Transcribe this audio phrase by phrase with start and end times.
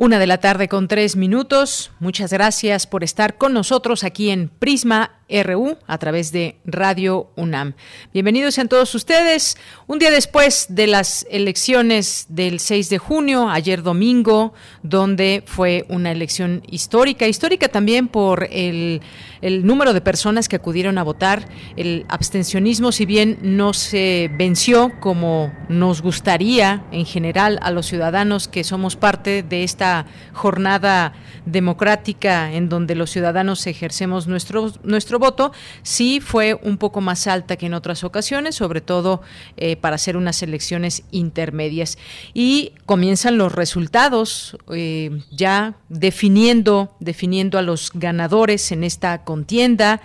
[0.00, 1.90] Una de la tarde con tres minutos.
[1.98, 7.74] Muchas gracias por estar con nosotros aquí en Prisma RU a través de Radio UNAM.
[8.12, 9.56] Bienvenidos sean todos ustedes.
[9.88, 16.12] Un día después de las elecciones del 6 de junio, ayer domingo, donde fue una
[16.12, 19.02] elección histórica, histórica también por el,
[19.40, 21.48] el número de personas que acudieron a votar.
[21.76, 28.48] El abstencionismo, si bien no se venció como nos gustaría en general a los ciudadanos
[28.48, 31.12] que somos parte de esta jornada
[31.46, 37.56] democrática en donde los ciudadanos ejercemos nuestro, nuestro voto, sí fue un poco más alta
[37.56, 39.22] que en otras ocasiones, sobre todo
[39.56, 41.98] eh, para hacer unas elecciones intermedias.
[42.34, 50.00] Y comienzan los resultados eh, ya definiendo, definiendo a los ganadores en esta contienda.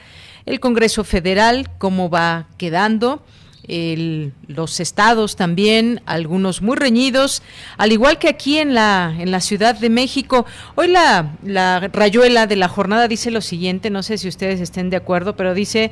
[0.46, 3.24] El Congreso Federal, cómo va quedando
[3.68, 7.42] los estados también, algunos muy reñidos,
[7.78, 10.46] al igual que aquí en la, en la Ciudad de México.
[10.76, 14.90] Hoy la, la rayuela de la jornada dice lo siguiente, no sé si ustedes estén
[14.90, 15.92] de acuerdo, pero dice,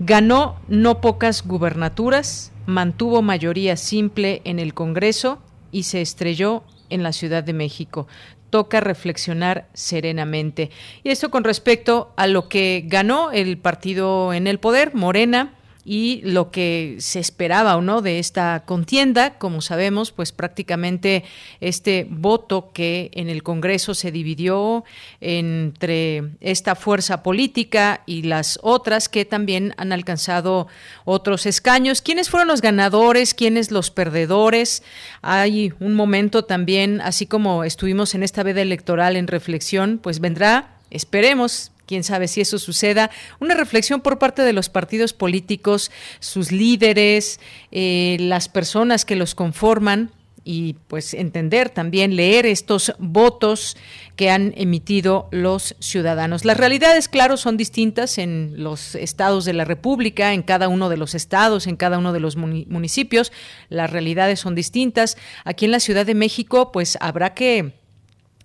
[0.00, 5.38] ganó no pocas gubernaturas, mantuvo mayoría simple en el Congreso
[5.70, 8.08] y se estrelló en la Ciudad de México
[8.50, 10.70] toca reflexionar serenamente.
[11.02, 15.55] Y esto con respecto a lo que ganó el partido en el poder, Morena,
[15.88, 21.22] y lo que se esperaba o no de esta contienda, como sabemos, pues prácticamente
[21.60, 24.84] este voto que en el Congreso se dividió
[25.20, 30.66] entre esta fuerza política y las otras que también han alcanzado
[31.04, 32.02] otros escaños.
[32.02, 33.32] ¿Quiénes fueron los ganadores?
[33.32, 34.82] ¿Quiénes los perdedores?
[35.22, 40.76] Hay un momento también, así como estuvimos en esta veda electoral en reflexión, pues vendrá
[40.90, 43.10] Esperemos quién sabe si eso suceda,
[43.40, 47.40] una reflexión por parte de los partidos políticos, sus líderes,
[47.72, 50.10] eh, las personas que los conforman
[50.48, 53.76] y pues entender también, leer estos votos
[54.14, 56.44] que han emitido los ciudadanos.
[56.44, 60.98] Las realidades, claro, son distintas en los estados de la República, en cada uno de
[60.98, 63.32] los estados, en cada uno de los municipios.
[63.68, 65.16] Las realidades son distintas.
[65.44, 67.74] Aquí en la Ciudad de México, pues habrá que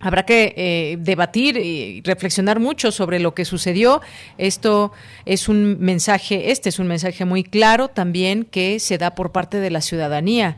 [0.02, 4.02] Habrá que eh, debatir y reflexionar mucho sobre lo que sucedió.
[4.38, 4.92] Esto
[5.26, 9.60] es un mensaje, este es un mensaje muy claro también que se da por parte
[9.60, 10.58] de la ciudadanía.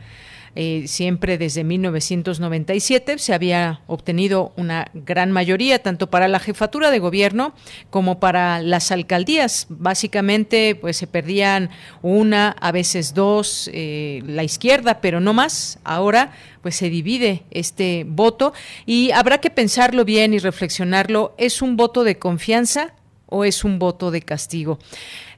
[0.55, 6.99] Eh, siempre desde 1997 se había obtenido una gran mayoría tanto para la jefatura de
[6.99, 7.53] gobierno
[7.89, 9.65] como para las alcaldías.
[9.69, 11.71] Básicamente, pues se perdían
[12.01, 15.79] una, a veces dos, eh, la izquierda, pero no más.
[15.83, 18.53] Ahora, pues se divide este voto
[18.85, 21.33] y habrá que pensarlo bien y reflexionarlo.
[21.37, 22.93] ¿Es un voto de confianza
[23.25, 24.79] o es un voto de castigo?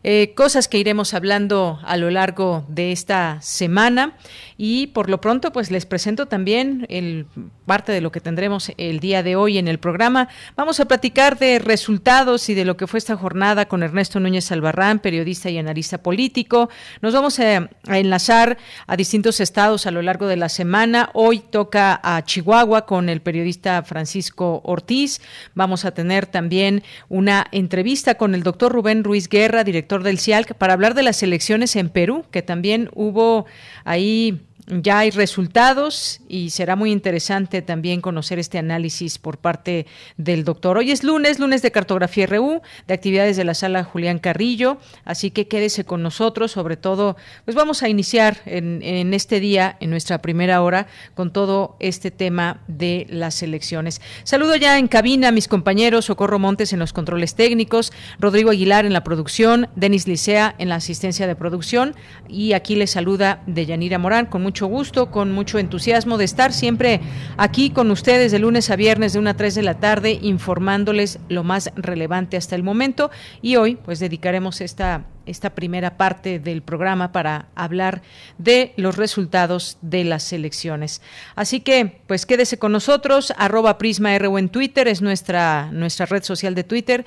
[0.08, 4.16] Eh, cosas que iremos hablando a lo largo de esta semana
[4.56, 7.26] y por lo pronto pues les presento también el
[7.66, 10.30] parte de lo que tendremos el día de hoy en el programa.
[10.56, 14.52] Vamos a platicar de resultados y de lo que fue esta jornada con Ernesto Núñez
[14.52, 16.70] Albarrán, periodista y analista político.
[17.02, 21.10] Nos vamos a, enlazar a distintos estados a lo largo de la semana.
[21.14, 25.20] Hoy toca a Chihuahua con el periodista Francisco Ortiz.
[25.56, 30.53] Vamos a tener también una entrevista con el doctor Rubén Ruiz Guerra, director del CIALC,
[30.56, 33.45] para hablar de las elecciones en Perú, que también hubo
[33.83, 39.86] ahí ya hay resultados y será muy interesante también conocer este análisis por parte
[40.18, 40.78] del doctor.
[40.78, 45.30] Hoy es lunes, lunes de Cartografía RU, de actividades de la sala Julián Carrillo, así
[45.30, 50.22] que quédese con nosotros, sobre todo, pues vamos a iniciar en, este día, en nuestra
[50.22, 54.01] primera hora, con todo este tema de las elecciones.
[54.24, 58.86] Saludo ya en cabina a mis compañeros Socorro Montes en los controles técnicos, Rodrigo Aguilar
[58.86, 61.95] en la producción, Denis Licea en la asistencia de producción
[62.28, 66.54] y aquí les saluda Deyanira Morán con mucho mucho gusto, con mucho entusiasmo de estar
[66.54, 67.02] siempre
[67.36, 71.19] aquí con ustedes de lunes a viernes de 1 a 3 de la tarde informándoles
[71.28, 73.12] lo más relevante hasta el momento
[73.42, 78.02] y hoy pues dedicaremos esta esta primera parte del programa para hablar
[78.38, 81.01] de los resultados de las elecciones.
[81.36, 86.24] Así que, pues quédese con nosotros, arroba Prisma RU en Twitter, es nuestra, nuestra red
[86.24, 87.06] social de Twitter,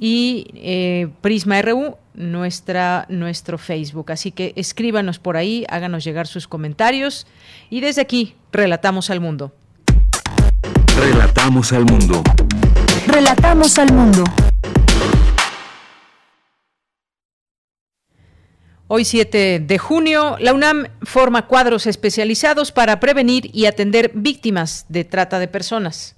[0.00, 4.10] y eh, Prisma RU, nuestra, nuestro Facebook.
[4.10, 7.26] Así que escríbanos por ahí, háganos llegar sus comentarios,
[7.68, 9.52] y desde aquí, relatamos al mundo.
[10.98, 12.22] Relatamos al mundo.
[13.06, 14.24] Relatamos al mundo.
[18.88, 25.04] Hoy 7 de junio, la UNAM forma cuadros especializados para prevenir y atender víctimas de
[25.04, 26.16] trata de personas.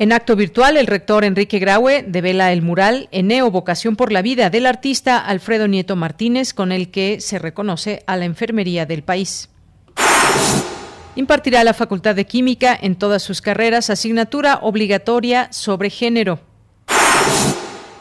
[0.00, 4.50] En acto virtual, el rector Enrique Graue devela el mural Eneo Vocación por la Vida
[4.50, 9.50] del artista Alfredo Nieto Martínez, con el que se reconoce a la enfermería del país.
[11.14, 16.40] Impartirá la Facultad de Química en todas sus carreras asignatura obligatoria sobre género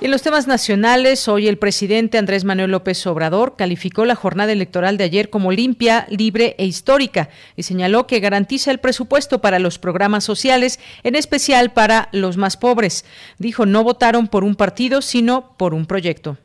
[0.03, 4.97] en los temas nacionales, hoy el presidente Andrés Manuel López Obrador calificó la jornada electoral
[4.97, 9.79] de ayer como limpia, libre e histórica y señaló que garantiza el presupuesto para los
[9.79, 13.05] programas sociales, en especial para los más pobres.
[13.39, 16.38] Dijo, no votaron por un partido, sino por un proyecto.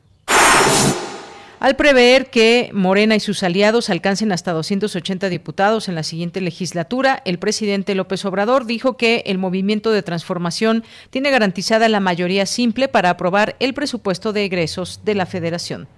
[1.60, 7.20] Al prever que Morena y sus aliados alcancen hasta 280 diputados en la siguiente legislatura,
[7.24, 12.86] el presidente López Obrador dijo que el movimiento de transformación tiene garantizada la mayoría simple
[12.86, 15.88] para aprobar el presupuesto de egresos de la federación.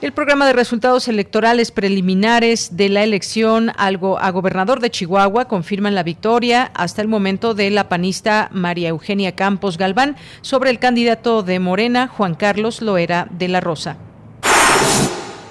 [0.00, 5.94] El programa de resultados electorales preliminares de la elección algo a gobernador de Chihuahua confirman
[5.94, 11.42] la victoria hasta el momento de la panista María Eugenia Campos Galván sobre el candidato
[11.42, 13.96] de Morena, Juan Carlos Loera de la Rosa.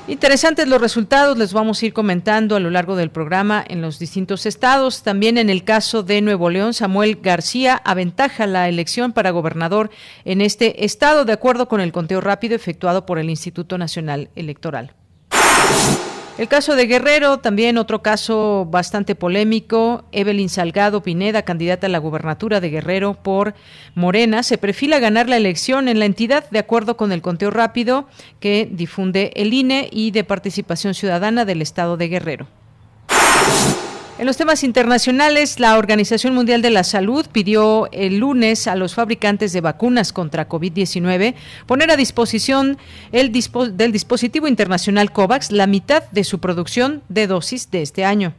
[0.07, 3.97] Interesantes los resultados, les vamos a ir comentando a lo largo del programa en los
[3.97, 5.01] distintos estados.
[5.01, 9.89] También en el caso de Nuevo León, Samuel García aventaja la elección para gobernador
[10.23, 14.93] en este estado, de acuerdo con el conteo rápido efectuado por el Instituto Nacional Electoral.
[16.37, 20.03] El caso de Guerrero, también otro caso bastante polémico.
[20.11, 23.55] Evelyn Salgado Pineda, candidata a la gubernatura de Guerrero por
[23.93, 28.09] Morena, se perfila ganar la elección en la entidad de acuerdo con el conteo rápido
[28.41, 32.47] que difunde el INE y de participación ciudadana del estado de Guerrero.
[34.17, 38.95] En los temas internacionales, la Organización Mundial de la Salud pidió el lunes a los
[38.95, 41.35] fabricantes de vacunas contra COVID-19
[41.65, 42.77] poner a disposición
[43.11, 48.33] el del dispositivo internacional COVAX la mitad de su producción de dosis de este año.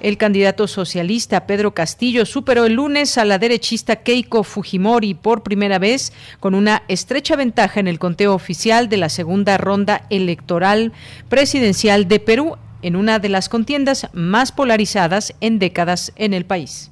[0.00, 5.78] El candidato socialista Pedro Castillo superó el lunes a la derechista Keiko Fujimori por primera
[5.78, 10.94] vez con una estrecha ventaja en el conteo oficial de la segunda ronda electoral
[11.28, 16.90] presidencial de Perú en una de las contiendas más polarizadas en décadas en el país.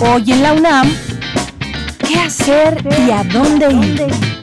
[0.00, 0.92] Hoy en la UNAM,
[2.06, 4.36] ¿qué hacer y a dónde ir?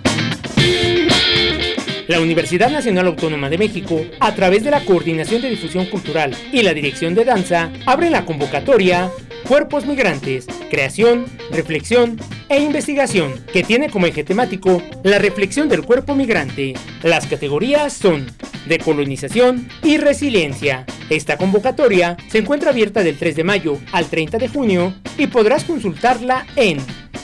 [2.07, 6.61] La Universidad Nacional Autónoma de México, a través de la Coordinación de Difusión Cultural y
[6.61, 9.09] la Dirección de Danza, abre la convocatoria
[9.47, 12.19] Cuerpos Migrantes, Creación, Reflexión
[12.49, 16.73] e Investigación, que tiene como eje temático la reflexión del cuerpo migrante.
[17.03, 18.25] Las categorías son
[18.67, 20.85] decolonización y resiliencia.
[21.09, 25.63] Esta convocatoria se encuentra abierta del 3 de mayo al 30 de junio y podrás
[25.63, 26.79] consultarla en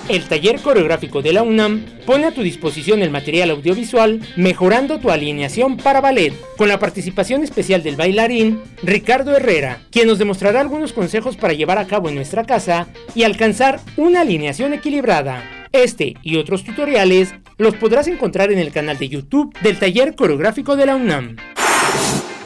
[0.08, 5.10] El taller coreográfico de la UNAM pone a tu disposición el material audiovisual Mejorando tu
[5.10, 10.92] alineación para ballet, con la participación especial del bailarín Ricardo Herrera, quien nos demostrará algunos
[10.92, 15.42] consejos para llevar a cabo en nuestra casa y alcanzar una alineación equilibrada.
[15.72, 20.76] Este y otros tutoriales los podrás encontrar en el canal de YouTube del taller coreográfico
[20.76, 21.36] de la UNAM.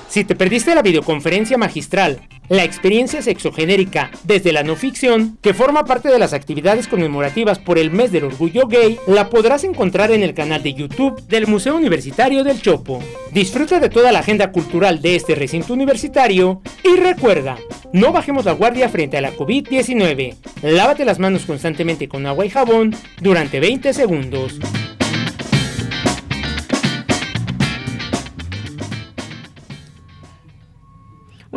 [0.08, 5.84] Si te perdiste la videoconferencia magistral, la experiencia sexogenérica desde la no ficción, que forma
[5.84, 10.22] parte de las actividades conmemorativas por el mes del orgullo gay, la podrás encontrar en
[10.22, 13.02] el canal de YouTube del Museo Universitario del Chopo.
[13.32, 17.58] Disfruta de toda la agenda cultural de este recinto universitario y recuerda,
[17.92, 20.36] no bajemos la guardia frente a la COVID-19.
[20.62, 24.58] Lávate las manos constantemente con agua y jabón durante 20 segundos.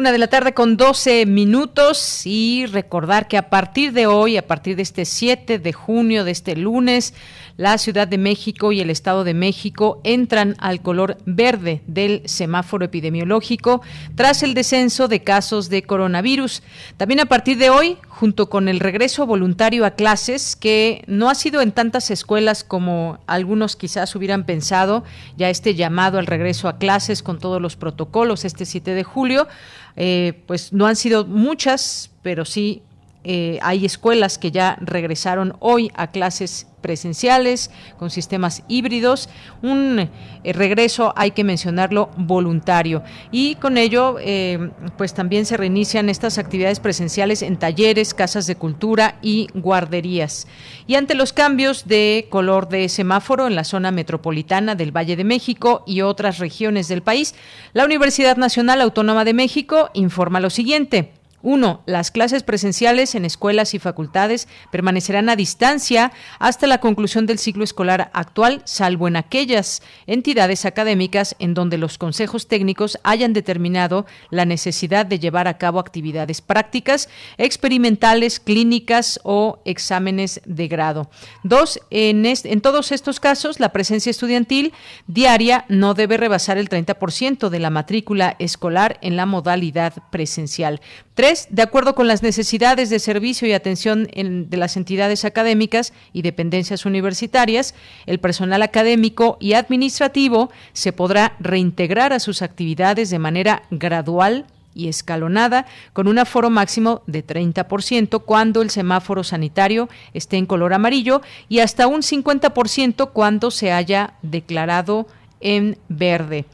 [0.02, 4.48] Una de la tarde con 12 minutos y recordar que a partir de hoy, a
[4.48, 7.14] partir de este 7 de junio, de este lunes,
[7.56, 12.84] la Ciudad de México y el Estado de México entran al color verde del semáforo
[12.84, 13.84] epidemiológico
[14.16, 16.64] tras el descenso de casos de coronavirus.
[16.98, 21.34] También a partir de hoy, junto con el regreso voluntario a clases, que no ha
[21.34, 25.04] sido en tantas escuelas como algunos quizás hubieran pensado,
[25.38, 29.48] ya este llamado al regreso a clases con todos los protocolos este 7 de julio,
[29.96, 32.84] eh, pues no han sido muchas, pero sí
[33.24, 39.30] eh, hay escuelas que ya regresaron hoy a clases presenciales con sistemas híbridos,
[39.62, 40.00] un
[40.44, 43.04] eh, regreso, hay que mencionarlo, voluntario.
[43.32, 48.56] Y con ello, eh, pues también se reinician estas actividades presenciales en talleres, casas de
[48.56, 50.48] cultura y guarderías.
[50.88, 55.24] Y ante los cambios de color de semáforo en la zona metropolitana del Valle de
[55.24, 57.36] México y otras regiones del país,
[57.74, 61.21] la Universidad Nacional Autónoma de México informa lo siguiente.
[61.44, 67.40] Uno, las clases presenciales en escuelas y facultades permanecerán a distancia hasta la conclusión del
[67.40, 74.06] ciclo escolar actual, salvo en aquellas entidades académicas en donde los consejos técnicos hayan determinado
[74.30, 81.10] la necesidad de llevar a cabo actividades prácticas, experimentales, clínicas o exámenes de grado.
[81.44, 84.74] Dos, en, todos estos casos, la presencia estudiantil
[85.08, 90.82] diaria no debe rebasar el 30% de la matrícula escolar en la modalidad presencial.
[91.14, 96.24] Tres, de acuerdo con las necesidades de servicio y atención de las entidades académicas y
[96.24, 97.74] dependencias universitarias,
[98.06, 104.88] el personal académico y administrativo se podrá reintegrar a sus actividades de manera gradual y
[104.88, 111.22] escalonada con un aforo máximo de 30% cuando el semáforo sanitario esté en color amarillo
[111.50, 115.08] y hasta un 50% cuando se haya declarado
[115.42, 116.46] en verde.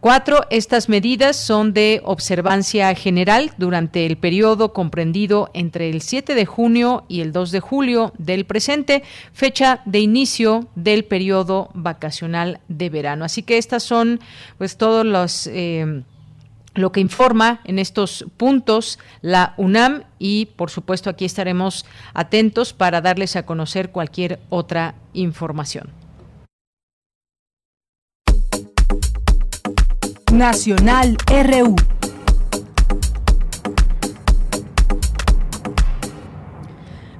[0.00, 6.44] Cuatro, estas medidas son de observancia general durante el periodo comprendido entre el 7 de
[6.44, 12.90] junio y el 2 de julio del presente, fecha de inicio del periodo vacacional de
[12.90, 13.24] verano.
[13.24, 14.20] Así que estas son
[14.58, 15.46] pues todos los...
[15.46, 16.02] Eh,
[16.74, 23.00] lo que informa en estos puntos la UNAM y por supuesto aquí estaremos atentos para
[23.00, 26.03] darles a conocer cualquier otra información.
[30.34, 31.76] Nacional RU.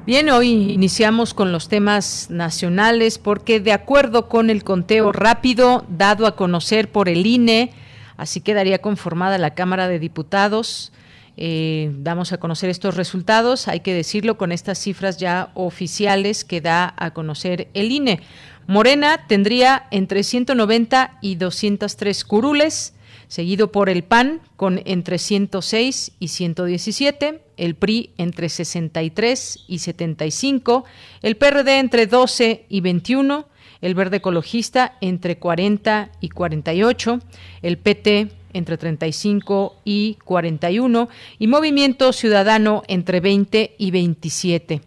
[0.04, 6.26] Bien, hoy iniciamos con los temas nacionales porque de acuerdo con el conteo rápido dado
[6.26, 7.70] a conocer por el INE,
[8.16, 10.92] así quedaría conformada la Cámara de Diputados.
[11.36, 16.60] Eh, damos a conocer estos resultados, hay que decirlo con estas cifras ya oficiales que
[16.60, 18.22] da a conocer el INE.
[18.66, 22.93] Morena tendría entre 190 y 203 curules,
[23.34, 30.84] seguido por el PAN con entre 106 y 117, el PRI entre 63 y 75,
[31.20, 33.48] el PRD entre 12 y 21,
[33.80, 37.18] el Verde Ecologista entre 40 y 48,
[37.62, 41.08] el PT entre 35 y 41
[41.40, 44.80] y Movimiento Ciudadano entre 20 y 27.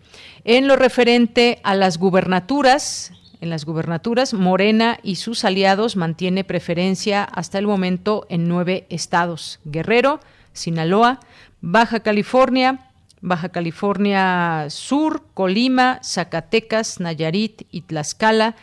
[0.45, 3.11] En lo referente a las gubernaturas,
[3.41, 9.60] en las gubernaturas, Morena y sus aliados mantiene preferencia hasta el momento en nueve estados:
[9.65, 10.20] Guerrero,
[10.53, 11.20] Sinaloa,
[11.62, 12.91] Baja California,
[13.22, 18.56] Baja California Sur, Colima, Zacatecas, Nayarit y Tlaxcala,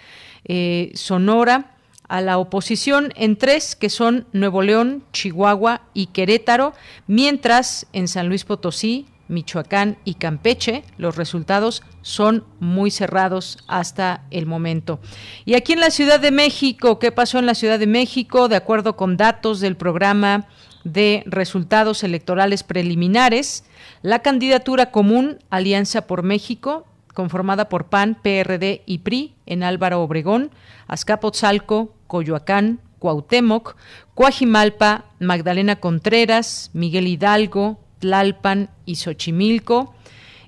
[0.44, 1.74] eh, Sonora,
[2.08, 6.74] a la oposición en tres, que son Nuevo León, Chihuahua y Querétaro,
[7.06, 14.46] mientras en San Luis Potosí, Michoacán y Campeche, los resultados son muy cerrados hasta el
[14.46, 15.00] momento.
[15.44, 18.48] Y aquí en la Ciudad de México, ¿qué pasó en la Ciudad de México?
[18.48, 20.46] De acuerdo con datos del programa
[20.84, 23.64] de resultados electorales preliminares,
[24.02, 30.50] la candidatura común Alianza por México, conformada por PAN, PRD y PRI en Álvaro Obregón,
[30.86, 33.76] Azcapotzalco, Coyoacán, Cuauhtémoc,
[34.14, 39.94] Coajimalpa, Magdalena Contreras, Miguel Hidalgo, Tlalpan y Xochimilco,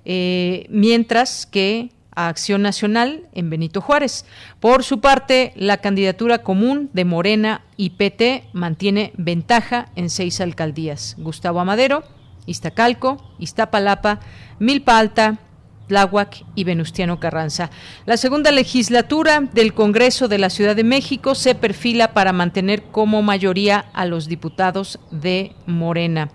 [0.04, 4.26] eh, mientras que a Acción Nacional en Benito Juárez.
[4.60, 11.16] Por su parte, la candidatura común de Morena y PT mantiene ventaja en seis alcaldías.
[11.18, 12.04] Gustavo Amadero,
[12.44, 14.20] Iztacalco, Iztapalapa,
[14.58, 15.38] Milpa Alta,
[15.88, 17.70] Tláhuac y Venustiano Carranza.
[18.04, 23.22] La segunda legislatura del Congreso de la Ciudad de México se perfila para mantener como
[23.22, 26.30] mayoría a los diputados de Morena.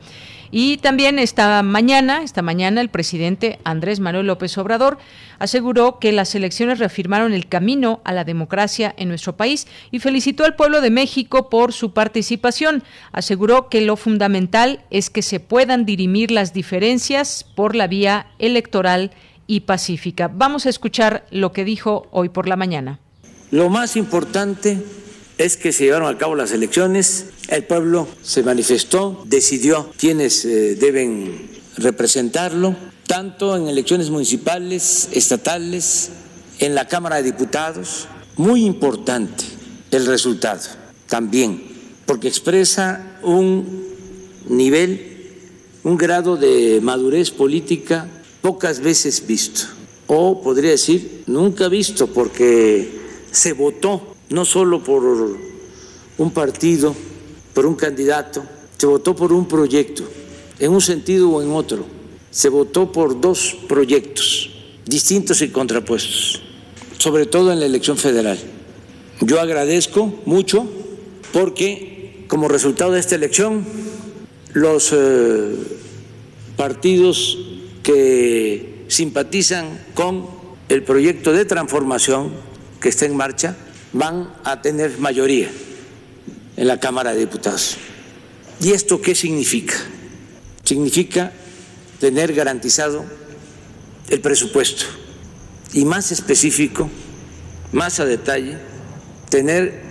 [0.52, 4.98] Y también esta mañana, esta mañana el presidente Andrés Manuel López Obrador
[5.40, 10.44] aseguró que las elecciones reafirmaron el camino a la democracia en nuestro país y felicitó
[10.44, 12.84] al pueblo de México por su participación.
[13.14, 19.12] Aseguró que lo fundamental es que se puedan dirimir las diferencias por la vía electoral
[19.48, 20.30] y pacífica.
[20.34, 23.00] Vamos a escuchar lo que dijo hoy por la mañana.
[23.52, 24.82] Lo más importante
[25.44, 30.76] es que se llevaron a cabo las elecciones, el pueblo se manifestó, decidió quiénes eh,
[30.76, 32.76] deben representarlo
[33.08, 36.12] tanto en elecciones municipales, estatales,
[36.60, 38.08] en la Cámara de Diputados.
[38.38, 39.44] Muy importante
[39.90, 40.62] el resultado
[41.08, 41.64] también,
[42.06, 43.84] porque expresa un
[44.48, 45.34] nivel,
[45.84, 48.08] un grado de madurez política
[48.42, 49.64] pocas veces visto,
[50.08, 52.90] o podría decir nunca visto, porque
[53.32, 55.04] se votó no solo por
[56.18, 56.96] un partido,
[57.54, 58.44] por un candidato,
[58.78, 60.04] se votó por un proyecto,
[60.60, 61.86] en un sentido o en otro.
[62.32, 64.50] Se votó por dos proyectos
[64.86, 66.42] distintos y contrapuestos,
[66.98, 68.40] sobre todo en la elección federal.
[69.20, 70.66] Yo agradezco mucho
[71.34, 73.66] porque como resultado de esta elección
[74.54, 75.56] los eh,
[76.58, 77.38] partidos
[77.84, 80.26] que simpatizan con
[80.70, 82.32] el proyecto de transformación
[82.80, 83.56] que está en marcha
[83.94, 85.50] van a tener mayoría
[86.58, 87.78] en la Cámara de Diputados.
[88.62, 89.76] ¿Y esto qué significa?
[90.64, 91.32] Significa
[92.00, 93.04] tener garantizado
[94.10, 94.86] el presupuesto
[95.74, 96.90] y más específico,
[97.72, 98.58] más a detalle,
[99.30, 99.82] tener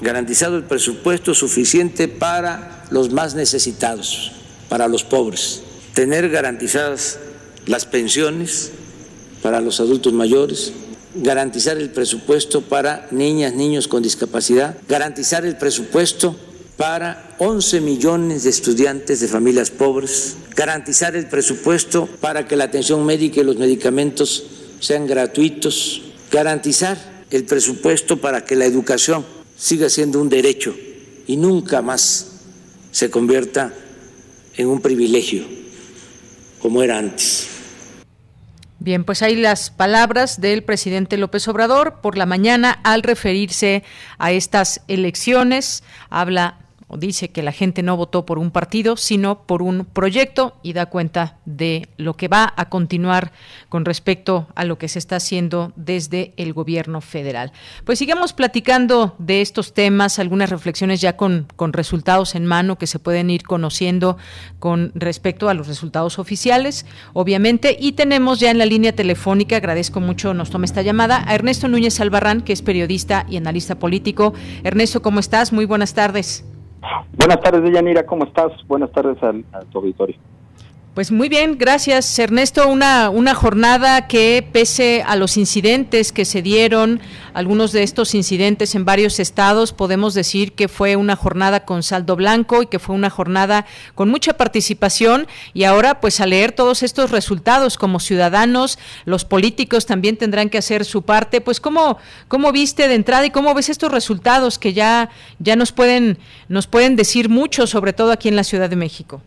[0.00, 4.32] garantizado el presupuesto suficiente para los más necesitados,
[4.68, 5.62] para los pobres,
[5.94, 7.18] tener garantizadas
[7.66, 8.72] las pensiones
[9.42, 10.72] para los adultos mayores,
[11.22, 16.36] garantizar el presupuesto para niñas, niños con discapacidad, garantizar el presupuesto
[16.76, 23.04] para 11 millones de estudiantes de familias pobres, garantizar el presupuesto para que la atención
[23.04, 24.44] médica y los medicamentos
[24.80, 26.96] sean gratuitos, garantizar
[27.30, 29.24] el presupuesto para que la educación
[29.56, 30.74] siga siendo un derecho
[31.26, 32.28] y nunca más
[32.92, 33.74] se convierta
[34.56, 35.44] en un privilegio
[36.60, 37.57] como era antes.
[38.80, 43.82] Bien, pues ahí las palabras del presidente López Obrador por la mañana al referirse
[44.18, 45.82] a estas elecciones.
[46.10, 46.58] Habla
[46.96, 50.86] dice que la gente no votó por un partido, sino por un proyecto y da
[50.86, 53.32] cuenta de lo que va a continuar
[53.68, 57.52] con respecto a lo que se está haciendo desde el gobierno federal.
[57.84, 62.86] Pues sigamos platicando de estos temas, algunas reflexiones ya con, con resultados en mano que
[62.86, 64.16] se pueden ir conociendo
[64.58, 70.00] con respecto a los resultados oficiales, obviamente, y tenemos ya en la línea telefónica, agradezco
[70.00, 74.34] mucho nos tome esta llamada, a Ernesto Núñez Albarrán, que es periodista y analista político.
[74.62, 75.52] Ernesto, ¿cómo estás?
[75.52, 76.44] Muy buenas tardes.
[77.16, 78.52] Buenas tardes, Deyanira, ¿cómo estás?
[78.66, 80.16] Buenas tardes al, a tu auditorio.
[80.98, 82.66] Pues muy bien, gracias Ernesto.
[82.66, 87.00] Una, una jornada que pese a los incidentes que se dieron,
[87.34, 92.16] algunos de estos incidentes en varios estados, podemos decir que fue una jornada con saldo
[92.16, 96.82] blanco y que fue una jornada con mucha participación y ahora pues a leer todos
[96.82, 101.40] estos resultados como ciudadanos, los políticos también tendrán que hacer su parte.
[101.40, 105.70] Pues cómo, cómo viste de entrada y cómo ves estos resultados que ya, ya nos
[105.70, 109.22] pueden, nos pueden decir mucho, sobre todo aquí en la Ciudad de México.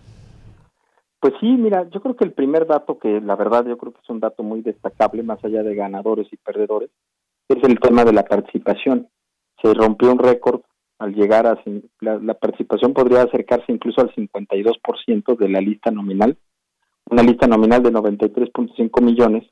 [1.21, 3.99] Pues sí, mira, yo creo que el primer dato que la verdad yo creo que
[4.01, 6.89] es un dato muy destacable más allá de ganadores y perdedores
[7.47, 9.07] es el tema de la participación.
[9.61, 10.61] Se rompió un récord
[10.97, 11.59] al llegar a
[11.99, 16.37] la, participación podría acercarse incluso al 52% de la lista nominal,
[17.09, 19.43] una lista nominal de 93.5 millones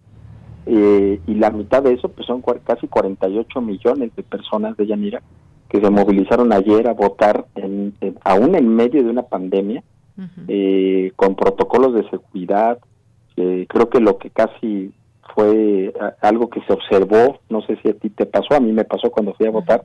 [0.65, 5.21] eh, y la mitad de eso pues son casi 48 millones de personas de Yanira
[5.69, 9.83] que se movilizaron ayer a votar en, aún en medio de una pandemia
[10.47, 12.79] eh, con protocolos de seguridad.
[13.35, 14.91] creo que lo que casi
[15.33, 18.85] fue algo que se observó, no sé si a ti te pasó, a mí me
[18.85, 19.83] pasó cuando fui a votar,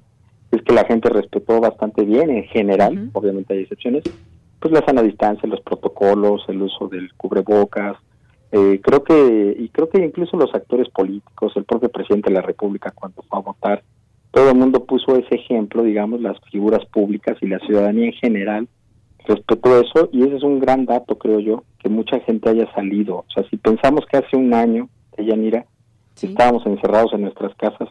[0.51, 4.05] es que la gente respetó bastante bien en general, obviamente hay excepciones,
[4.61, 7.97] pues la sana distancia, los protocolos, el uso del cubrebocas,
[8.53, 12.43] eh, creo que y creo que incluso los actores políticos, el propio presidente de la
[12.43, 13.83] República cuando fue a votar,
[14.31, 18.69] todo el mundo puso ese ejemplo, digamos, las figuras públicas y la ciudadanía en general
[19.25, 22.73] respecto a eso y ese es un gran dato, creo yo, que mucha gente haya
[22.75, 23.17] salido.
[23.19, 25.67] O sea, si pensamos que hace un año, Yanira,
[26.23, 27.89] estábamos encerrados en nuestras casas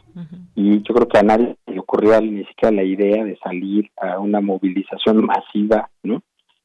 [0.56, 4.20] y yo creo que a nadie le ocurrió ni siquiera la idea de salir a
[4.20, 6.22] una movilización masiva, ¿no?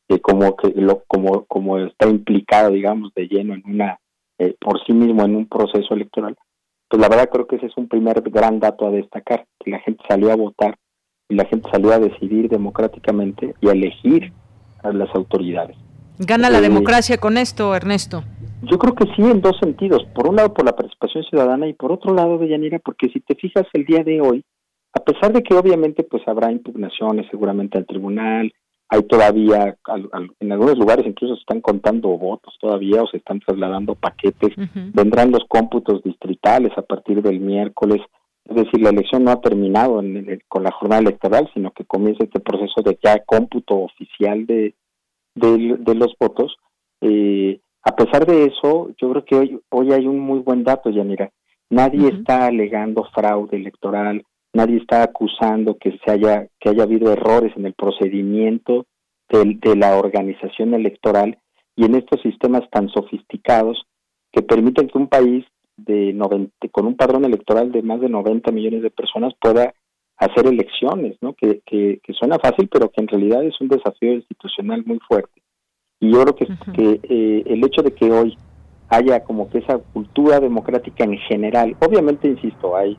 [0.08, 3.98] Que como que lo como como está implicado, digamos, de lleno en una
[4.38, 6.36] eh, por sí mismo en un proceso electoral.
[6.88, 9.80] Pues la verdad creo que ese es un primer gran dato a destacar, que la
[9.80, 10.76] gente salió a votar
[11.28, 14.32] y la gente salió a decidir democráticamente y a elegir
[14.82, 15.76] a las autoridades.
[16.18, 18.24] ¿Gana la eh, democracia con esto, Ernesto?
[18.62, 20.04] Yo creo que sí, en dos sentidos.
[20.14, 23.36] Por un lado, por la participación ciudadana y por otro lado, Deyanira, porque si te
[23.36, 24.44] fijas el día de hoy,
[24.94, 28.52] a pesar de que obviamente pues habrá impugnaciones seguramente al tribunal,
[28.90, 29.76] hay todavía,
[30.40, 34.54] en algunos lugares incluso se están contando votos todavía o se están trasladando paquetes,
[34.94, 38.00] vendrán los cómputos distritales a partir del miércoles,
[38.48, 40.02] es decir, la elección no ha terminado
[40.48, 44.74] con la jornada electoral, sino que comienza este proceso de ya cómputo oficial de,
[45.34, 46.56] de, los votos.
[47.02, 50.88] Eh, A pesar de eso, yo creo que hoy, hoy hay un muy buen dato,
[50.88, 51.30] Yanira.
[51.70, 57.52] Nadie está alegando fraude electoral, nadie está acusando que se haya que haya habido errores
[57.54, 58.86] en el procedimiento
[59.28, 61.38] de, de la organización electoral
[61.76, 63.84] y en estos sistemas tan sofisticados
[64.32, 65.44] que permiten que un país
[65.78, 69.72] de 90, con un padrón electoral de más de 90 millones de personas pueda
[70.18, 71.34] hacer elecciones, ¿no?
[71.34, 75.42] Que, que, suena fácil, pero que en realidad es un desafío institucional muy fuerte.
[76.00, 78.36] Y yo creo que, que eh, el hecho de que hoy
[78.88, 82.98] haya como que esa cultura democrática en general, obviamente, insisto, hay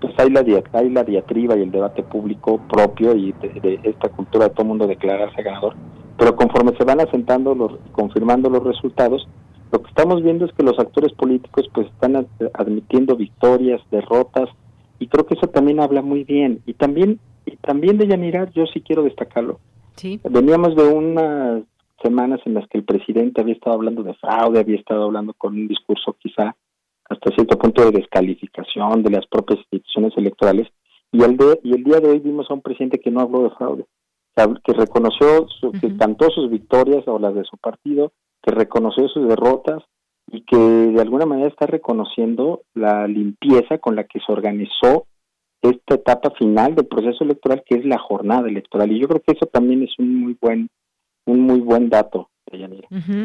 [0.00, 4.48] pues hay la, hay la diatriba y el debate público propio y de, esta cultura
[4.48, 5.74] de todo mundo declararse ganador,
[6.16, 9.28] pero conforme se van asentando, los, confirmando los resultados,
[9.70, 14.48] lo que estamos viendo es que los actores políticos pues están admitiendo victorias, derrotas,
[14.98, 16.62] y creo que eso también habla muy bien.
[16.66, 19.60] Y también, y también de Yanira, yo sí quiero destacarlo.
[19.96, 20.20] Sí.
[20.28, 21.62] Veníamos de unas
[22.02, 25.54] semanas en las que el presidente había estado hablando de fraude, había estado hablando con
[25.54, 26.56] un discurso quizá
[27.08, 30.68] hasta cierto punto de descalificación de las propias instituciones electorales,
[31.10, 33.44] y el, de, y el día de hoy vimos a un presidente que no habló
[33.44, 33.86] de fraude,
[34.62, 35.46] que reconoció,
[35.80, 39.82] que cantó sus victorias o las de su partido, que reconoció sus derrotas
[40.30, 45.06] y que de alguna manera está reconociendo la limpieza con la que se organizó
[45.62, 48.92] esta etapa final del proceso electoral que es la jornada electoral.
[48.92, 50.68] Y yo creo que eso también es un muy buen
[51.26, 52.30] un muy buen dato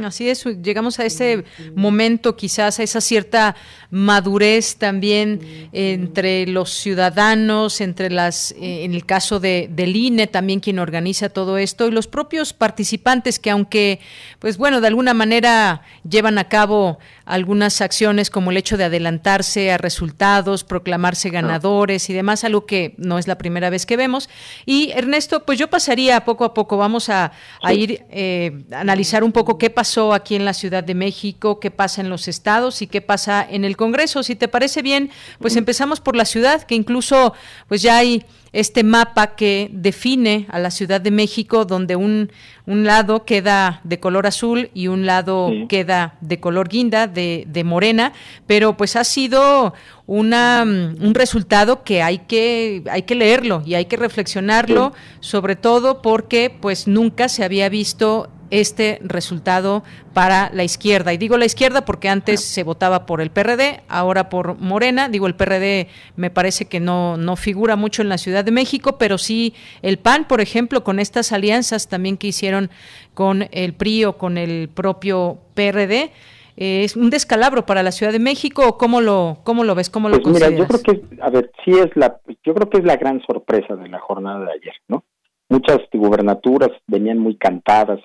[0.05, 1.43] así es, llegamos a ese
[1.75, 3.55] momento, quizás a esa cierta
[3.89, 10.59] madurez también entre los ciudadanos, entre las, eh, en el caso de, del INE también
[10.59, 13.99] quien organiza todo esto y los propios participantes que aunque,
[14.39, 19.71] pues bueno, de alguna manera llevan a cabo algunas acciones como el hecho de adelantarse
[19.71, 24.29] a resultados, proclamarse ganadores y demás, algo que no es la primera vez que vemos.
[24.65, 27.31] Y Ernesto, pues yo pasaría poco a poco, vamos a,
[27.71, 32.01] ir eh, analizar un poco qué pasó aquí en la Ciudad de México, qué pasa
[32.01, 34.23] en los estados y qué pasa en el Congreso.
[34.23, 35.09] Si te parece bien,
[35.39, 37.33] pues empezamos por la ciudad, que incluso
[37.67, 42.31] pues ya hay este mapa que define a la Ciudad de México, donde un,
[42.67, 47.63] un lado queda de color azul y un lado queda de color guinda, de, de,
[47.63, 48.13] morena,
[48.45, 49.73] pero pues ha sido
[50.05, 56.01] una, un resultado que hay que, hay que leerlo y hay que reflexionarlo, sobre todo
[56.01, 61.11] porque pues nunca se había visto este resultado para la izquierda.
[61.11, 65.09] Y digo la izquierda porque antes se votaba por el PRD, ahora por Morena.
[65.09, 65.87] Digo, el PRD
[66.17, 69.97] me parece que no, no figura mucho en la Ciudad de México, pero sí el
[69.97, 72.69] PAN, por ejemplo, con estas alianzas también que hicieron
[73.15, 76.11] con el PRI o con el propio PRD.
[76.55, 79.89] Eh, ¿Es un descalabro para la Ciudad de México cómo lo, cómo lo ves?
[79.89, 82.77] ¿Cómo lo pues Mira, yo creo que, a ver, sí es la, yo creo que
[82.77, 85.03] es la gran sorpresa de la jornada de ayer, ¿no?
[85.49, 87.99] Muchas gubernaturas venían muy cantadas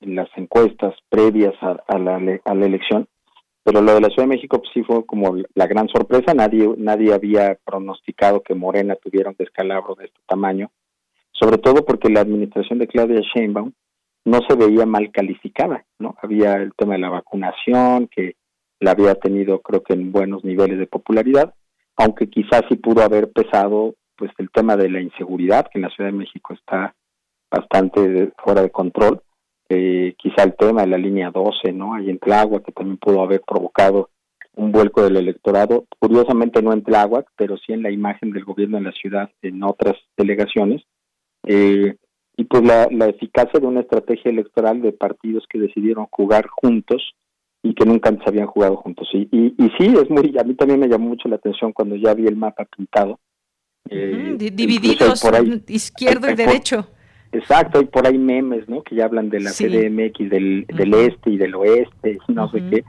[0.00, 3.08] en las encuestas previas a, la, a la elección,
[3.64, 6.68] pero lo de la Ciudad de México pues, sí fue como la gran sorpresa, nadie,
[6.76, 10.70] nadie había pronosticado que Morena tuviera un descalabro de este tamaño,
[11.32, 13.72] sobre todo porque la administración de Claudia Sheinbaum
[14.28, 16.16] no se veía mal calificada, ¿no?
[16.22, 18.36] Había el tema de la vacunación, que
[18.80, 21.54] la había tenido creo que en buenos niveles de popularidad,
[21.96, 25.90] aunque quizás sí pudo haber pesado pues el tema de la inseguridad, que en la
[25.90, 26.94] Ciudad de México está
[27.50, 29.22] bastante fuera de control,
[29.68, 31.94] eh, quizá el tema de la línea 12, ¿no?
[31.94, 34.10] Ahí en Tláhuac, que también pudo haber provocado
[34.56, 38.76] un vuelco del electorado, curiosamente no en Tláhuac, pero sí en la imagen del gobierno
[38.76, 40.82] en la ciudad en otras delegaciones.
[41.46, 41.94] Eh,
[42.38, 47.02] y pues la, la eficacia de una estrategia electoral de partidos que decidieron jugar juntos
[47.64, 49.08] y que nunca se habían jugado juntos.
[49.12, 51.96] Y, y, y sí, es muy, a mí también me llamó mucho la atención cuando
[51.96, 53.18] ya vi el mapa pintado.
[53.90, 55.34] Eh, divididos, por
[55.66, 56.86] izquierdo y derecho.
[57.32, 58.82] Exacto, hay por ahí memes, ¿no?
[58.82, 62.84] Que ya hablan de la CDMX, del, del este y del oeste, no sé qué.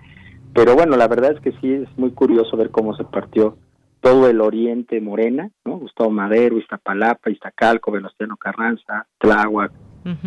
[0.53, 3.57] Pero bueno, la verdad es que sí es muy curioso ver cómo se partió
[4.01, 5.77] todo el oriente morena, ¿no?
[5.77, 9.71] Gustavo Madero, Iztapalapa, Iztacalco, Venustiano Carranza, Tláhuac,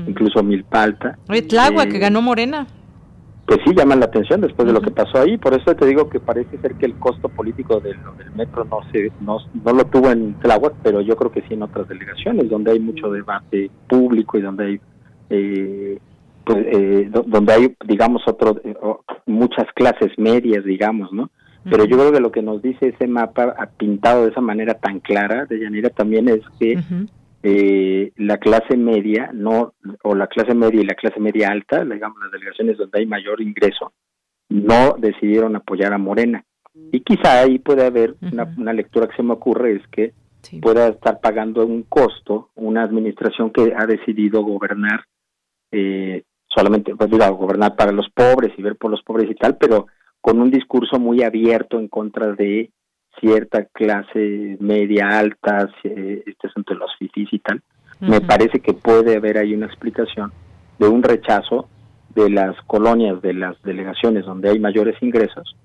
[0.07, 1.19] incluso Milpalta.
[1.29, 2.67] Oye, Tláhuac, que eh, ganó Morena
[3.47, 5.37] pues sí llaman la atención después de lo que pasó ahí.
[5.37, 7.97] Por eso te digo que parece ser que el costo político del,
[8.37, 11.89] metro no se no, lo tuvo en Tláhuac, pero yo creo que sí en otras
[11.89, 14.81] delegaciones donde hay mucho debate público y donde hay
[15.31, 15.99] eh,
[16.45, 18.75] pues, eh, donde hay digamos otro eh,
[19.27, 21.31] muchas clases medias digamos, ¿no?
[21.65, 25.01] Pero yo creo que lo que nos dice ese mapa pintado de esa manera tan
[25.01, 26.79] clara de Yanira también es que
[27.45, 32.19] eh, la clase media, no o la clase media y la clase media alta, digamos
[32.21, 33.93] las delegaciones donde hay mayor ingreso,
[34.49, 36.45] no decidieron apoyar a Morena.
[36.75, 40.15] Y quizá ahí puede haber una, lectura que se me ocurre, es que
[40.61, 45.05] pueda estar pagando un costo una administración que ha decidido gobernar
[45.71, 49.87] eh, solamente pues, gobernar para los pobres y ver por los pobres y tal, pero
[50.23, 52.71] con un discurso muy abierto en contra de
[53.21, 57.61] cierta clase media alta, este asunto de los fifís y tal,
[58.01, 60.33] me parece que puede haber ahí una explicación
[60.79, 61.69] de un rechazo
[62.15, 65.57] de las colonias, de las delegaciones donde hay mayores ingresos,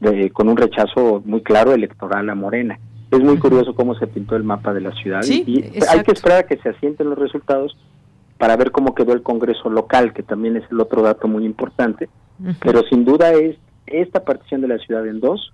[0.00, 2.78] de, con un rechazo muy claro electoral a Morena.
[3.10, 6.38] Es muy curioso cómo se pintó el mapa de la ciudad y hay que esperar
[6.38, 7.76] a que se asienten los resultados
[8.38, 12.08] para ver cómo quedó el Congreso local, que también es el otro dato muy importante.
[12.62, 13.56] Pero sin duda es
[13.90, 15.52] esta partición de la ciudad en dos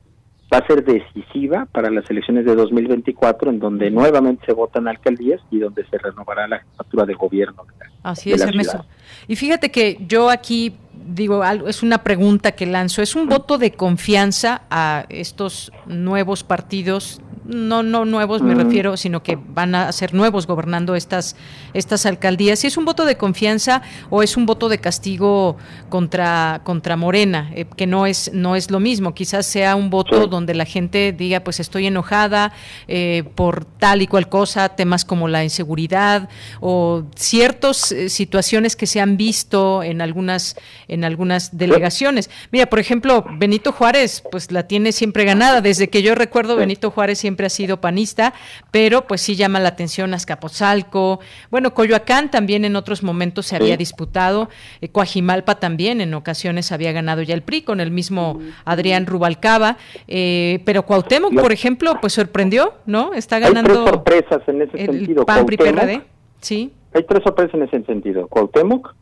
[0.53, 5.41] va a ser decisiva para las elecciones de 2024, en donde nuevamente se votan alcaldías
[5.51, 7.65] y donde se renovará la jefatura de gobierno.
[8.03, 8.85] Así es, Ernesto.
[9.27, 13.73] Y fíjate que yo aquí digo, es una pregunta que lanzo, ¿es un voto de
[13.73, 20.15] confianza a estos nuevos partidos no, no nuevos me refiero, sino que van a ser
[20.15, 21.37] nuevos gobernando estas,
[21.75, 22.59] estas alcaldías.
[22.59, 25.57] Si es un voto de confianza o es un voto de castigo
[25.89, 29.15] contra, contra Morena, eh, que no es, no es lo mismo.
[29.15, 32.53] Quizás sea un voto donde la gente diga, pues estoy enojada
[32.89, 36.29] eh, por tal y cual cosa, temas como la inseguridad
[36.61, 40.57] o ciertas eh, situaciones que se han visto en algunas,
[40.89, 42.31] en algunas delegaciones.
[42.51, 45.61] Mira, por ejemplo, Benito Juárez, pues la tiene siempre ganada.
[45.61, 48.35] Desde que yo recuerdo, Benito Juárez siempre ha sido panista,
[48.71, 53.77] pero pues sí llama la atención Azcapotzalco, bueno, Coyoacán también en otros momentos se había
[53.77, 54.49] disputado,
[54.81, 59.77] eh, Coajimalpa también en ocasiones había ganado ya el PRI con el mismo Adrián Rubalcaba,
[60.09, 63.13] eh, pero Cuauhtémoc, por ejemplo, pues sorprendió, ¿no?
[63.15, 65.27] Está ganando Hay tres sorpresas en ese sentido.
[65.27, 66.03] PAN, PRI, PRD,
[66.41, 66.73] sí.
[66.95, 68.27] Hay tres sorpresas en ese sentido.
[68.29, 68.95] Cuauhtémoc,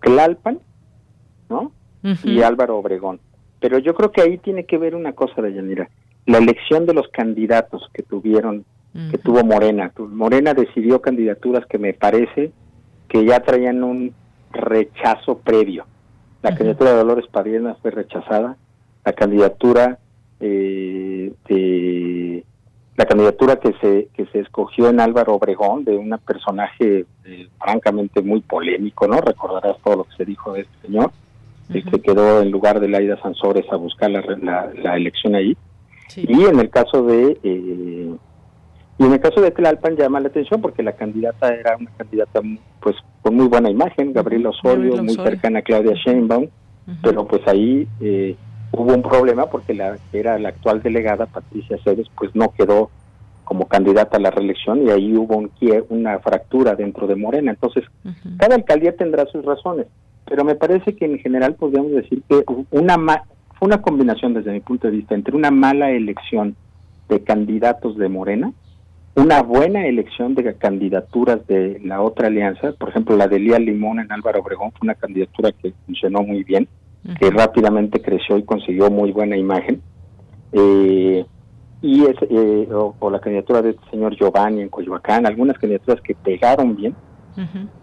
[0.00, 0.58] Tlalpan,
[1.48, 1.72] ¿no?
[2.24, 3.20] Y Álvaro Obregón.
[3.60, 5.88] Pero yo creo que ahí tiene que ver una cosa, de Yanira
[6.28, 8.66] la elección de los candidatos que tuvieron,
[9.10, 9.90] que tuvo Morena.
[9.96, 12.52] Morena decidió candidaturas que me parece
[13.08, 14.12] que ya traían un
[14.52, 15.86] rechazo previo.
[16.42, 18.58] La candidatura de Dolores Padierna fue rechazada,
[19.06, 19.98] la candidatura
[20.40, 22.44] eh, de
[22.96, 28.20] la candidatura que se que se escogió en Álvaro Obregón de un personaje eh, francamente
[28.20, 29.18] muy polémico, ¿no?
[29.22, 31.10] Recordarás todo lo que se dijo de este señor,
[31.68, 35.56] que quedó en lugar de Laida Sansores a buscar la, la elección ahí.
[36.16, 38.14] Y en el caso de eh,
[38.98, 42.40] y en el caso de Tlalpan llama la atención porque la candidata era una candidata
[42.80, 46.48] pues con muy buena imagen, Gabriela Osorio, muy cercana a Claudia Sheinbaum,
[47.02, 48.34] pero pues ahí eh,
[48.72, 52.90] hubo un problema porque la era la actual delegada Patricia Ceres pues no quedó
[53.44, 55.50] como candidata a la reelección y ahí hubo un,
[55.90, 57.52] una fractura dentro de Morena.
[57.52, 57.84] Entonces,
[58.36, 59.86] cada alcaldía tendrá sus razones,
[60.28, 62.96] pero me parece que en general podríamos decir que una
[63.58, 66.54] fue una combinación desde mi punto de vista entre una mala elección
[67.08, 68.52] de candidatos de Morena,
[69.16, 73.98] una buena elección de candidaturas de la otra alianza, por ejemplo la de Lía Limón
[73.98, 76.68] en Álvaro Obregón fue una candidatura que funcionó muy bien,
[77.18, 79.80] que rápidamente creció y consiguió muy buena imagen,
[80.52, 81.24] eh,
[81.80, 86.14] y es, eh, o, la candidatura de este señor Giovanni en Coyoacán, algunas candidaturas que
[86.14, 86.94] pegaron bien,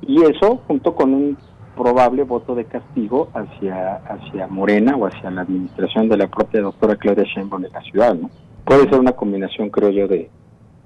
[0.06, 1.38] y eso junto con un
[1.76, 6.96] probable voto de castigo hacia, hacia Morena o hacia la administración de la propia doctora
[6.96, 8.30] Claudia Sheinbaum en la ciudad, ¿no?
[8.64, 10.30] Puede ser una combinación, creo yo, de,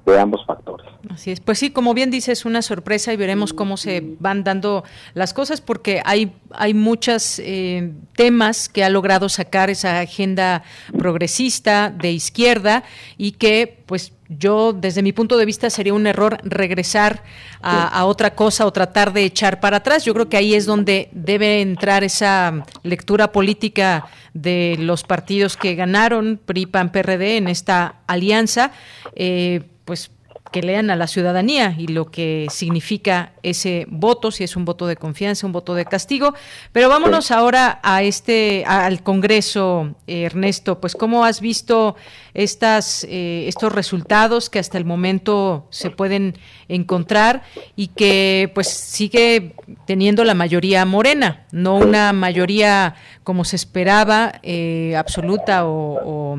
[0.06, 0.88] de ambos factores.
[1.10, 1.40] Así es.
[1.40, 4.84] Pues sí, como bien dices, una sorpresa y veremos cómo se van dando
[5.14, 10.64] las cosas porque hay, hay muchos eh, temas que ha logrado sacar esa agenda
[10.98, 12.84] progresista de izquierda
[13.18, 17.24] y que pues yo desde mi punto de vista sería un error regresar
[17.62, 20.06] a, otra cosa o tratar de echar para atrás.
[20.06, 25.74] Yo creo que ahí es donde debe entrar esa lectura política de los partidos que
[25.74, 28.72] ganaron, PRI, PAN, PRD, en esta alianza,
[29.16, 30.12] eh, pues
[30.52, 34.86] que lean a la ciudadanía y lo que significa ese voto, si es un voto
[34.86, 36.36] de confianza, un voto de castigo.
[36.72, 40.80] Pero vámonos ahora a este, al Congreso, Ernesto.
[40.80, 41.96] Pues cómo has visto
[42.36, 46.36] estas, eh, estos resultados que hasta el momento se pueden
[46.68, 47.42] encontrar
[47.76, 54.96] y que pues sigue teniendo la mayoría morena, no una mayoría como se esperaba eh,
[54.96, 56.38] absoluta o,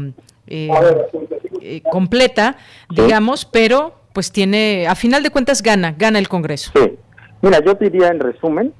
[1.60, 2.56] eh, completa,
[2.88, 6.72] digamos, pero pues tiene, a final de cuentas gana, gana el Congreso.
[6.74, 6.98] Sí,
[7.42, 8.74] mira, yo diría en resumen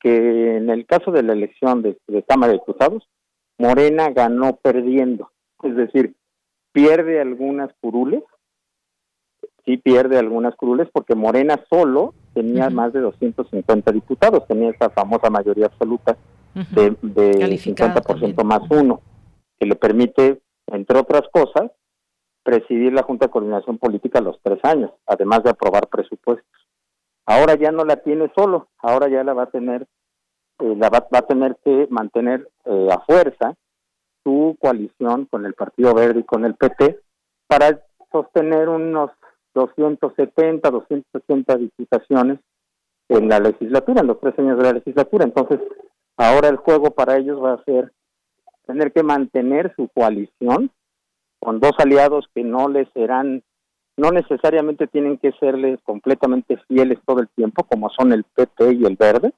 [0.00, 3.08] que en el caso de la elección de, Cámara de Diputados,
[3.58, 5.30] Morena ganó perdiendo,
[5.62, 6.14] es decir,
[6.72, 8.24] pierde algunas curules,
[9.64, 15.30] sí pierde algunas curules porque Morena solo tenía más de 250 diputados, tenía esa famosa
[15.30, 16.16] mayoría absoluta
[16.54, 19.00] de, de 50% más uno,
[19.60, 21.70] que le permite, entre otras cosas,
[22.42, 26.46] presidir la Junta de Coordinación Política los tres años, además de aprobar presupuestos.
[27.26, 29.86] Ahora ya no la tiene solo, ahora ya la va a tener
[30.62, 33.54] eh, la va, a tener que mantener eh, a fuerza
[34.22, 37.00] su coalición con el Partido Verde y con el PT
[37.48, 39.10] para sostener unos
[39.54, 42.38] 270, 280 diputaciones
[43.08, 45.24] en la legislatura, en los tres años de la legislatura.
[45.24, 45.60] Entonces,
[46.16, 47.92] ahora el juego para ellos va a ser
[48.66, 50.70] tener que mantener su coalición
[51.42, 53.42] con dos aliados que no les serán,
[53.96, 58.84] no necesariamente tienen que serles completamente fieles todo el tiempo, como son el PP y
[58.84, 59.32] el Verde,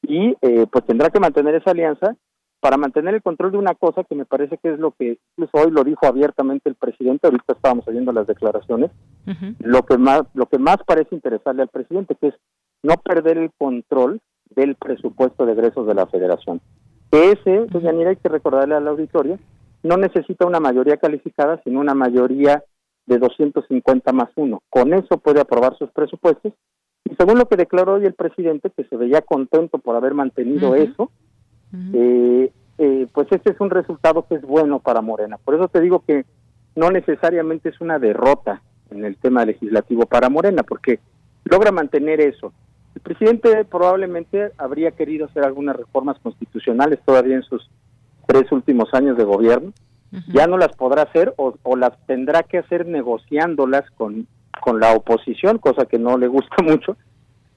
[0.00, 2.16] y eh, pues tendrá que mantener esa alianza.
[2.58, 5.64] Para mantener el control de una cosa que me parece que es lo que incluso
[5.64, 8.90] hoy lo dijo abiertamente el presidente, ahorita estábamos oyendo las declaraciones,
[9.60, 12.34] lo que más lo que más parece interesarle al presidente que es
[12.82, 14.20] no perder el control
[14.50, 16.62] del presupuesto de egresos de la Federación.
[17.12, 19.38] Ese, pues Yanira, hay que recordarle al auditorio,
[19.86, 22.62] no necesita una mayoría calificada, sino una mayoría
[23.06, 24.62] de 250 más uno.
[24.68, 26.52] Con eso puede aprobar sus presupuestos.
[27.04, 30.74] Y según lo que declaró hoy el presidente, que se veía contento por haber mantenido
[30.74, 31.10] eso,
[31.92, 35.38] eh, eh, pues este es un resultado que es bueno para Morena.
[35.38, 36.24] Por eso te digo que
[36.74, 40.98] no necesariamente es una derrota en el tema legislativo para Morena, porque
[41.44, 42.52] logra mantener eso.
[42.94, 47.70] El presidente probablemente habría querido hacer algunas reformas constitucionales todavía en sus
[48.26, 49.72] tres últimos años de gobierno.
[50.32, 54.26] Ya no las podrá hacer o, las tendrá que hacer negociándolas con,
[54.62, 56.96] con la oposición, cosa que no le gusta mucho,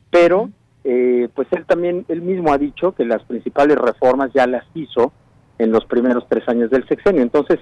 [0.09, 0.49] pero
[0.83, 5.13] eh, pues él también, él mismo ha dicho que las principales reformas ya las hizo
[5.57, 7.21] en los primeros tres años del sexenio.
[7.21, 7.59] Entonces,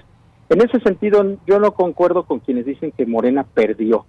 [0.48, 4.06] en ese sentido, yo no concuerdo con quienes dicen que Morena perdió.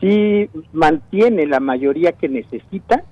[0.00, 3.04] Sí mantiene la mayoría que necesita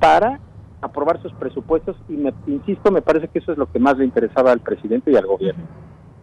[0.00, 0.40] para
[0.80, 4.04] aprobar sus presupuestos y, me, insisto, me parece que eso es lo que más le
[4.04, 5.64] interesaba al presidente y al gobierno.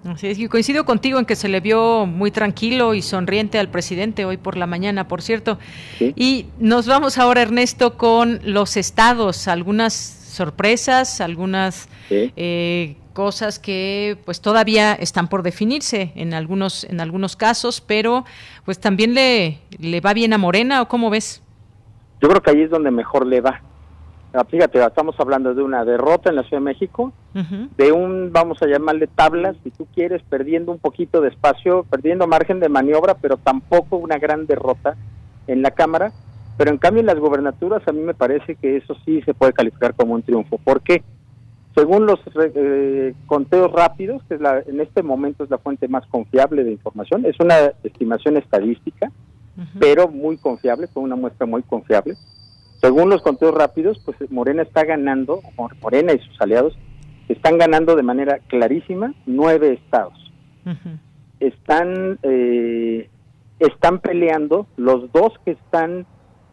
[0.05, 3.69] Así es, y coincido contigo en que se le vio muy tranquilo y sonriente al
[3.69, 5.57] presidente hoy por la mañana, por cierto.
[5.99, 14.41] Y nos vamos ahora, Ernesto, con los estados, algunas sorpresas, algunas eh, cosas que pues
[14.41, 18.25] todavía están por definirse en algunos en algunos casos, pero
[18.63, 21.41] pues también le le va bien a Morena o cómo ves?
[22.21, 23.61] Yo creo que ahí es donde mejor le va.
[24.35, 27.13] Ah, fíjate, estamos hablando de una derrota en la Ciudad de México,
[27.77, 32.27] de un, vamos a llamarle tablas, si tú quieres, perdiendo un poquito de espacio, perdiendo
[32.27, 34.97] margen de maniobra, pero tampoco una gran derrota
[35.47, 36.11] en la Cámara.
[36.57, 39.53] Pero en cambio en las gobernaturas a mí me parece que eso sí se puede
[39.53, 40.57] calificar como un triunfo.
[40.57, 41.03] ¿Por qué?
[41.73, 46.05] Según los eh, conteos rápidos, que es la, en este momento es la fuente más
[46.07, 49.11] confiable de información, es una estimación estadística,
[49.79, 52.17] pero muy confiable, con una muestra muy confiable
[52.85, 55.41] según los conteos rápidos, pues Morena está ganando,
[55.81, 56.77] Morena y sus aliados
[57.27, 60.31] están ganando de manera clarísima nueve estados.
[61.39, 63.09] Están eh,
[63.57, 66.05] están peleando los dos que están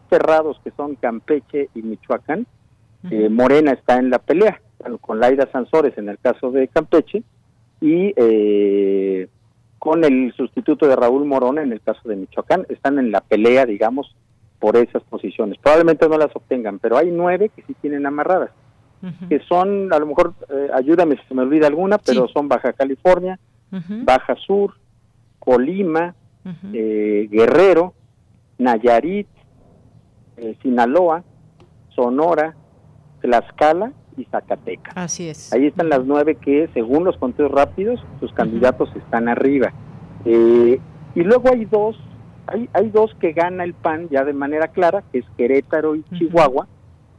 [0.09, 2.47] cerrados, que son Campeche y Michoacán.
[3.11, 4.63] Eh, Morena está en la pelea
[5.03, 7.25] con Laida Sansores en el caso de Campeche
[7.81, 9.29] y eh,
[9.79, 12.65] con el sustituto de Raúl Morona en el caso de Michoacán.
[12.71, 14.17] Están en la pelea, digamos,
[14.63, 15.59] por esas posiciones.
[15.59, 18.51] Probablemente no las obtengan, pero hay nueve que sí tienen amarradas,
[19.29, 22.73] que son, a lo mejor, eh, ayúdame si se me olvida alguna, pero son Baja
[22.73, 23.41] California,
[23.73, 24.75] Baja Sur,
[25.41, 26.15] Colima,
[26.73, 27.93] eh, Guerrero,
[28.59, 29.27] Nayarit,
[30.37, 31.25] eh, Sinaloa,
[31.89, 32.55] Sonora,
[33.21, 34.97] Tlaxcala y Zacatecas.
[34.97, 35.53] Así es.
[35.53, 39.73] Ahí están las nueve que, según los conteos rápidos, sus candidatos están arriba.
[40.25, 40.79] y
[41.25, 41.97] luego hay dos
[42.47, 46.05] hay, hay dos que gana el PAN ya de manera clara, que es Querétaro y
[46.15, 46.67] Chihuahua,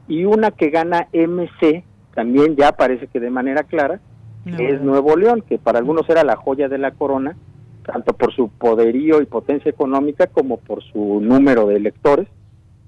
[0.07, 1.83] y una que gana MC,
[2.13, 3.99] también ya parece que de manera clara,
[4.45, 7.37] que es Nuevo León, que para algunos era la joya de la corona,
[7.85, 12.27] tanto por su poderío y potencia económica como por su número de electores.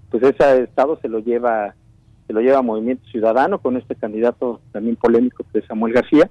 [0.10, 1.76] Pues ese estado se lo lleva
[2.28, 6.30] se lo lleva Movimiento Ciudadano con este candidato también polémico que es Samuel García.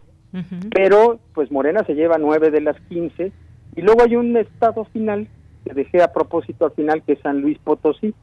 [0.72, 3.30] Pero pues Morena se lleva nueve de las quince
[3.76, 5.28] y luego hay un estado final
[5.64, 8.14] que dejé a propósito al final, que es San Luis Potosí,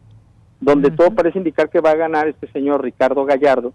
[0.59, 3.73] donde todo parece indicar que va a ganar este señor Ricardo Gallardo,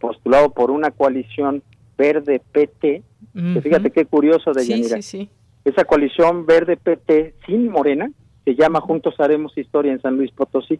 [0.00, 1.62] postulado por una coalición
[1.96, 4.62] verde PT, que fíjate qué curioso de
[5.02, 5.30] sí,
[5.64, 8.10] Esa coalición verde PT sin Morena
[8.44, 10.78] se llama Juntos Haremos Historia en San Luis Potosí.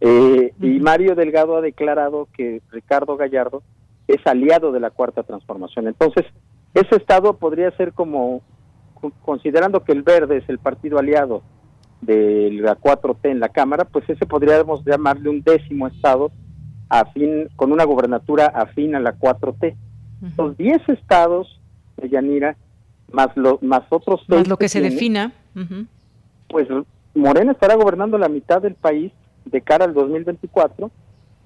[0.00, 3.62] Eh, y Mario Delgado ha declarado que Ricardo Gallardo
[4.08, 5.88] es aliado de la Cuarta Transformación.
[5.88, 6.24] Entonces,
[6.74, 8.42] ese estado podría ser como
[9.22, 11.42] considerando que el verde es el partido aliado
[12.00, 16.30] de la 4T en la Cámara, pues ese podríamos llamarle un décimo estado
[16.88, 19.76] afín, con una gobernatura afín a la 4T.
[20.36, 21.60] Los 10 estados
[21.96, 22.56] de Yanira,
[23.10, 25.32] más, lo, más otros Más lo que, se defina.
[26.48, 26.68] Pues
[27.14, 29.12] Morena estará gobernando la mitad del país
[29.44, 30.90] de cara al 2024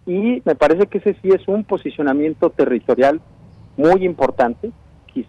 [0.06, 3.20] y me parece que ese sí es un posicionamiento territorial
[3.76, 4.70] muy importante.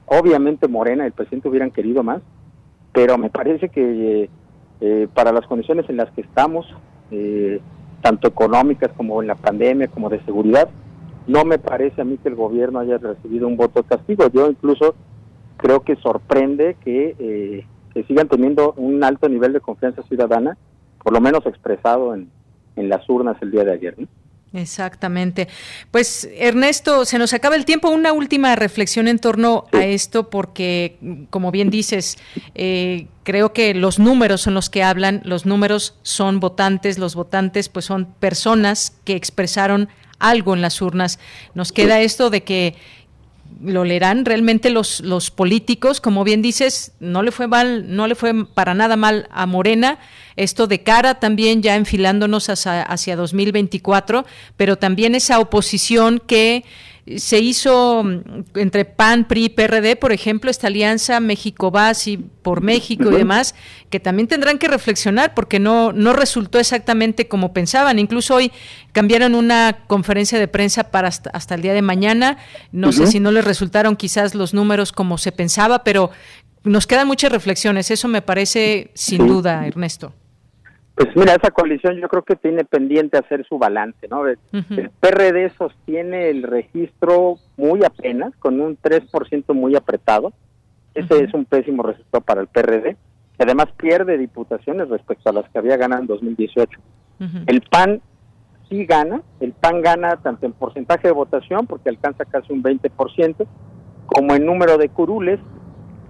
[0.07, 2.21] Obviamente Morena, el presidente hubieran querido más,
[2.93, 4.29] pero me parece que
[4.81, 6.65] eh, para las condiciones en las que estamos,
[7.11, 7.59] eh,
[8.01, 10.69] tanto económicas como en la pandemia, como de seguridad,
[11.27, 14.27] no me parece a mí que el gobierno haya recibido un voto castigo.
[14.31, 14.95] Yo incluso
[15.57, 17.65] creo que sorprende que, eh,
[18.07, 20.57] sigan teniendo un alto nivel de confianza ciudadana,
[21.01, 22.29] por lo menos expresado en,
[22.75, 23.95] en las urnas el día de ayer.
[24.55, 25.49] Exactamente.
[25.91, 27.89] Pues Ernesto, se nos acaba el tiempo.
[27.89, 30.97] Una última reflexión en torno a esto, porque
[31.29, 32.17] como bien dices,
[32.55, 37.67] eh, creo que los números son los que hablan, los números son votantes, los votantes
[37.67, 39.89] pues son personas que expresaron
[40.19, 41.19] algo en las urnas.
[41.53, 42.75] Nos queda esto de que
[43.63, 44.25] lo leerán.
[44.25, 48.73] Realmente los, los políticos, como bien dices, no le fue mal, no le fue para
[48.73, 49.99] nada mal a Morena,
[50.35, 54.25] esto de cara también ya enfilándonos hacia, hacia 2024,
[54.57, 56.65] pero también esa oposición que
[57.17, 63.11] se hizo mm, entre PAN, PRI, PRD, por ejemplo, esta alianza México Basi por México
[63.11, 63.55] y demás,
[63.89, 67.99] que también tendrán que reflexionar porque no, no resultó exactamente como pensaban.
[67.99, 68.51] Incluso hoy
[68.91, 72.37] cambiaron una conferencia de prensa para hasta, el día de mañana.
[72.71, 76.09] No sé si no les resultaron quizás los números como se pensaba, pero
[76.63, 77.91] nos quedan muchas reflexiones.
[77.91, 80.13] Eso me parece sin duda, Ernesto.
[80.95, 84.25] Pues mira, esa coalición yo creo que tiene pendiente hacer su balance, ¿no?
[84.27, 84.37] El,
[85.01, 90.31] PRD sostiene el registro muy apenas, con un 3% muy apretado.
[90.93, 92.95] Ese es un pésimo resultado para el PRD.
[93.37, 96.79] Además pierde diputaciones respecto a las que había ganado en 2018.
[97.47, 98.01] El PAN
[98.69, 103.45] sí gana, el PAN gana tanto en porcentaje de votación, porque alcanza casi un 20%,
[104.05, 105.39] como en número de curules,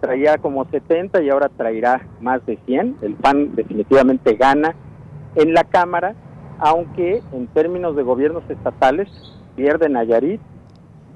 [0.06, 2.98] traía como 70 y ahora traerá más de 100.
[3.02, 4.76] El PAN definitivamente gana
[5.36, 6.14] en la Cámara,
[6.60, 9.10] aunque en términos de gobiernos estatales
[9.56, 10.40] pierde Nayarit,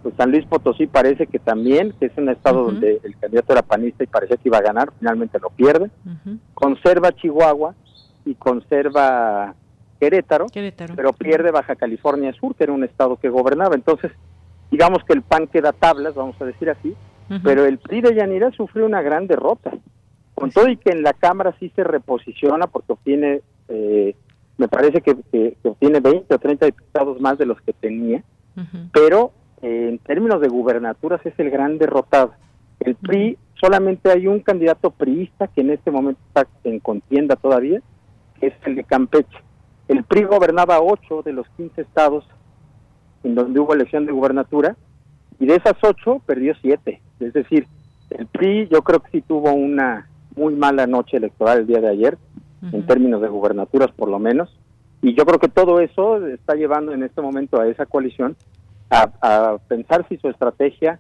[0.02, 3.62] pues San Luis Potosí parece que también, que es un estado donde el candidato era
[3.62, 5.92] panista y parecía que iba a ganar, finalmente lo pierde.
[6.54, 7.76] Conserva Chihuahua
[8.26, 9.54] y conserva
[10.00, 10.48] Querétaro,
[10.96, 13.76] pero pierde Baja California Sur, que era un estado que gobernaba.
[13.76, 14.12] Entonces,
[14.72, 16.96] digamos que el PAN queda tablas, vamos a decir así,
[17.44, 19.72] pero el PRI de Yanira sufrió una gran derrota.
[20.34, 24.16] Con todo y que en la Cámara sí se reposiciona porque obtiene, eh,
[24.58, 28.24] me parece que, obtiene 20 o 30 diputados más de los que tenía,
[28.94, 32.34] pero eh, en términos de gubernaturas es el gran derrotado.
[32.80, 37.82] El PRI, solamente hay un candidato priista que en este momento está en contienda todavía,
[38.40, 39.38] que es el de Campeche.
[39.90, 42.26] El PRI gobernaba 8 de los 15 estados
[43.24, 44.78] en donde hubo elección de gubernatura,
[45.40, 47.02] y de esas 8 perdió 7.
[47.20, 47.66] Es decir,
[48.12, 51.90] el PRI yo creo que sí tuvo una muy mala noche electoral el día de
[51.90, 52.18] ayer,
[52.62, 54.50] en términos de gubernaturas por lo menos,
[55.02, 58.36] y yo creo que todo eso está llevando en este momento a esa coalición
[58.90, 61.00] a, pensar si su estrategia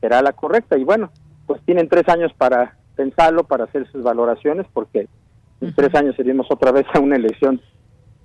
[0.00, 0.76] será la correcta.
[0.76, 1.10] Y bueno,
[1.46, 5.06] pues tienen tres años para pensarlo, para hacer sus valoraciones, porque
[5.60, 7.60] en tres años seríamos otra vez a una elección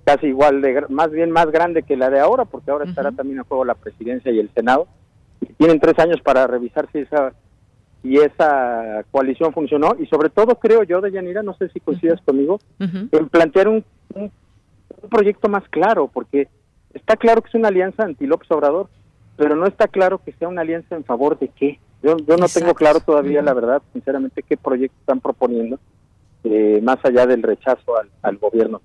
[0.04, 3.38] casi igual de, más bien más grande que la de ahora, porque ahora estará también
[3.38, 4.88] en juego la presidencia y el Senado
[5.56, 7.32] tienen tres años para revisar si esa
[8.02, 9.94] y esa coalición funcionó.
[9.98, 13.84] Y sobre todo creo yo de Yanira no sé si coincidas conmigo en plantear un,
[14.14, 14.30] un,
[15.10, 16.48] proyecto más claro porque
[16.92, 18.88] está claro que es una alianza anti López Obrador
[19.36, 21.78] pero no está claro que sea una alianza en favor de qué.
[22.02, 25.78] Yo, yo no tengo claro todavía la verdad sinceramente qué proyecto están proponiendo
[26.44, 28.80] eh, más allá del rechazo al, al gobierno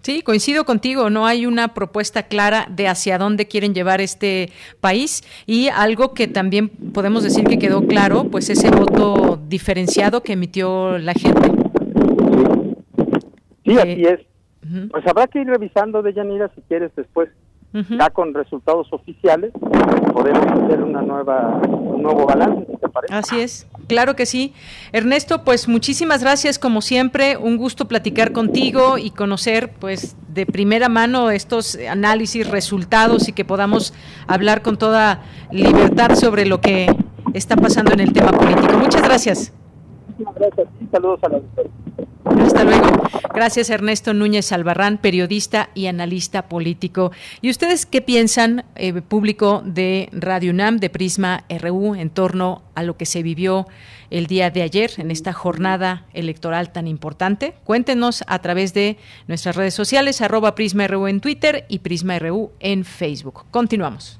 [0.00, 4.50] Sí, coincido contigo, no hay una propuesta clara de hacia dónde quieren llevar este
[4.80, 10.32] país y algo que también podemos decir que quedó claro, pues ese voto diferenciado que
[10.32, 11.52] emitió la gente.
[13.64, 14.90] Sí, así eh, es.
[14.90, 17.28] Pues habrá que ir revisando de Yanira si quieres después,
[17.72, 19.52] ya con resultados oficiales,
[20.12, 23.14] podemos hacer una nueva, un nuevo balance, ¿te parece?
[23.14, 23.68] Así es.
[23.86, 24.54] Claro que sí.
[24.92, 27.36] Ernesto, pues muchísimas gracias como siempre.
[27.36, 33.44] Un gusto platicar contigo y conocer pues de primera mano estos análisis, resultados y que
[33.44, 33.94] podamos
[34.26, 36.86] hablar con toda libertad sobre lo que
[37.34, 38.78] está pasando en el tema político.
[38.78, 39.52] Muchas gracias.
[40.18, 40.68] Muchas gracias.
[40.90, 41.40] Saludos a la
[42.24, 42.86] hasta luego.
[43.34, 47.12] Gracias Ernesto Núñez Albarrán, periodista y analista político.
[47.40, 52.82] ¿Y ustedes qué piensan, eh, público de Radio UNAM, de Prisma RU, en torno a
[52.82, 53.66] lo que se vivió
[54.10, 57.54] el día de ayer en esta jornada electoral tan importante?
[57.64, 62.52] Cuéntenos a través de nuestras redes sociales, arroba Prisma RU en Twitter y Prisma RU
[62.60, 63.44] en Facebook.
[63.50, 64.19] Continuamos.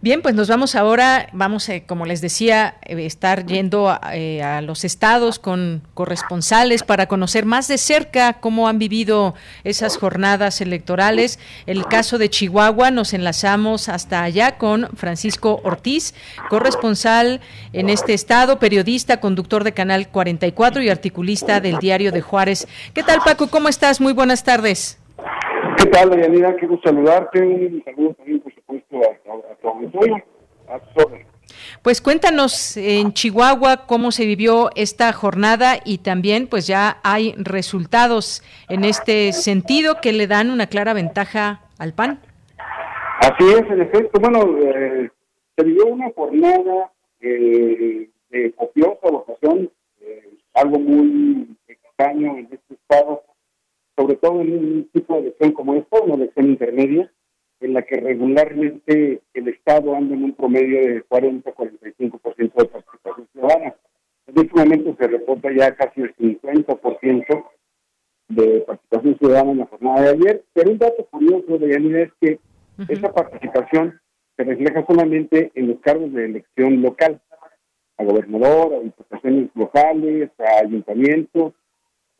[0.00, 4.60] Bien, pues nos vamos ahora, vamos, eh, como les decía, eh, estar yendo eh, a,
[4.60, 9.34] los estados con corresponsales para conocer más de cerca cómo han vivido
[9.64, 11.40] esas jornadas electorales.
[11.66, 16.14] El caso de Chihuahua, nos enlazamos hasta allá con Francisco Ortiz,
[16.48, 17.40] corresponsal
[17.72, 22.68] en este estado, periodista, conductor de Canal 44 y articulista del Diario de Juárez.
[22.94, 23.48] ¿Qué tal, Paco?
[23.48, 24.00] ¿Cómo estás?
[24.00, 24.98] Muy buenas tardes.
[25.88, 26.54] ¿Qué tal, Dayanira?
[26.56, 27.40] Quiero saludarte.
[27.40, 30.22] Un saludo también, por supuesto, a, tu auditorio.
[30.68, 30.78] A
[31.82, 38.42] Pues cuéntanos en Chihuahua cómo se vivió esta jornada y también pues ya hay resultados
[38.68, 42.20] en este sentido que le dan una clara ventaja al PAN.
[43.20, 44.20] Así es, en efecto.
[44.20, 45.08] Bueno, eh,
[45.56, 49.70] se vivió una jornada eh, de copiosa votación,
[50.02, 53.22] eh, algo muy extraño en este estado
[53.98, 57.12] sobre todo en un tipo de elección como esta, una elección intermedia,
[57.60, 63.74] en la que regularmente el Estado anda en un promedio de 40-45% de participación ciudadana.
[64.28, 67.44] En este momento se reporta ya casi el 50%
[68.28, 72.12] de participación ciudadana en la jornada de ayer, pero un dato curioso de Yanina es
[72.20, 72.38] que
[72.88, 74.00] esa participación
[74.36, 77.20] se refleja solamente en los cargos de elección local,
[77.96, 81.54] a gobernador, a diputaciones locales, a ayuntamientos,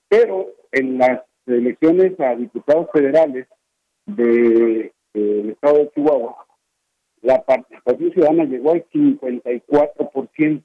[0.09, 3.46] pero en las elecciones a diputados federales
[4.07, 6.46] del de, estado de Chihuahua,
[7.22, 10.62] la participación ciudadana llegó al 54%.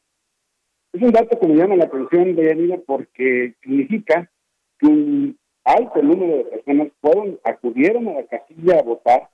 [0.93, 4.29] Es un dato que me llama la atención, Deyanira, porque significa
[4.79, 9.29] que un alto número de personas fueron, acudieron a la casilla a votar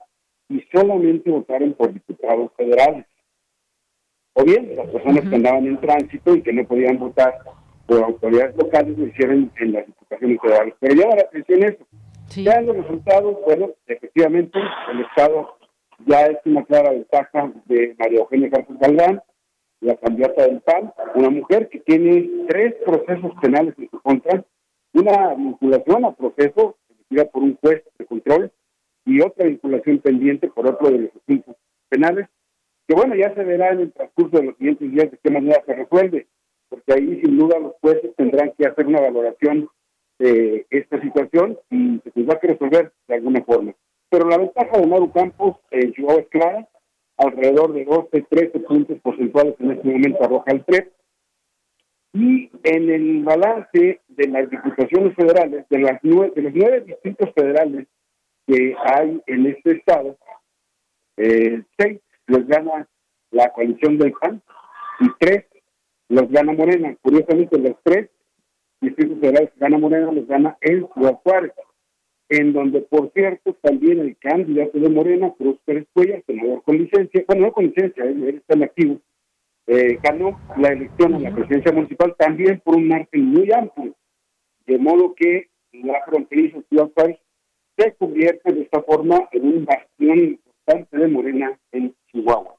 [0.48, 3.06] y solamente votaron por diputados federales.
[4.34, 7.40] O bien, las personas que andaban en tránsito y que no podían votar
[7.90, 10.76] por autoridades locales lo hicieron en las diputaciones federales.
[10.80, 11.88] Pero llama la atención eso.
[12.36, 14.60] Ya los resultados, bueno, efectivamente,
[14.92, 15.58] el Estado
[16.06, 19.22] ya es una clara ventaja de María Eugenia Campos Galván,
[19.82, 24.46] la candidata del PAN, una mujer que tiene tres procesos penales en su contra,
[24.94, 28.52] una vinculación a proceso emitida por un juez de control
[29.06, 31.56] y otra vinculación pendiente por otro de los asuntos
[31.88, 32.28] penales,
[32.88, 35.64] que bueno, ya se verá en el transcurso de los siguientes días de qué manera
[35.66, 36.28] se resuelve
[36.70, 39.70] porque ahí sin duda los jueces tendrán que hacer una valoración
[40.20, 43.74] de esta situación y se tendrá que resolver de alguna forma.
[44.10, 46.68] Pero la ventaja de Maru Campos en Chihuahua es clara,
[47.18, 50.92] alrededor de 12, 13 puntos porcentuales en este momento arroja el PREP.
[52.14, 57.30] Y en el balance de las diputaciones federales, de, las nueve, de los nueve distritos
[57.36, 57.88] federales
[58.48, 60.18] que hay en este estado,
[61.18, 62.88] eh, seis los gana
[63.32, 64.42] la coalición del PAN
[65.02, 65.46] y tres
[66.10, 66.96] los gana Morena.
[67.02, 68.10] Curiosamente, los tres
[68.82, 71.54] distritos federales gana Morena los gana el Ciudad Juárez,
[72.30, 77.24] en donde, por cierto, también el candidato de Morena, Cruz Pérez Cuellar, senador con licencia,
[77.28, 79.00] bueno, no con licencia, él, está en activo,
[79.68, 83.96] eh, ganó la elección a la presidencia municipal también por un margen muy amplio,
[84.66, 87.20] de modo que la fronteriza Ciudad Juárez
[87.78, 92.59] se convierte de esta forma en un bastión importante de Morena en Chihuahua.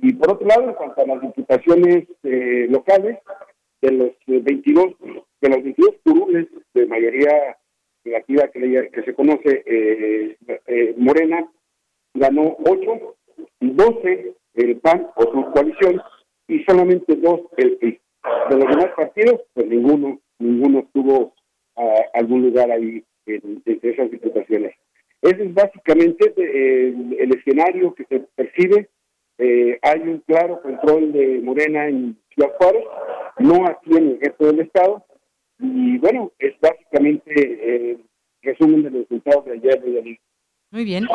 [0.00, 3.18] Y por otro lado, en cuanto a las diputaciones eh, locales,
[3.80, 7.56] de los 22 eh, de los 22 curules de mayoría
[8.04, 11.48] relativa que, que se conoce eh, Morena
[12.14, 13.16] ganó 8
[13.60, 16.00] y 12 el PAN o su coalición
[16.48, 18.00] y solamente dos el PRI.
[18.50, 21.34] De los demás partidos, pues ninguno ninguno tuvo
[21.76, 24.74] ah, algún lugar ahí en, esas diputaciones.
[25.22, 28.88] Ese es básicamente el escenario que se percibe
[29.38, 32.84] eh, hay un claro control de Morena en Ciudad Juárez,
[33.38, 35.04] no aquí en el resto del Estado,
[35.60, 37.98] y bueno, es básicamente el eh,
[38.42, 40.18] resumen de los resultados de ayer de ayer.
[40.70, 41.08] Muy bien.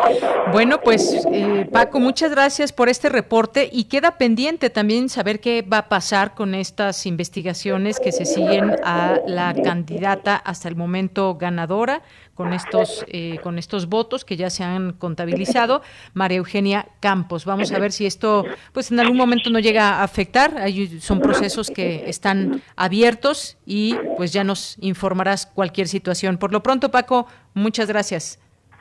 [0.51, 5.61] Bueno, pues eh, Paco, muchas gracias por este reporte y queda pendiente también saber qué
[5.61, 11.35] va a pasar con estas investigaciones que se siguen a la candidata hasta el momento
[11.35, 12.01] ganadora
[12.33, 15.83] con estos eh, con estos votos que ya se han contabilizado,
[16.15, 17.45] María Eugenia Campos.
[17.45, 20.57] Vamos a ver si esto, pues en algún momento no llega a afectar.
[20.57, 26.39] Hay, son procesos que están abiertos y pues ya nos informarás cualquier situación.
[26.39, 28.39] Por lo pronto, Paco, muchas gracias.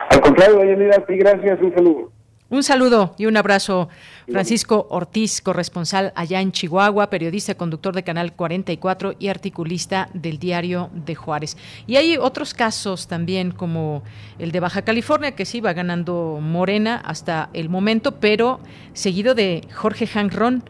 [0.09, 2.11] Al contrario, Dayanira, sí, gracias, un saludo.
[2.53, 3.89] Un saludo y un abrazo.
[4.29, 10.91] Francisco Ortiz, corresponsal allá en Chihuahua, periodista, conductor de Canal 44 y articulista del Diario
[10.93, 11.57] de Juárez.
[11.87, 14.03] Y hay otros casos también, como
[14.37, 18.59] el de Baja California, que sí va ganando Morena hasta el momento, pero
[18.93, 20.63] seguido de Jorge Hanron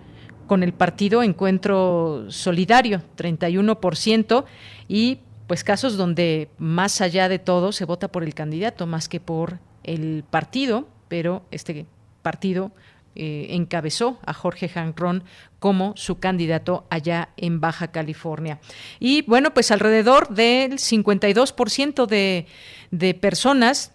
[0.47, 4.45] con el partido Encuentro Solidario, 31%,
[4.87, 5.19] y
[5.53, 9.59] pues casos donde más allá de todo se vota por el candidato más que por
[9.83, 11.85] el partido, pero este
[12.23, 12.71] partido
[13.13, 15.23] eh, encabezó a Jorge Janrón
[15.59, 18.59] como su candidato allá en Baja California.
[18.99, 22.47] Y bueno, pues alrededor del 52% de,
[22.89, 23.92] de personas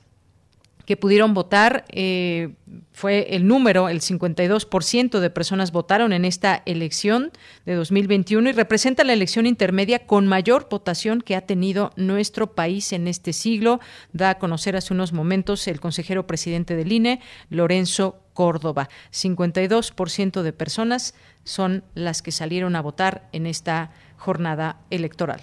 [0.89, 1.85] que pudieron votar.
[1.91, 2.55] Eh,
[2.93, 7.31] fue el número, el 52% de personas votaron en esta elección
[7.67, 12.95] de 2021 y representa la elección intermedia con mayor votación que ha tenido nuestro país
[12.95, 13.81] en este siglo.
[14.15, 17.21] Da a conocer hace unos momentos el consejero presidente del INE,
[17.51, 18.89] Lorenzo Córdoba.
[19.13, 21.15] 52% de personas
[21.45, 25.43] son las que salieron a votar en esta jornada electoral.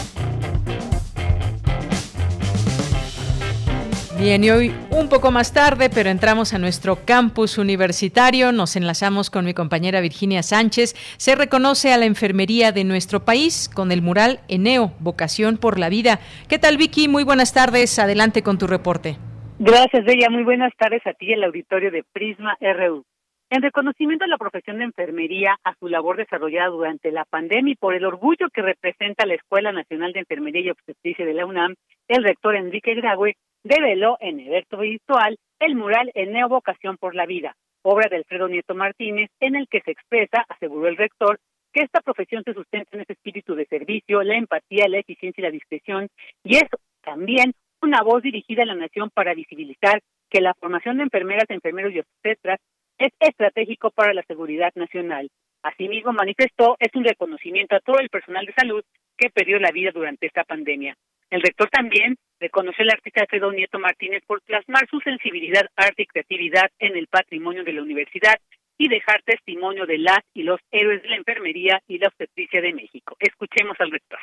[4.21, 9.31] Bien, y hoy un poco más tarde, pero entramos a nuestro campus universitario, nos enlazamos
[9.31, 10.93] con mi compañera Virginia Sánchez.
[11.17, 15.89] Se reconoce a la enfermería de nuestro país con el mural Eneo, Vocación por la
[15.89, 16.19] Vida.
[16.47, 17.07] ¿Qué tal, Vicky?
[17.07, 17.97] Muy buenas tardes.
[17.97, 19.17] Adelante con tu reporte.
[19.57, 20.29] Gracias, Bella.
[20.29, 23.03] Muy buenas tardes a ti y al auditorio de Prisma RU.
[23.49, 27.75] En reconocimiento a la profesión de enfermería, a su labor desarrollada durante la pandemia y
[27.75, 31.73] por el orgullo que representa la Escuela Nacional de Enfermería y Obstetricia de la UNAM,
[32.07, 37.55] el rector Enrique Graue develó en evento virtual el mural En Vocación por la Vida,
[37.83, 41.39] obra de Alfredo Nieto Martínez, en el que se expresa, aseguró el rector,
[41.73, 45.43] que esta profesión se sustenta en ese espíritu de servicio, la empatía, la eficiencia y
[45.43, 46.09] la discreción,
[46.43, 46.63] y es
[47.01, 51.93] también una voz dirigida a la nación para visibilizar que la formación de enfermeras, enfermeros
[51.93, 52.59] y obstetras
[52.97, 55.29] es estratégico para la seguridad nacional.
[55.63, 58.83] Asimismo, manifestó es un reconocimiento a todo el personal de salud
[59.17, 60.95] que perdió la vida durante esta pandemia.
[61.31, 66.05] El rector también reconoció al artista Alfredo Nieto Martínez por plasmar su sensibilidad, arte y
[66.05, 68.35] creatividad en el patrimonio de la universidad
[68.77, 72.73] y dejar testimonio de las y los héroes de la enfermería y la obstetricia de
[72.73, 73.15] México.
[73.19, 74.19] Escuchemos al rector.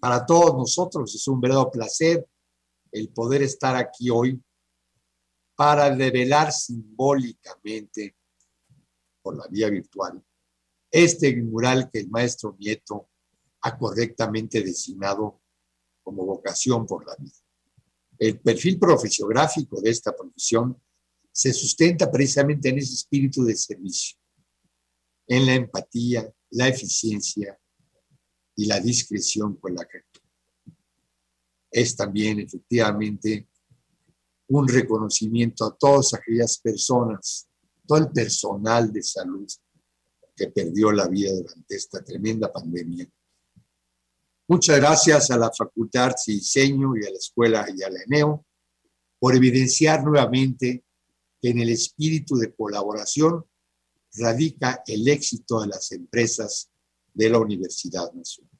[0.00, 2.24] Para todos nosotros es un verdadero placer
[2.92, 4.40] el poder estar aquí hoy
[5.54, 8.14] para develar simbólicamente
[9.20, 10.22] por la vía virtual
[10.94, 13.08] este mural que el maestro Nieto
[13.62, 15.40] ha correctamente designado
[16.04, 17.34] como vocación por la vida.
[18.18, 20.80] El perfil profesiográfico de esta profesión
[21.32, 24.16] se sustenta precisamente en ese espíritu de servicio,
[25.26, 27.58] en la empatía, la eficiencia
[28.54, 30.02] y la discreción con la que
[31.72, 33.48] Es también efectivamente
[34.46, 37.48] un reconocimiento a todas aquellas personas,
[37.84, 39.46] todo el personal de salud
[40.36, 43.08] que perdió la vida durante esta tremenda pandemia
[44.46, 48.44] Muchas gracias a la Facultad de Diseño y a la Escuela y a la ENEO
[49.18, 50.84] por evidenciar nuevamente
[51.40, 53.46] que en el espíritu de colaboración
[54.18, 56.70] radica el éxito de las empresas
[57.14, 58.50] de la Universidad Nacional.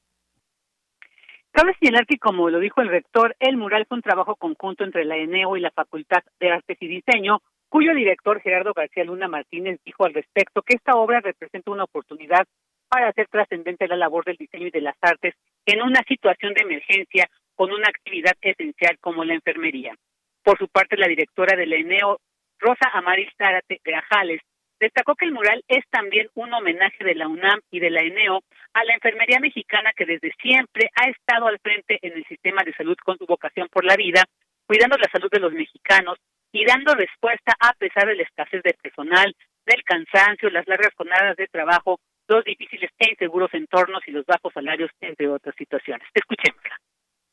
[1.51, 5.05] Cabe señalar que, como lo dijo el rector, el mural fue un trabajo conjunto entre
[5.05, 9.79] la ENEO y la Facultad de Artes y Diseño, cuyo director Gerardo García Luna Martínez
[9.85, 12.47] dijo al respecto que esta obra representa una oportunidad
[12.87, 16.61] para hacer trascendente la labor del diseño y de las artes en una situación de
[16.61, 19.95] emergencia con una actividad esencial como la enfermería.
[20.43, 22.19] Por su parte, la directora del ENEO,
[22.59, 24.41] Rosa Amaris Zárate Grajales,
[24.79, 28.41] destacó que el mural es también un homenaje de la UNAM y de la ENEO
[28.73, 32.73] a la enfermería mexicana que desde siempre ha estado al frente en el sistema de
[32.73, 34.25] salud con su vocación por la vida,
[34.67, 36.17] cuidando la salud de los mexicanos
[36.51, 41.35] y dando respuesta a pesar de la escasez de personal, del cansancio, las largas jornadas
[41.37, 46.07] de trabajo los difíciles e inseguros entornos y los bajos salarios, entre otras situaciones.
[46.13, 46.79] Escuchémosla.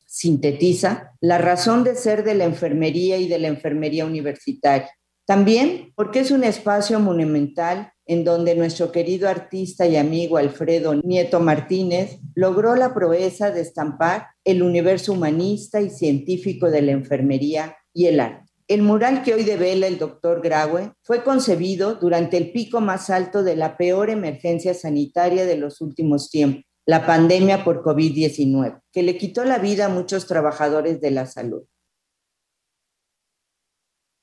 [0.05, 4.89] Sintetiza la razón de ser de la enfermería y de la enfermería universitaria.
[5.25, 11.39] También porque es un espacio monumental en donde nuestro querido artista y amigo Alfredo Nieto
[11.39, 18.07] Martínez logró la proeza de estampar el universo humanista y científico de la enfermería y
[18.07, 18.52] el arte.
[18.73, 23.43] El mural que hoy devela el doctor Graue fue concebido durante el pico más alto
[23.43, 29.15] de la peor emergencia sanitaria de los últimos tiempos, la pandemia por COVID-19, que le
[29.15, 31.61] quitó la vida a muchos trabajadores de la salud.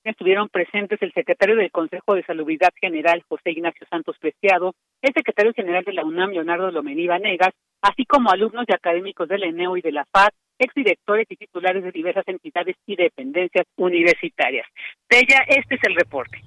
[0.03, 5.53] Estuvieron presentes el secretario del Consejo de Salubridad General, José Ignacio Santos Preciado, el secretario
[5.55, 9.83] general de la UNAM, Leonardo Lomení Negas, así como alumnos y académicos del ENEO y
[9.83, 14.67] de la FAD, exdirectores y titulares de diversas entidades y dependencias universitarias.
[15.09, 16.43] Bella, este es el reporte.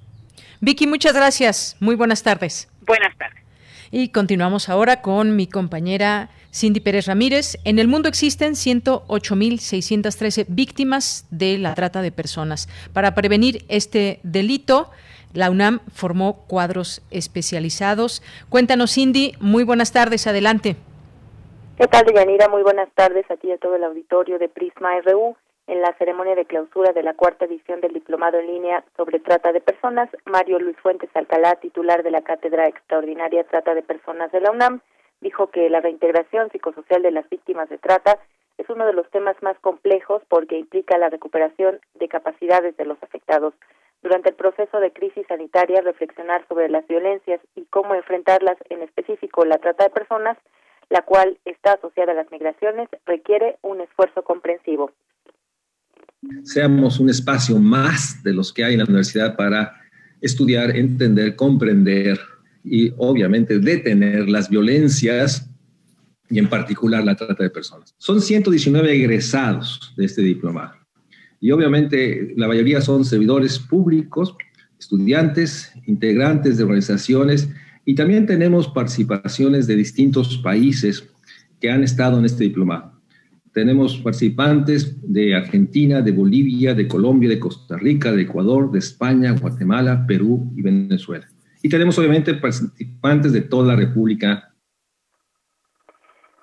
[0.60, 1.76] Vicky, muchas gracias.
[1.80, 2.70] Muy buenas tardes.
[2.86, 3.42] Buenas tardes.
[3.90, 7.58] Y continuamos ahora con mi compañera Cindy Pérez Ramírez.
[7.64, 12.68] En el mundo existen 108.613 víctimas de la trata de personas.
[12.92, 14.90] Para prevenir este delito,
[15.32, 18.22] la UNAM formó cuadros especializados.
[18.48, 19.34] Cuéntanos, Cindy.
[19.40, 20.26] Muy buenas tardes.
[20.26, 20.76] Adelante.
[21.76, 22.48] ¿Qué tal, Yanira?
[22.48, 25.36] Muy buenas tardes aquí a todo el auditorio de Prisma RU.
[25.66, 29.50] En la ceremonia de clausura de la cuarta edición del Diplomado en línea sobre trata
[29.50, 34.40] de personas, Mario Luis Fuentes Alcalá, titular de la Cátedra Extraordinaria Trata de Personas de
[34.40, 34.82] la UNAM,
[35.20, 38.20] dijo que la reintegración psicosocial de las víctimas de trata
[38.56, 43.02] es uno de los temas más complejos porque implica la recuperación de capacidades de los
[43.02, 43.52] afectados.
[44.00, 49.44] Durante el proceso de crisis sanitaria, reflexionar sobre las violencias y cómo enfrentarlas, en específico
[49.44, 50.38] la trata de personas,
[50.90, 54.90] la cual está asociada a las migraciones, requiere un esfuerzo comprensivo.
[56.42, 59.74] Seamos un espacio más de los que hay en la universidad para
[60.20, 62.18] estudiar, entender, comprender
[62.62, 65.50] y obviamente detener las violencias
[66.30, 67.94] y en particular la trata de personas.
[67.98, 70.74] Son 119 egresados de este diplomado
[71.40, 74.34] y obviamente la mayoría son servidores públicos,
[74.78, 77.50] estudiantes, integrantes de organizaciones
[77.84, 81.10] y también tenemos participaciones de distintos países
[81.60, 82.92] que han estado en este diplomado.
[83.52, 89.34] Tenemos participantes de Argentina, de Bolivia, de Colombia, de Costa Rica, de Ecuador, de España,
[89.40, 91.28] Guatemala, Perú y Venezuela.
[91.62, 94.52] Y tenemos obviamente participantes de toda la República.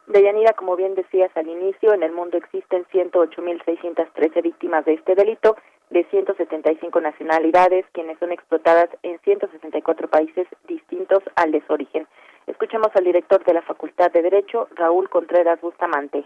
[0.08, 5.56] Deyanira, como bien decías al inicio, en el mundo existen 108.613 víctimas de este delito
[5.92, 12.08] de 175 nacionalidades, quienes son explotadas en 164 países distintos al de su origen.
[12.48, 16.26] Escuchemos al director de la Facultad de Derecho, Raúl Contreras Bustamante.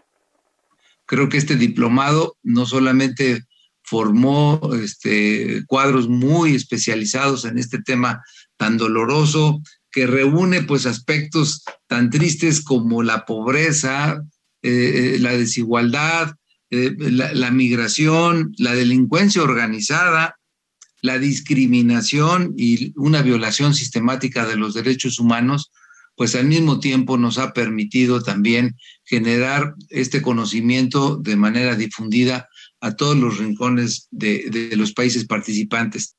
[1.06, 3.42] Creo que este diplomado no solamente
[3.82, 8.24] formó este, cuadros muy especializados en este tema
[8.58, 9.62] tan doloroso,
[9.92, 14.22] que reúne pues aspectos tan tristes como la pobreza,
[14.62, 16.32] eh, eh, la desigualdad,
[16.76, 20.38] eh, la, migración, la delincuencia organizada,
[21.02, 25.72] la discriminación y una violación sistemática de los derechos humanos,
[26.16, 32.48] pues al mismo tiempo nos ha permitido también generar este conocimiento de manera difundida
[32.80, 36.16] a todos los rincones de los países participantes.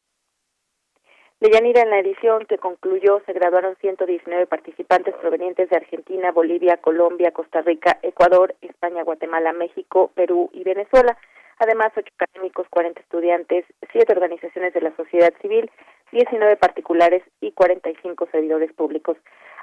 [1.47, 7.31] Deyanira, en la edición que concluyó se graduaron 119 participantes provenientes de Argentina, Bolivia, Colombia,
[7.31, 11.17] Costa Rica, Ecuador, España, Guatemala, México, Perú y Venezuela.
[11.61, 15.71] Además, ocho académicos, 40 estudiantes, siete organizaciones de la sociedad civil,
[16.11, 19.17] 19 particulares y 45 servidores públicos.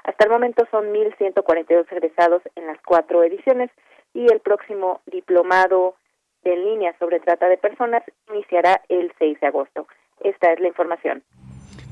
[0.04, 3.70] Hasta el momento son 1.142 egresados en las cuatro ediciones
[4.14, 5.96] y el próximo diplomado
[6.44, 9.86] en línea sobre trata de personas iniciará el 6 de agosto.
[10.20, 11.22] Esta es la información.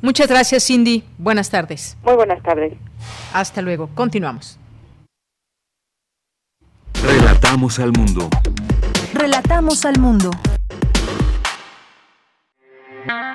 [0.03, 1.05] Muchas gracias, Cindy.
[1.17, 1.97] Buenas tardes.
[2.03, 2.75] Muy buenas tardes.
[3.33, 3.89] Hasta luego.
[3.95, 4.59] Continuamos.
[7.03, 8.29] Relatamos al mundo.
[9.15, 10.31] Relatamos al mundo.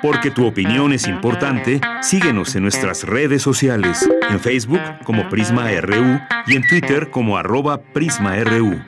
[0.02, 6.20] Porque tu opinión es importante, síguenos en nuestras redes sociales, en Facebook como Prisma RU
[6.46, 8.80] y en Twitter como arroba PrismaRU.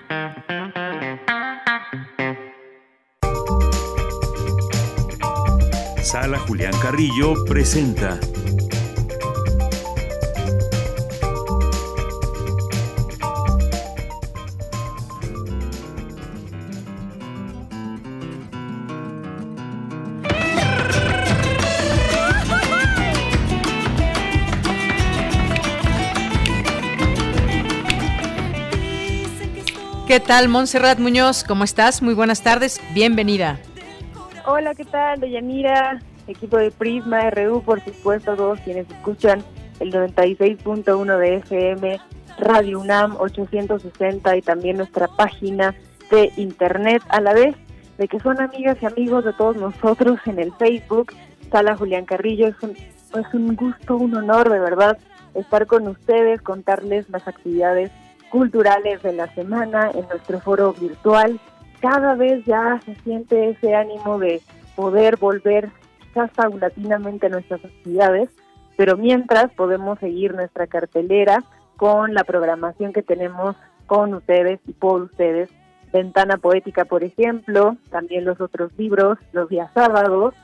[6.10, 8.18] Sala Julián Carrillo presenta.
[30.08, 31.44] ¿Qué tal, Montserrat Muñoz?
[31.44, 32.02] ¿Cómo estás?
[32.02, 32.80] Muy buenas tardes.
[32.94, 33.60] Bienvenida.
[34.52, 35.20] Hola, ¿qué tal?
[35.20, 39.44] Deyanira, equipo de Prisma RU, por supuesto, todos quienes escuchan
[39.78, 42.00] el 96.1 de FM,
[42.36, 45.76] Radio UNAM 860 y también nuestra página
[46.10, 47.54] de internet a la vez
[47.96, 51.12] de que son amigas y amigos de todos nosotros en el Facebook.
[51.52, 54.98] Sala Julián Carrillo, es un, es un gusto, un honor de verdad
[55.34, 57.92] estar con ustedes, contarles las actividades
[58.30, 61.38] culturales de la semana en nuestro foro virtual
[61.80, 64.40] cada vez ya se siente ese ánimo de
[64.76, 65.70] poder volver
[66.00, 68.30] quizás paulatinamente a nuestras actividades,
[68.76, 71.42] pero mientras podemos seguir nuestra cartelera
[71.76, 73.56] con la programación que tenemos
[73.86, 75.50] con ustedes y por ustedes.
[75.92, 80.34] Ventana Poética, por ejemplo, también los otros libros, los días sábados,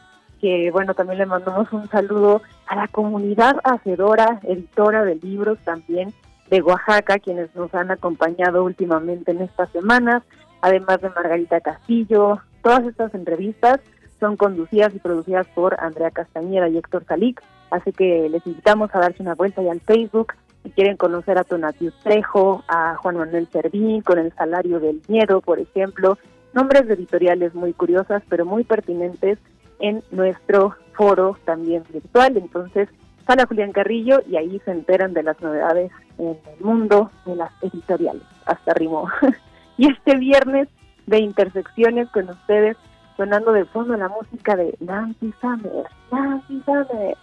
[0.40, 6.12] que bueno, también le mandamos un saludo a la comunidad hacedora, editora de libros también
[6.50, 10.22] de Oaxaca, quienes nos han acompañado últimamente en estas semanas,
[10.60, 12.40] además de Margarita Castillo.
[12.62, 13.80] Todas estas entrevistas
[14.18, 19.00] son conducidas y producidas por Andrea Castañeda y Héctor Salic, así que les invitamos a
[19.00, 20.32] darse una vuelta ya al Facebook
[20.62, 25.40] Si quieren conocer a Tonatiuh Trejo, a Juan Manuel Servín, con el salario del miedo,
[25.40, 26.18] por ejemplo,
[26.54, 29.38] nombres de editoriales muy curiosas, pero muy pertinentes
[29.78, 32.36] en nuestro foro también virtual.
[32.36, 32.88] Entonces,
[33.26, 37.52] sala Julián Carrillo y ahí se enteran de las novedades en el mundo de las
[37.62, 38.22] editoriales.
[38.46, 39.08] Hasta rimó.
[39.78, 40.68] y este viernes
[41.06, 42.76] de intersecciones con ustedes,
[43.16, 45.86] sonando de fondo la música de Nancy Summer.
[46.10, 47.16] Nancy Summer.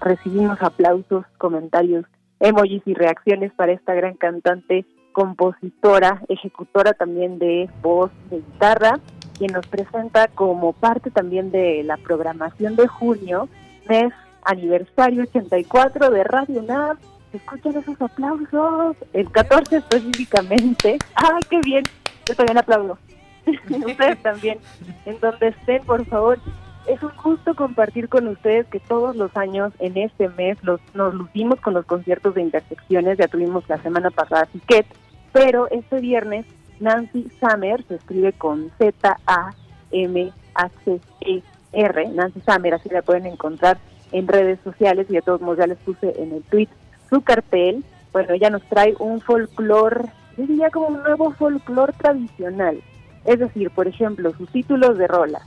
[0.00, 2.04] Recibimos aplausos, comentarios,
[2.40, 8.98] emojis y reacciones para esta gran cantante, compositora, ejecutora también de voz, de guitarra,
[9.38, 13.48] quien nos presenta como parte también de la programación de junio,
[13.88, 14.12] mes
[14.44, 16.98] aniversario 84 de Radio UNAM.
[17.32, 20.98] Escuchen esos aplausos, el 14 específicamente.
[21.14, 21.84] ¡Ah, qué bien!
[22.26, 22.98] Yo también aplaudo.
[23.70, 24.58] ustedes también.
[25.06, 26.38] En donde estén, por favor.
[26.86, 31.14] Es un gusto compartir con ustedes que todos los años en este mes los, nos
[31.14, 33.18] lucimos con los conciertos de intersecciones.
[33.18, 34.86] Ya tuvimos la semana pasada Ticket,
[35.32, 36.44] pero este viernes
[36.80, 39.08] Nancy Summer se escribe con Z-A-M-H-E-R.
[42.08, 43.78] Nancy Summer, así la pueden encontrar
[44.10, 46.68] en redes sociales y de todos modos ya les puse en el tweet
[47.12, 47.84] su cartel.
[48.12, 50.06] Bueno, ella nos trae un folclore,
[50.36, 52.82] yo diría como un nuevo folclore tradicional
[53.24, 55.42] es decir, por ejemplo, sus títulos de rola,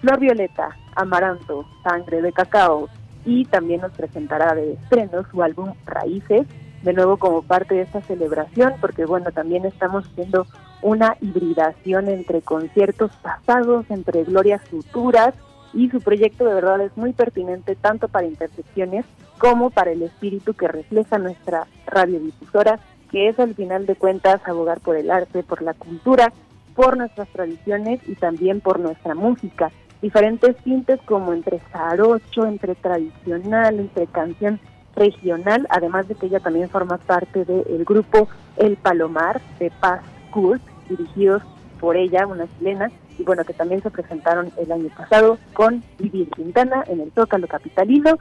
[0.00, 2.88] Flor Violeta, Amaranto, Sangre de Cacao,
[3.24, 6.46] y también nos presentará de estreno su álbum Raíces,
[6.82, 10.46] de nuevo como parte de esta celebración, porque bueno, también estamos haciendo
[10.82, 15.34] una hibridación entre conciertos pasados, entre glorias futuras,
[15.72, 19.04] y su proyecto de verdad es muy pertinente tanto para intersecciones
[19.38, 24.80] como para el espíritu que refleja nuestra radiodifusora, que es al final de cuentas abogar
[24.80, 26.32] por el arte, por la cultura
[26.74, 29.70] por nuestras tradiciones y también por nuestra música.
[30.00, 34.58] Diferentes tintes como entre zarocho, entre tradicional, entre canción
[34.96, 40.00] regional, además de que ella también forma parte del grupo El Palomar de Paz
[40.30, 41.42] Kurt, dirigidos
[41.78, 42.90] por ella, una chilena,
[43.20, 47.46] y bueno, que también se presentaron el año pasado con Vivi Quintana en el Zócalo
[47.46, 48.18] Capitalino.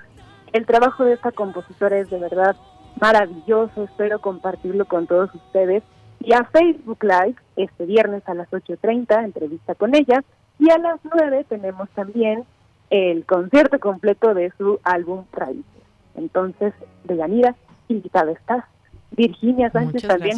[0.52, 2.58] El trabajo de esta compositora es de verdad
[3.00, 5.84] maravilloso, espero compartirlo con todos ustedes
[6.20, 10.22] y a Facebook Live este viernes a las 8.30, entrevista con ella,
[10.60, 12.44] y a las 9 tenemos también
[12.90, 15.64] el concierto completo de su álbum Raíces.
[16.16, 16.74] Entonces,
[17.06, 17.56] Deyanira,
[17.88, 18.66] invitada estás.
[19.12, 20.38] Virginia Sánchez también,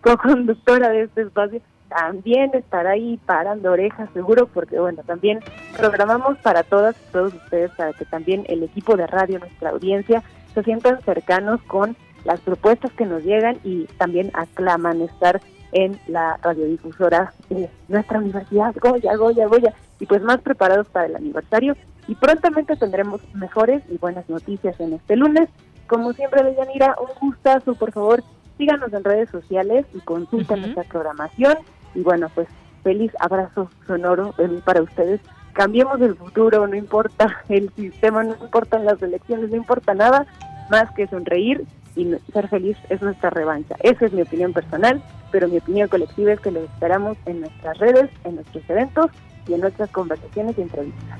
[0.00, 5.40] co-conductora de este espacio, también estará ahí parando orejas seguro, porque bueno, también
[5.76, 10.22] programamos para todas y todos ustedes, para que también el equipo de radio, nuestra audiencia,
[10.54, 15.40] se sientan cercanos con las propuestas que nos llegan y también aclaman estar
[15.72, 21.16] en la radiodifusora de nuestra universidad, Goya, Goya, Goya, y pues más preparados para el
[21.16, 21.76] aniversario.
[22.08, 25.48] Y prontamente tendremos mejores y buenas noticias en este lunes.
[25.86, 28.22] Como siempre, Deyanira, un gustazo, por favor,
[28.58, 31.56] síganos en redes sociales y consulten nuestra programación.
[31.96, 32.46] Y bueno, pues
[32.84, 34.32] feliz abrazo sonoro
[34.64, 35.20] para ustedes.
[35.54, 40.26] Cambiemos el futuro, no importa el sistema, no importan las elecciones, no importa nada
[40.70, 41.64] más que sonreír
[41.96, 43.74] y ser feliz es nuestra revancha.
[43.80, 47.78] Esa es mi opinión personal, pero mi opinión colectiva es que lo esperamos en nuestras
[47.78, 49.06] redes, en nuestros eventos
[49.48, 51.18] y en nuestras conversaciones y entrevistas.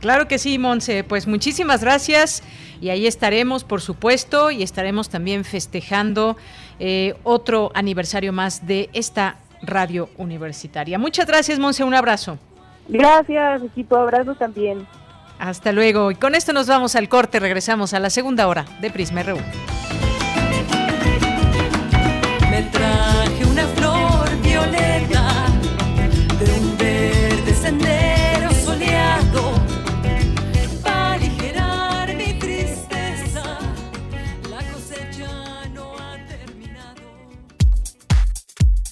[0.00, 1.04] Claro que sí, Monse.
[1.04, 2.42] Pues muchísimas gracias
[2.80, 6.36] y ahí estaremos, por supuesto, y estaremos también festejando
[6.78, 10.98] eh, otro aniversario más de esta radio universitaria.
[10.98, 11.84] Muchas gracias, Monse.
[11.84, 12.38] Un abrazo.
[12.88, 13.96] Gracias, equipo.
[13.96, 14.86] Abrazo también.
[15.38, 16.10] Hasta luego.
[16.10, 17.40] Y con esto nos vamos al corte.
[17.40, 19.38] Regresamos a la segunda hora de Prisma RU.
[22.50, 23.44] Me traje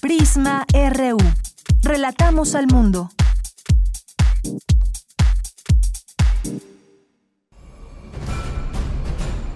[0.09, 1.19] Prisma RU.
[1.83, 3.11] Relatamos al mundo.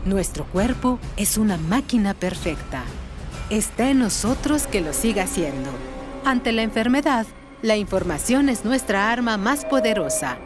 [0.05, 2.83] Nuestro cuerpo es una máquina perfecta.
[3.49, 5.71] Está en nosotros que lo siga siendo.
[6.23, 7.25] Ante la enfermedad,
[7.63, 10.37] la información es nuestra arma más poderosa.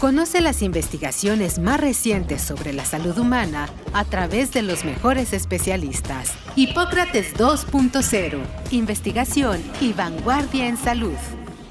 [0.00, 6.34] Conoce las investigaciones más recientes sobre la salud humana a través de los mejores especialistas.
[6.54, 8.38] Hipócrates 2.0.
[8.72, 11.16] Investigación y vanguardia en salud.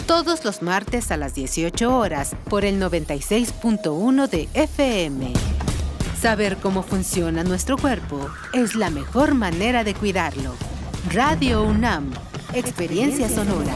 [0.07, 5.31] Todos los martes a las 18 horas por el 96.1 de FM.
[6.19, 10.55] Saber cómo funciona nuestro cuerpo es la mejor manera de cuidarlo.
[11.13, 12.11] Radio UNAM,
[12.55, 13.75] Experiencia Sonora.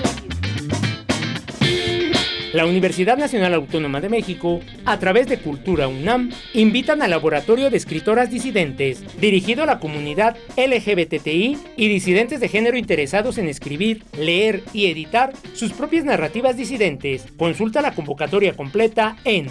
[2.54, 7.76] La Universidad Nacional Autónoma de México, a través de Cultura UNAM, invitan al Laboratorio de
[7.76, 14.62] Escritoras Disidentes, dirigido a la comunidad LGBTI y disidentes de género interesados en escribir, leer
[14.72, 17.26] y editar sus propias narrativas disidentes.
[17.36, 19.48] Consulta la convocatoria completa en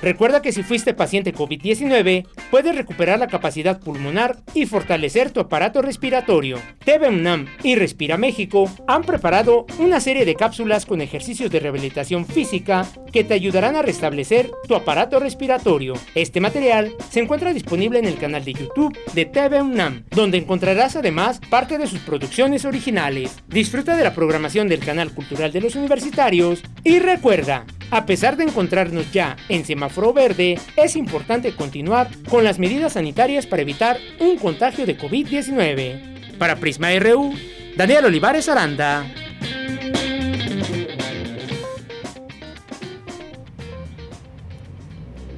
[0.00, 5.82] Recuerda que si fuiste paciente COVID-19, puedes recuperar la capacidad pulmonar y fortalecer tu aparato
[5.82, 6.60] respiratorio.
[6.84, 12.26] TV UNAM y Respira México han preparado una serie de cápsulas con ejercicios de rehabilitación
[12.26, 15.94] física que te ayudarán a restablecer tu aparato respiratorio.
[16.14, 20.94] Este material se encuentra disponible en el canal de YouTube de TV UNAM, donde encontrarás
[20.94, 23.36] además parte de sus producciones originales.
[23.48, 28.44] Disfruta de la programación del canal cultural de los universitarios y recuerda, a pesar de
[28.44, 34.36] encontrarnos ya en semáforo verde, es importante continuar con las medidas sanitarias para evitar un
[34.38, 36.36] contagio de COVID-19.
[36.38, 37.34] Para Prisma RU,
[37.76, 39.04] Daniel Olivares Aranda.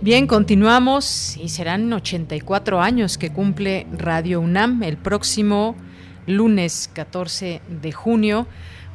[0.02, 5.76] Bien, continuamos y serán 84 años que cumple Radio UNAM el próximo
[6.26, 8.46] lunes 14 de junio.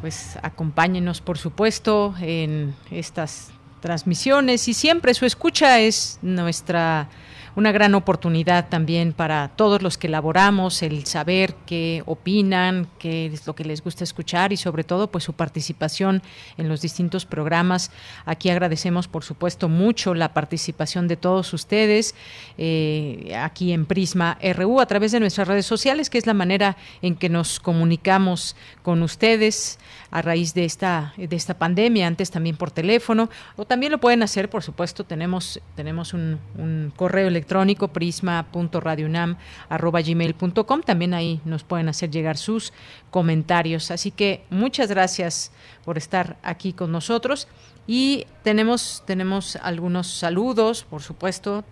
[0.02, 3.52] Pues acompáñenos, por supuesto, en estas
[3.86, 7.08] transmisiones y siempre su escucha es nuestra
[7.56, 13.48] una gran oportunidad también para todos los que elaboramos, el saber qué opinan, qué es
[13.48, 16.22] lo que les gusta escuchar y sobre todo pues su participación
[16.58, 17.92] en los distintos programas.
[18.26, 22.14] Aquí agradecemos por supuesto mucho la participación de todos ustedes
[22.58, 26.76] eh, aquí en Prisma RU a través de nuestras redes sociales, que es la manera
[27.02, 29.80] en que nos comunicamos con ustedes
[30.12, 34.24] a raíz de esta, de esta pandemia, antes también por teléfono, o también lo pueden
[34.24, 42.12] hacer, por supuesto, tenemos, tenemos un, un correo electrónico prisma.radionam.gmail.com, también ahí nos pueden hacer
[42.12, 42.74] llegar sus
[43.12, 43.92] comentarios.
[43.92, 45.52] Así que muchas gracias
[45.84, 47.48] por estar aquí con nosotros.
[47.88, 51.64] Y tenemos, tenemos algunos saludos, por supuesto,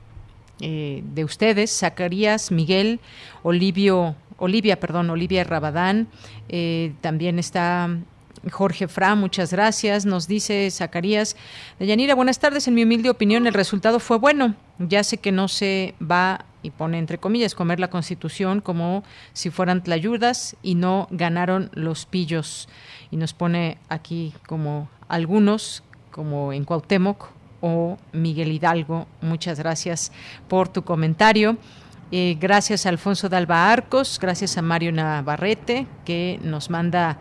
[0.62, 3.00] eh, de ustedes, Zacarías, Miguel,
[3.42, 6.08] Olivio, Olivia, perdón, Olivia Rabadán,
[6.50, 7.90] eh, también está
[8.52, 10.06] Jorge Fra, muchas gracias.
[10.06, 11.36] Nos dice Zacarías.
[11.80, 12.68] Yanira, buenas tardes.
[12.68, 14.56] En mi humilde opinión, el resultado fue bueno.
[14.80, 19.50] Ya sé que no se va y pone entre comillas, comer la constitución como si
[19.50, 22.70] fueran tlayudas y no ganaron los pillos.
[23.12, 27.28] Y nos pone aquí como algunos, como en Cuauhtémoc
[27.62, 29.08] o Miguel Hidalgo.
[29.22, 30.12] Muchas gracias
[30.48, 31.58] por tu comentario.
[32.12, 37.18] Eh, gracias a Alfonso Dalba Arcos, gracias a Mario Navarrete, que nos manda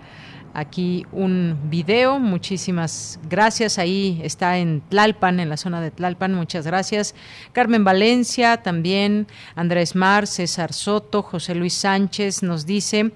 [0.55, 2.19] aquí un video.
[2.19, 3.79] Muchísimas gracias.
[3.79, 6.35] Ahí está en Tlalpan, en la zona de Tlalpan.
[6.35, 7.15] Muchas gracias.
[7.53, 13.13] Carmen Valencia, también Andrés Mar, César Soto, José Luis Sánchez nos dice,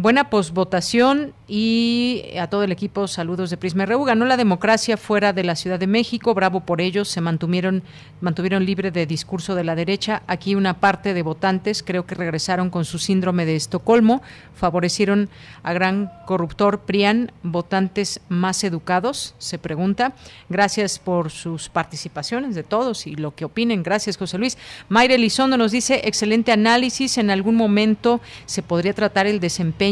[0.00, 4.04] buena posvotación y a todo el equipo saludos de Prisma RU.
[4.04, 7.82] Ganó la democracia fuera de la Ciudad de México, bravo por ellos, se mantuvieron,
[8.20, 10.22] mantuvieron libre de discurso de la derecha.
[10.26, 14.22] Aquí una parte de votantes creo que regresaron con su síndrome de Estocolmo,
[14.54, 15.28] favorecieron
[15.62, 20.14] a gran corruptor PRIAN, votantes más educados, se pregunta.
[20.48, 23.82] Gracias por sus participaciones de todos y lo que opinen.
[23.82, 24.56] Gracias, José Luis.
[24.88, 29.89] Mayre Elizondo nos dice, excelente análisis, en algún momento se podría tratar el desempeño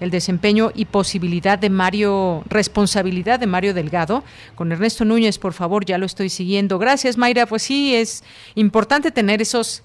[0.00, 4.24] el desempeño y posibilidad de Mario, responsabilidad de Mario Delgado.
[4.54, 6.78] Con Ernesto Núñez, por favor, ya lo estoy siguiendo.
[6.78, 7.46] Gracias, Mayra.
[7.46, 8.24] Pues sí, es
[8.54, 9.82] importante tener esos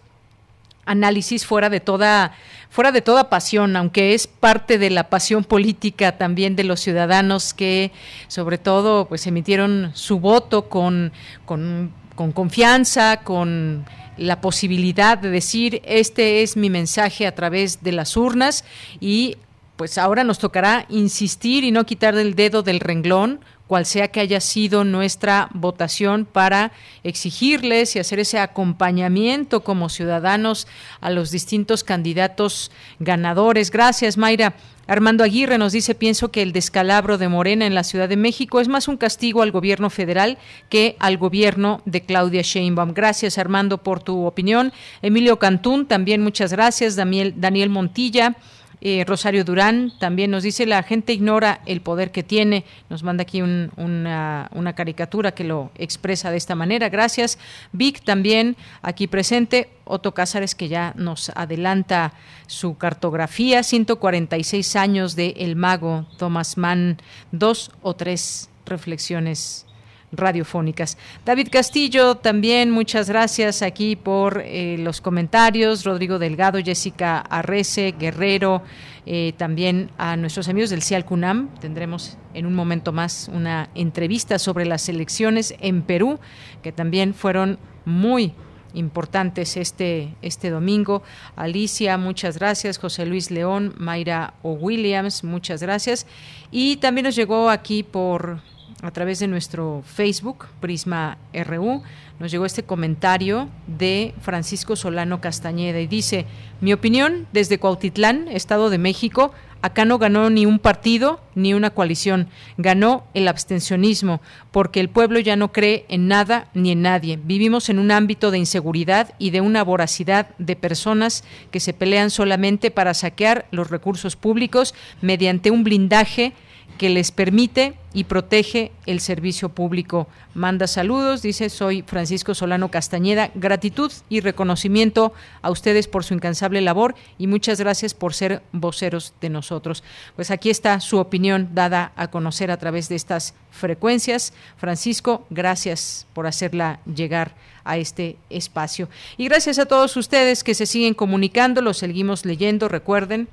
[0.86, 2.34] análisis fuera de toda
[2.70, 7.54] fuera de toda pasión, aunque es parte de la pasión política también de los ciudadanos
[7.54, 7.92] que
[8.28, 11.12] sobre todo pues emitieron su voto con,
[11.46, 13.86] con, con confianza, con
[14.18, 18.66] la posibilidad de decir este es mi mensaje a través de las urnas
[19.00, 19.38] y
[19.78, 24.20] pues ahora nos tocará insistir y no quitar el dedo del renglón cual sea que
[24.20, 30.68] haya sido nuestra votación para exigirles y hacer ese acompañamiento como ciudadanos
[31.00, 33.72] a los distintos candidatos ganadores.
[33.72, 34.56] Gracias, Mayra.
[34.90, 38.60] Armando Aguirre nos dice, pienso que el descalabro de Morena en la Ciudad de México
[38.60, 42.96] es más un castigo al gobierno federal que al gobierno de Claudia Sheinbaum.
[42.96, 44.74] Gracias, Armando, por tu opinión.
[45.04, 46.96] Emilio Cantún, también muchas gracias.
[46.96, 48.36] Daniel, Daniel Montilla.
[48.82, 52.66] Eh, Rosario Durán también nos dice, la gente ignora el poder que tiene.
[52.90, 56.90] Nos manda aquí una, una, caricatura que lo expresa de esta manera.
[56.90, 57.38] Gracias.
[57.72, 59.70] Vic también aquí presente.
[59.84, 62.14] Otto Cázares que ya nos adelanta
[62.48, 63.64] su cartografía.
[63.64, 66.98] 146 años de El Mago, Thomas Mann.
[67.32, 69.66] Dos o tres reflexiones
[70.12, 70.98] radiofónicas.
[71.26, 75.84] David Castillo, también muchas gracias aquí por eh, los comentarios.
[75.84, 78.64] Rodrigo Delgado, Jessica Arrece, Guerrero,
[79.06, 81.50] eh, también a nuestros amigos del CIAL CUNAM.
[81.60, 86.20] Tendremos en un momento más una entrevista sobre las elecciones en Perú,
[86.62, 88.34] que también fueron muy
[88.74, 91.02] importantes este, este domingo.
[91.36, 92.78] Alicia, muchas gracias.
[92.78, 94.54] José Luis León, Mayra O.
[94.54, 96.06] Williams, muchas gracias.
[96.52, 98.42] Y también nos llegó aquí por
[98.82, 101.84] a través de nuestro Facebook, Prisma RU,
[102.20, 106.26] nos llegó este comentario de Francisco Solano Castañeda y dice,
[106.62, 111.72] mi opinión, desde Cuautitlán, Estado de México, acá no ganó ni un partido ni una
[111.72, 114.22] coalición, ganó el abstencionismo,
[114.52, 117.20] porque el pueblo ya no cree en nada ni en nadie.
[117.22, 122.10] Vivimos en un ámbito de inseguridad y de una voracidad de personas que se pelean
[122.10, 126.34] solamente para saquear los recursos públicos mediante un blindaje
[126.80, 130.08] que les permite y protege el servicio público.
[130.34, 133.32] Manda saludos, dice, soy Francisco Solano Castañeda.
[133.36, 135.12] Gratitud y reconocimiento
[135.42, 139.84] a ustedes por su incansable labor y muchas gracias por ser voceros de nosotros.
[140.16, 144.32] Pues aquí está su opinión dada a conocer a través de estas frecuencias.
[144.56, 148.88] Francisco, gracias por hacerla llegar a este espacio.
[149.18, 153.28] Y gracias a todos ustedes que se siguen comunicando, los seguimos leyendo, recuerden,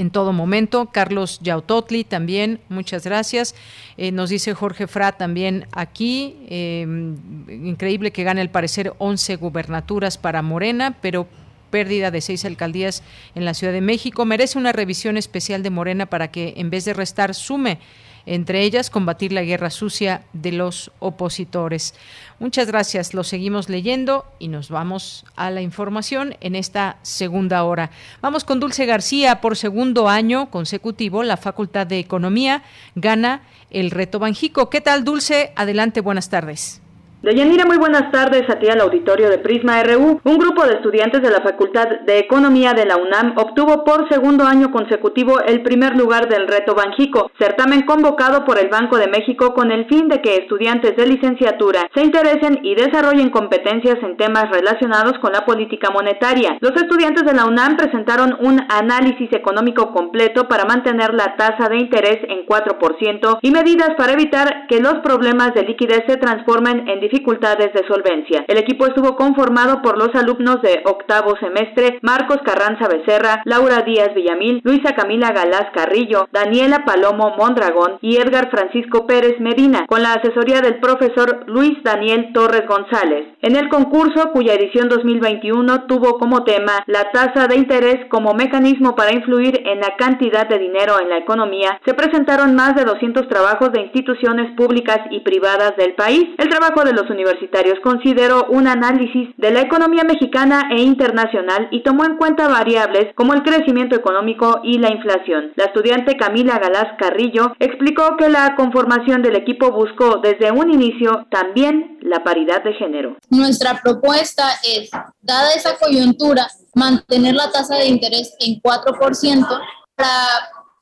[0.00, 0.86] en todo momento.
[0.86, 3.54] Carlos Yautotli también, muchas gracias.
[3.96, 7.16] Eh, nos dice Jorge Fra también aquí, em,
[7.48, 11.28] increíble que gane al parecer 11 gubernaturas para Morena, pero
[11.70, 13.02] pérdida de seis alcaldías
[13.34, 14.24] en la Ciudad de México.
[14.24, 17.78] Merece una revisión especial de Morena para que en vez de restar sume
[18.26, 21.94] entre ellas combatir la guerra sucia de los opositores.
[22.38, 27.90] Muchas gracias, lo seguimos leyendo y nos vamos a la información en esta segunda hora.
[28.22, 32.62] Vamos con Dulce García, por segundo año consecutivo, la Facultad de Economía
[32.94, 34.70] gana el reto Banjico.
[34.70, 35.52] ¿Qué tal, Dulce?
[35.56, 36.79] Adelante, buenas tardes.
[37.22, 40.22] Deyanira, muy buenas tardes a ti al auditorio de Prisma RU.
[40.24, 44.44] Un grupo de estudiantes de la Facultad de Economía de la UNAM obtuvo por segundo
[44.46, 49.52] año consecutivo el primer lugar del reto Banjico, certamen convocado por el Banco de México
[49.52, 54.48] con el fin de que estudiantes de licenciatura se interesen y desarrollen competencias en temas
[54.48, 56.56] relacionados con la política monetaria.
[56.60, 61.80] Los estudiantes de la UNAM presentaron un análisis económico completo para mantener la tasa de
[61.80, 67.09] interés en 4% y medidas para evitar que los problemas de liquidez se transformen en
[67.10, 68.44] dificultades de solvencia.
[68.46, 74.14] El equipo estuvo conformado por los alumnos de octavo semestre Marcos Carranza Becerra, Laura Díaz
[74.14, 80.14] Villamil, Luisa Camila Galás Carrillo, Daniela Palomo Mondragón y Edgar Francisco Pérez Medina, con la
[80.14, 83.26] asesoría del profesor Luis Daniel Torres González.
[83.42, 88.94] En el concurso, cuya edición 2021 tuvo como tema la tasa de interés como mecanismo
[88.94, 93.28] para influir en la cantidad de dinero en la economía, se presentaron más de 200
[93.28, 96.24] trabajos de instituciones públicas y privadas del país.
[96.38, 101.82] El trabajo de los universitarios consideró un análisis de la economía mexicana e internacional y
[101.82, 105.52] tomó en cuenta variables como el crecimiento económico y la inflación.
[105.56, 111.26] La estudiante Camila Galás Carrillo explicó que la conformación del equipo buscó desde un inicio
[111.30, 113.16] también la paridad de género.
[113.30, 114.90] Nuestra propuesta es,
[115.20, 119.60] dada esa coyuntura, mantener la tasa de interés en 4%
[119.94, 120.16] para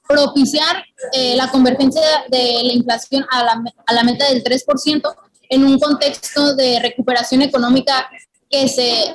[0.08, 5.14] propiciar eh, la convergencia de la inflación a la, a la meta del 3%
[5.48, 8.08] en un contexto de recuperación económica
[8.50, 9.14] que se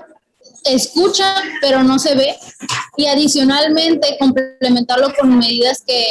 [0.65, 2.35] escucha pero no se ve
[2.97, 6.05] y adicionalmente complementarlo con medidas que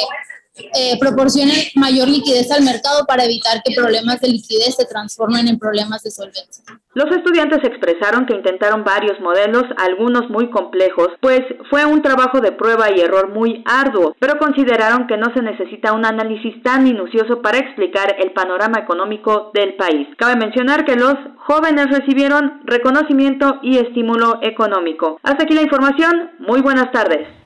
[0.55, 5.57] eh, proporcionen mayor liquidez al mercado para evitar que problemas de liquidez se transformen en
[5.57, 6.63] problemas de solvencia.
[6.93, 12.51] Los estudiantes expresaron que intentaron varios modelos, algunos muy complejos, pues fue un trabajo de
[12.51, 17.41] prueba y error muy arduo, pero consideraron que no se necesita un análisis tan minucioso
[17.41, 20.07] para explicar el panorama económico del país.
[20.17, 25.19] Cabe mencionar que los jóvenes recibieron reconocimiento y estímulo económico.
[25.23, 26.31] Hasta aquí la información.
[26.39, 27.42] Muy buenas tardes.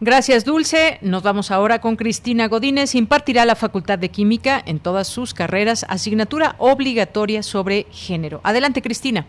[0.00, 0.98] Gracias, Dulce.
[1.02, 2.94] Nos vamos ahora con Cristina Godínez.
[2.94, 8.40] Impartirá la Facultad de Química en todas sus carreras asignatura obligatoria sobre género.
[8.44, 9.26] Adelante, Cristina.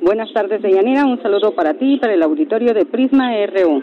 [0.00, 1.04] Buenas tardes, Deyanira.
[1.04, 3.82] Un saludo para ti y para el auditorio de Prisma RU.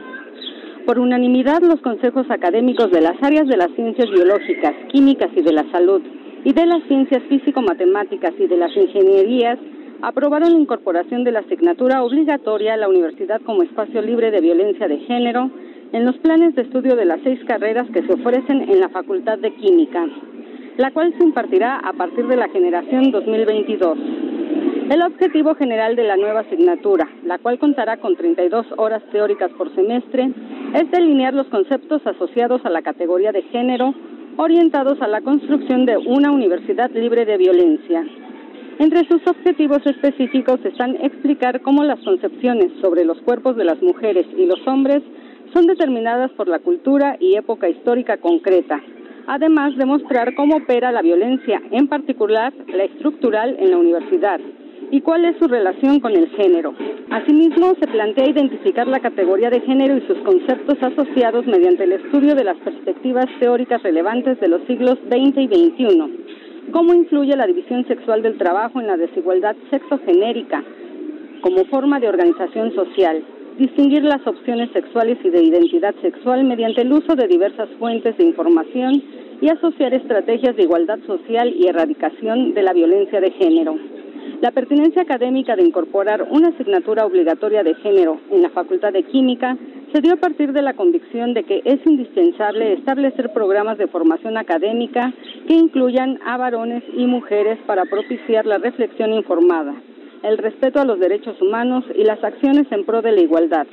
[0.88, 5.54] Por unanimidad, los consejos académicos de las áreas de las ciencias biológicas, químicas y de
[5.54, 6.02] la salud,
[6.44, 9.60] y de las ciencias físico-matemáticas y de las ingenierías,
[10.02, 14.88] aprobaron la incorporación de la asignatura obligatoria a la universidad como espacio libre de violencia
[14.88, 15.52] de género
[15.94, 19.38] en los planes de estudio de las seis carreras que se ofrecen en la Facultad
[19.40, 20.06] de Química,
[20.78, 23.98] la cual se impartirá a partir de la generación 2022.
[24.90, 29.74] El objetivo general de la nueva asignatura, la cual contará con 32 horas teóricas por
[29.76, 30.32] semestre,
[30.74, 33.94] es delinear los conceptos asociados a la categoría de género
[34.38, 38.06] orientados a la construcción de una universidad libre de violencia.
[38.80, 44.26] Entre sus objetivos específicos están explicar cómo las concepciones sobre los cuerpos de las mujeres
[44.38, 45.04] y los hombres
[45.54, 48.82] son determinadas por la cultura y época histórica concreta,
[49.28, 54.40] además de mostrar cómo opera la violencia, en particular la estructural en la universidad,
[54.92, 56.74] y cuál es su relación con el género.
[57.10, 62.36] Asimismo, se plantea identificar la categoría de género y sus conceptos asociados mediante el estudio
[62.36, 66.72] de las perspectivas teóricas relevantes de los siglos XX y XXI.
[66.72, 70.64] Cómo influye la división sexual del trabajo en la desigualdad sexogenérica
[71.42, 73.24] como forma de organización social
[73.58, 78.26] distinguir las opciones sexuales y de identidad sexual mediante el uso de diversas fuentes de
[78.26, 79.04] información
[79.42, 83.76] y asociar estrategias de igualdad social y erradicación de la violencia de género.
[84.42, 89.58] La pertinencia académica de incorporar una asignatura obligatoria de género en la Facultad de Química
[89.94, 94.38] se dio a partir de la convicción de que es indispensable establecer programas de formación
[94.38, 95.14] académica
[95.48, 99.76] que incluyan a varones y mujeres para propiciar la reflexión informada
[100.24, 103.68] el respeto a los derechos humanos y las acciones en pro de la igualdad.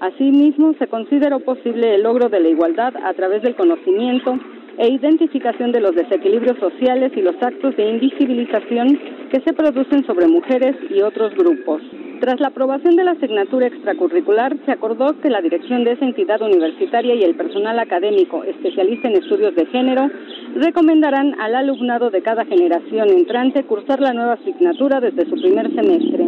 [0.00, 4.38] Asimismo, se consideró posible el logro de la igualdad a través del conocimiento
[4.78, 8.98] e identificación de los desequilibrios sociales y los actos de invisibilización
[9.30, 11.82] que se producen sobre mujeres y otros grupos.
[12.20, 16.40] Tras la aprobación de la asignatura extracurricular, se acordó que la dirección de esa entidad
[16.40, 20.08] universitaria y el personal académico especialista en estudios de género
[20.54, 26.24] recomendarán al alumnado de cada generación entrante cursar la nueva asignatura desde su primer semestre.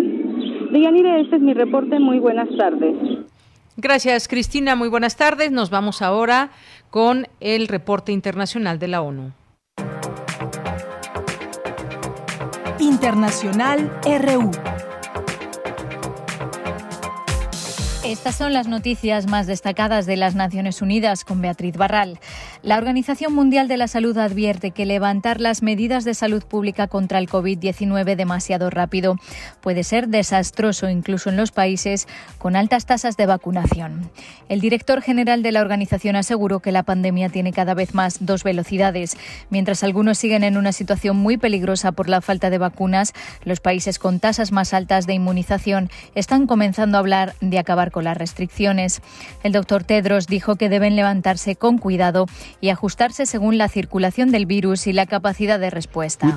[0.70, 1.98] Deyanire, este es mi reporte.
[1.98, 2.94] Muy buenas tardes.
[3.78, 4.74] Gracias, Cristina.
[4.74, 5.52] Muy buenas tardes.
[5.52, 6.50] Nos vamos ahora
[6.90, 9.32] con el reporte internacional de la ONU.
[12.78, 14.50] Internacional RU.
[18.06, 22.20] Estas son las noticias más destacadas de las Naciones Unidas con Beatriz Barral.
[22.66, 27.20] La Organización Mundial de la Salud advierte que levantar las medidas de salud pública contra
[27.20, 29.20] el COVID-19 demasiado rápido
[29.60, 34.10] puede ser desastroso incluso en los países con altas tasas de vacunación.
[34.48, 38.42] El director general de la organización aseguró que la pandemia tiene cada vez más dos
[38.42, 39.16] velocidades.
[39.48, 43.12] Mientras algunos siguen en una situación muy peligrosa por la falta de vacunas,
[43.44, 48.02] los países con tasas más altas de inmunización están comenzando a hablar de acabar con
[48.02, 49.02] las restricciones.
[49.44, 52.26] El doctor Tedros dijo que deben levantarse con cuidado
[52.60, 56.36] y ajustarse según la circulación del virus y la capacidad de respuesta.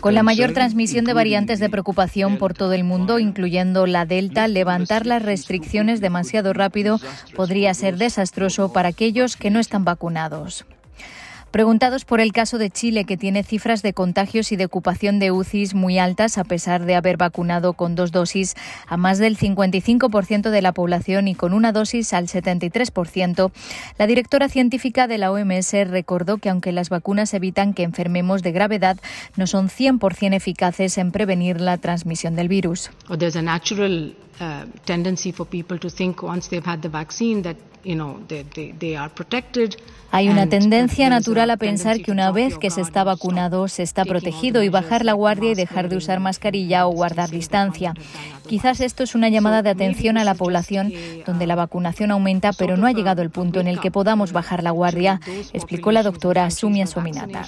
[0.00, 4.48] Con la mayor transmisión de variantes de preocupación por todo el mundo, incluyendo la Delta,
[4.48, 7.00] levantar las restricciones demasiado rápido
[7.36, 10.64] podría ser desastroso para aquellos que no están vacunados.
[11.50, 15.32] Preguntados por el caso de Chile, que tiene cifras de contagios y de ocupación de
[15.32, 18.54] UCIs muy altas, a pesar de haber vacunado con dos dosis
[18.86, 23.50] a más del 55% de la población y con una dosis al 73%,
[23.98, 28.52] la directora científica de la OMS recordó que aunque las vacunas evitan que enfermemos de
[28.52, 28.98] gravedad,
[29.36, 32.90] no son 100% eficaces en prevenir la transmisión del virus.
[34.84, 37.56] Tendency for people to think once they've had the vaccine that
[40.10, 44.04] hay una tendencia natural a pensar que una vez que se está vacunado se está
[44.04, 47.94] protegido y bajar la guardia y dejar de usar mascarilla o guardar distancia.
[48.46, 50.92] Quizás esto es una llamada de atención a la población
[51.24, 54.62] donde la vacunación aumenta, pero no ha llegado el punto en el que podamos bajar
[54.62, 55.20] la guardia,
[55.52, 57.46] explicó la doctora Sumia Sominata.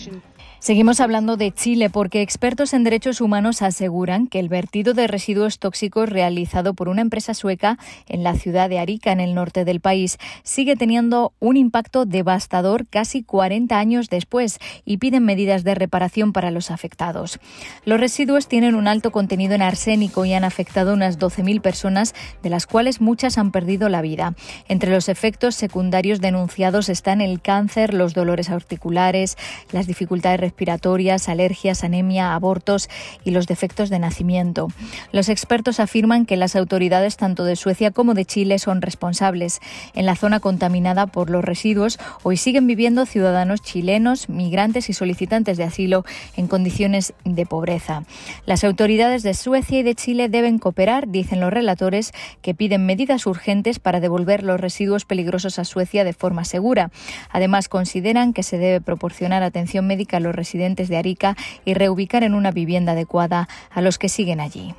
[0.62, 5.59] Seguimos hablando de Chile porque expertos en derechos humanos aseguran que el vertido de residuos
[5.59, 9.80] tóxicos realizado por una empresa sueca en la ciudad de Arica, en el norte del
[9.80, 16.32] país, sigue teniendo un impacto devastador casi 40 años después y piden medidas de reparación
[16.32, 17.40] para los afectados.
[17.84, 22.14] Los residuos tienen un alto contenido en arsénico y han afectado a unas 12.000 personas,
[22.44, 24.36] de las cuales muchas han perdido la vida.
[24.68, 29.36] Entre los efectos secundarios denunciados están el cáncer, los dolores articulares,
[29.72, 32.91] las dificultades respiratorias, alergias, anemia, abortos
[33.24, 34.69] y los defectos de nacimiento.
[35.11, 39.61] Los expertos afirman que las autoridades tanto de Suecia como de Chile son responsables.
[39.95, 45.57] En la zona contaminada por los residuos hoy siguen viviendo ciudadanos chilenos, migrantes y solicitantes
[45.57, 46.05] de asilo
[46.37, 48.03] en condiciones de pobreza.
[48.45, 52.12] Las autoridades de Suecia y de Chile deben cooperar, dicen los relatores,
[52.43, 56.91] que piden medidas urgentes para devolver los residuos peligrosos a Suecia de forma segura.
[57.31, 62.24] Además, consideran que se debe proporcionar atención médica a los residentes de Arica y reubicar
[62.24, 64.74] en una vivienda adecuada a los que siguen allí.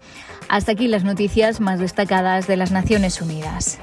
[0.50, 3.80] Hasta aquí las noticias más destacadas de las Naciones Unidas.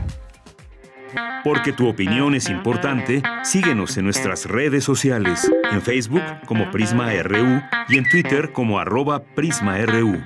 [1.42, 7.62] Porque tu opinión es importante, síguenos en nuestras redes sociales, en Facebook como Prisma RU
[7.88, 10.20] y en Twitter como arroba PrismaRU.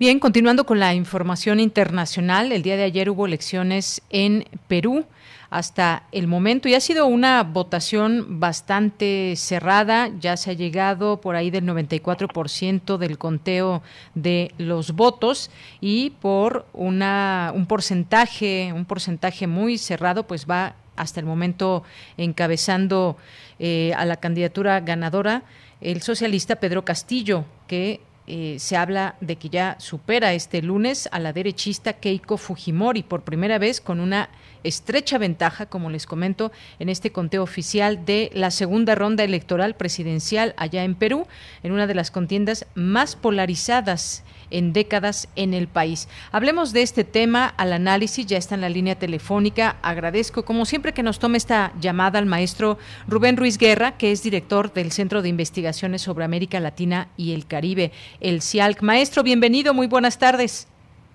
[0.00, 5.04] Bien, continuando con la información internacional, el día de ayer hubo elecciones en Perú
[5.50, 6.68] hasta el momento.
[6.68, 12.98] Y ha sido una votación bastante cerrada, ya se ha llegado por ahí del 94%
[12.98, 13.82] del conteo
[14.14, 15.50] de los votos.
[15.80, 21.84] Y por una un porcentaje, un porcentaje muy cerrado, pues va hasta el momento
[22.16, 23.16] encabezando
[23.58, 25.44] eh, a la candidatura ganadora
[25.80, 31.18] el socialista Pedro Castillo, que eh, se habla de que ya supera este lunes a
[31.18, 34.28] la derechista Keiko Fujimori por primera vez con una
[34.64, 40.54] estrecha ventaja, como les comento, en este conteo oficial de la segunda ronda electoral presidencial
[40.56, 41.26] allá en Perú,
[41.62, 46.08] en una de las contiendas más polarizadas en décadas en el país.
[46.32, 49.76] Hablemos de este tema al análisis, ya está en la línea telefónica.
[49.82, 54.22] Agradezco, como siempre, que nos tome esta llamada al maestro Rubén Ruiz Guerra, que es
[54.22, 58.82] director del Centro de Investigaciones sobre América Latina y el Caribe, el CIALC.
[58.82, 60.68] Maestro, bienvenido, muy buenas tardes.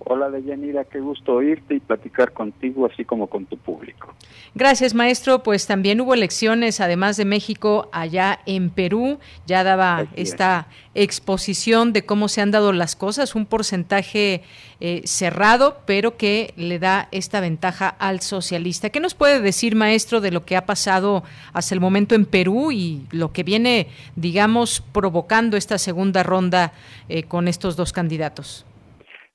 [0.06, 4.14] Hola Deyanira, qué gusto oírte y platicar contigo, así como con tu público.
[4.54, 5.42] Gracias, maestro.
[5.42, 9.18] Pues también hubo elecciones, además de México, allá en Perú.
[9.46, 14.42] Ya daba esta exposición de cómo se han dado las cosas, un porcentaje
[14.80, 18.90] eh, cerrado, pero que le da esta ventaja al socialista.
[18.90, 21.24] ¿Qué nos puede decir, maestro, de lo que ha pasado
[21.54, 26.74] hasta el momento en Perú y lo que viene, digamos, provocando esta segunda ronda
[27.08, 28.66] eh, con estos dos candidatos?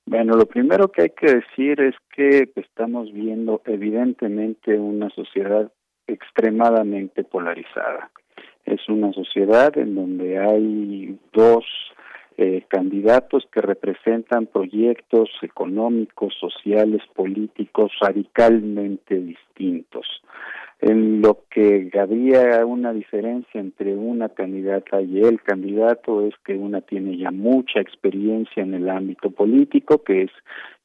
[0.10, 5.72] Bueno, lo primero que hay que decir es que estamos viendo evidentemente una sociedad
[6.08, 8.10] extremadamente polarizada.
[8.66, 11.64] Es una sociedad en donde hay dos
[12.38, 20.08] eh, candidatos que representan proyectos económicos, sociales, políticos radicalmente distintos
[20.82, 26.82] en lo que había una diferencia entre una candidata y el candidato es que una
[26.82, 30.32] tiene ya mucha experiencia en el ámbito político, que es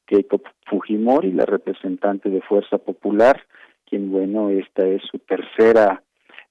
[0.05, 3.41] Keiko Fujimori, la representante de Fuerza Popular,
[3.89, 6.01] quien, bueno, esta es su tercera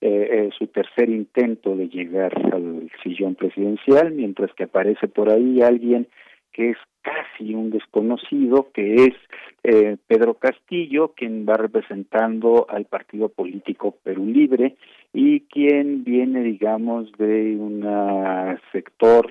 [0.01, 5.63] eh, eh, su tercer intento de llegar al sillón presidencial, mientras que aparece por ahí
[5.63, 6.09] alguien
[6.55, 9.15] que es casi un desconocido, que es
[9.65, 14.77] eh, Pedro Castillo, quien va representando al partido político Perú Libre
[15.13, 17.85] y quien viene, digamos, de un
[18.73, 19.31] sector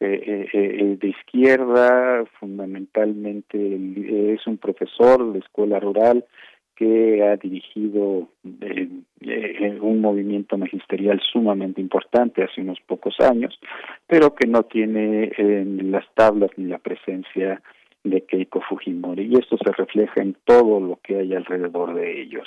[0.00, 6.24] eh, eh, de izquierda, fundamentalmente es un profesor de escuela rural
[6.76, 8.28] que ha dirigido
[9.80, 13.58] un movimiento magisterial sumamente importante hace unos pocos años,
[14.06, 17.62] pero que no tiene en las tablas ni la presencia
[18.04, 22.46] de Keiko Fujimori y esto se refleja en todo lo que hay alrededor de ellos.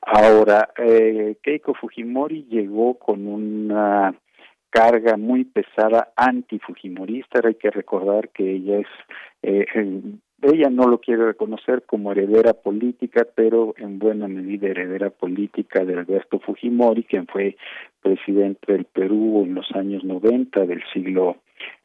[0.00, 4.14] Ahora, eh, Keiko Fujimori llegó con una
[4.70, 8.86] carga muy pesada anti-fujimorista, hay que recordar que ella es
[9.42, 9.66] eh,
[10.42, 15.94] ella no lo quiere reconocer como heredera política, pero en buena medida heredera política de
[15.94, 17.56] Alberto Fujimori, quien fue
[18.02, 21.36] presidente del Perú en los años 90 del siglo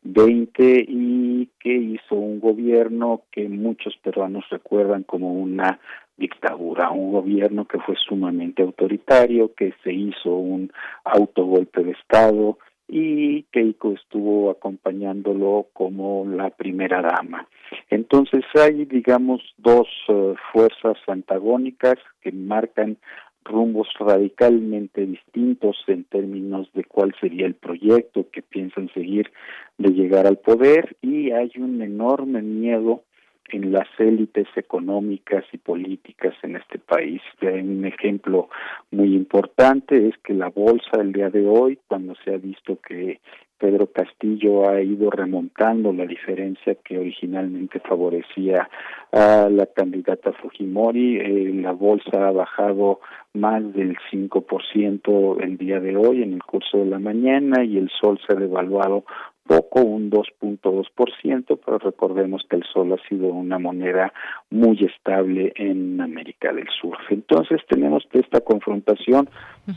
[0.04, 5.80] XX y que hizo un gobierno que muchos peruanos recuerdan como una
[6.18, 10.72] dictadura, un gobierno que fue sumamente autoritario, que se hizo un
[11.04, 12.58] autogolpe de Estado,
[12.94, 17.48] y Keiko estuvo acompañándolo como la primera dama.
[17.90, 22.98] Entonces hay, digamos, dos eh, fuerzas antagónicas que marcan
[23.46, 29.32] rumbos radicalmente distintos en términos de cuál sería el proyecto que piensan seguir
[29.78, 33.04] de llegar al poder y hay un enorme miedo
[33.50, 37.22] en las élites económicas y políticas en este país.
[37.42, 38.50] Un ejemplo
[38.92, 43.20] muy importante es que la bolsa el día de hoy, cuando se ha visto que
[43.62, 48.68] Pedro Castillo ha ido remontando la diferencia que originalmente favorecía
[49.12, 51.18] a la candidata Fujimori.
[51.20, 53.02] Eh, la bolsa ha bajado
[53.34, 57.90] más del 5% el día de hoy en el curso de la mañana y el
[57.90, 59.06] sol se ha devaluado
[59.48, 64.14] poco, un 2.2%, pero recordemos que el sol ha sido una moneda
[64.50, 66.98] muy estable en América del Sur.
[67.10, 69.30] Entonces tenemos que esta confrontación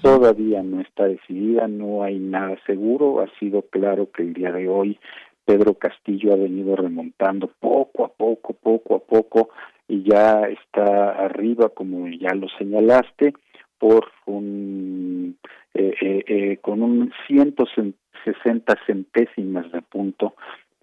[0.02, 4.68] todavía no está decidida, no hay nada seguro, ha sido claro que el día de
[4.68, 4.98] hoy
[5.44, 9.50] Pedro Castillo ha venido remontando poco a poco, poco a poco,
[9.88, 13.34] y ya está arriba, como ya lo señalaste,
[13.78, 15.36] por un
[15.74, 20.34] eh, eh, eh con un 160 centésimas de punto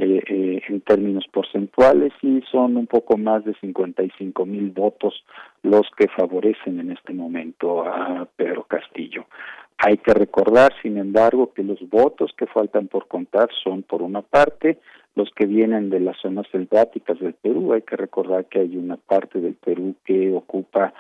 [0.04, 5.24] eh, eh, en términos porcentuales y son un poco más de 55 mil votos
[5.62, 9.28] los que favorecen en este momento a Pedro Castillo.
[9.84, 14.22] Hay que recordar, sin embargo, que los votos que faltan por contar son, por una
[14.22, 14.78] parte,
[15.16, 17.74] los que vienen de las zonas selváticas del Perú.
[17.74, 20.94] Hay que recordar que hay una parte del Perú que ocupa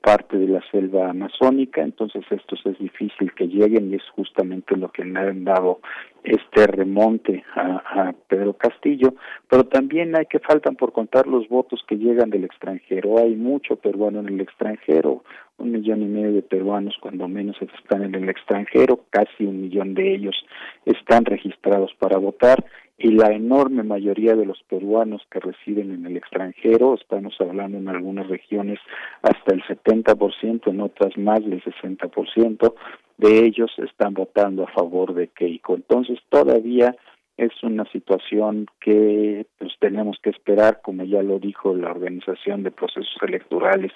[0.00, 4.90] parte de la selva amazónica, entonces estos es difícil que lleguen y es justamente lo
[4.92, 5.80] que le han dado
[6.24, 9.14] este remonte a, Pedro Castillo,
[9.48, 13.18] pero también hay que faltan por contar los votos que llegan del extranjero.
[13.18, 15.24] Hay mucho peruano en el extranjero,
[15.56, 19.94] un millón y medio de peruanos cuando menos están en el extranjero, casi un millón
[19.94, 20.36] de ellos
[20.84, 22.64] están registrados para votar
[22.98, 27.88] y la enorme mayoría de los peruanos que residen en el extranjero, estamos hablando en
[27.88, 28.80] algunas regiones
[29.22, 32.74] hasta el 70%, en otras más del 60%,
[33.18, 35.74] de ellos están votando a favor de Keiko.
[35.74, 36.96] Entonces todavía
[37.36, 42.72] es una situación que pues tenemos que esperar, como ya lo dijo la Organización de
[42.72, 43.92] Procesos Electorales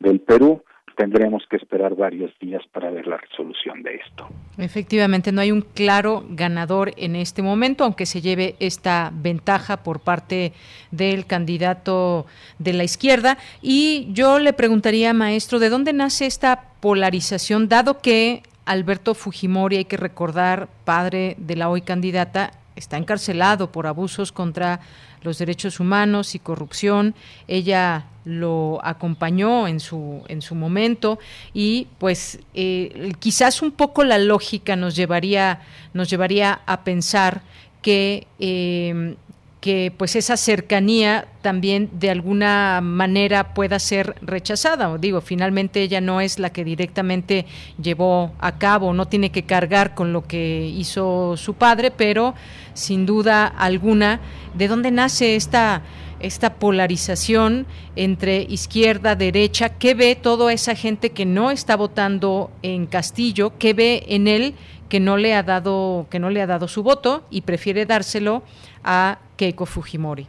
[0.00, 0.62] del Perú,
[0.96, 4.28] tendremos que esperar varios días para ver la resolución de esto.
[4.58, 10.00] Efectivamente, no hay un claro ganador en este momento, aunque se lleve esta ventaja por
[10.00, 10.52] parte
[10.90, 12.26] del candidato
[12.58, 13.38] de la izquierda.
[13.62, 19.84] Y yo le preguntaría, maestro, ¿de dónde nace esta polarización, dado que Alberto Fujimori, hay
[19.84, 24.80] que recordar, padre de la hoy candidata, está encarcelado por abusos contra
[25.22, 27.14] los derechos humanos y corrupción.
[27.46, 31.18] Ella lo acompañó en su en su momento
[31.54, 35.60] y pues eh, quizás un poco la lógica nos llevaría
[35.94, 37.42] nos llevaría a pensar
[37.82, 39.16] que eh,
[39.60, 44.90] que pues esa cercanía también de alguna manera pueda ser rechazada.
[44.90, 47.46] O digo, finalmente ella no es la que directamente
[47.80, 52.34] llevó a cabo, no tiene que cargar con lo que hizo su padre, pero
[52.72, 54.20] sin duda alguna,
[54.54, 55.82] ¿de dónde nace esta
[56.20, 57.66] esta polarización
[57.96, 63.72] entre izquierda, derecha, qué ve toda esa gente que no está votando en Castillo, qué
[63.72, 64.54] ve en él
[64.90, 68.42] que no le ha dado que no le ha dado su voto y prefiere dárselo
[68.84, 70.26] a Keiko Fujimori?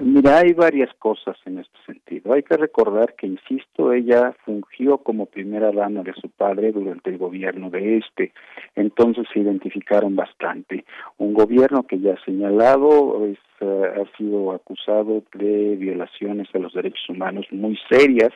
[0.00, 2.34] Mira, hay varias cosas en este sentido.
[2.34, 7.16] Hay que recordar que, insisto, ella fungió como primera dama de su padre durante el
[7.16, 8.32] gobierno de este,
[8.74, 10.84] entonces se identificaron bastante.
[11.16, 16.74] un gobierno que ya ha señalado es, eh, ha sido acusado de violaciones a los
[16.74, 18.32] derechos humanos muy serias,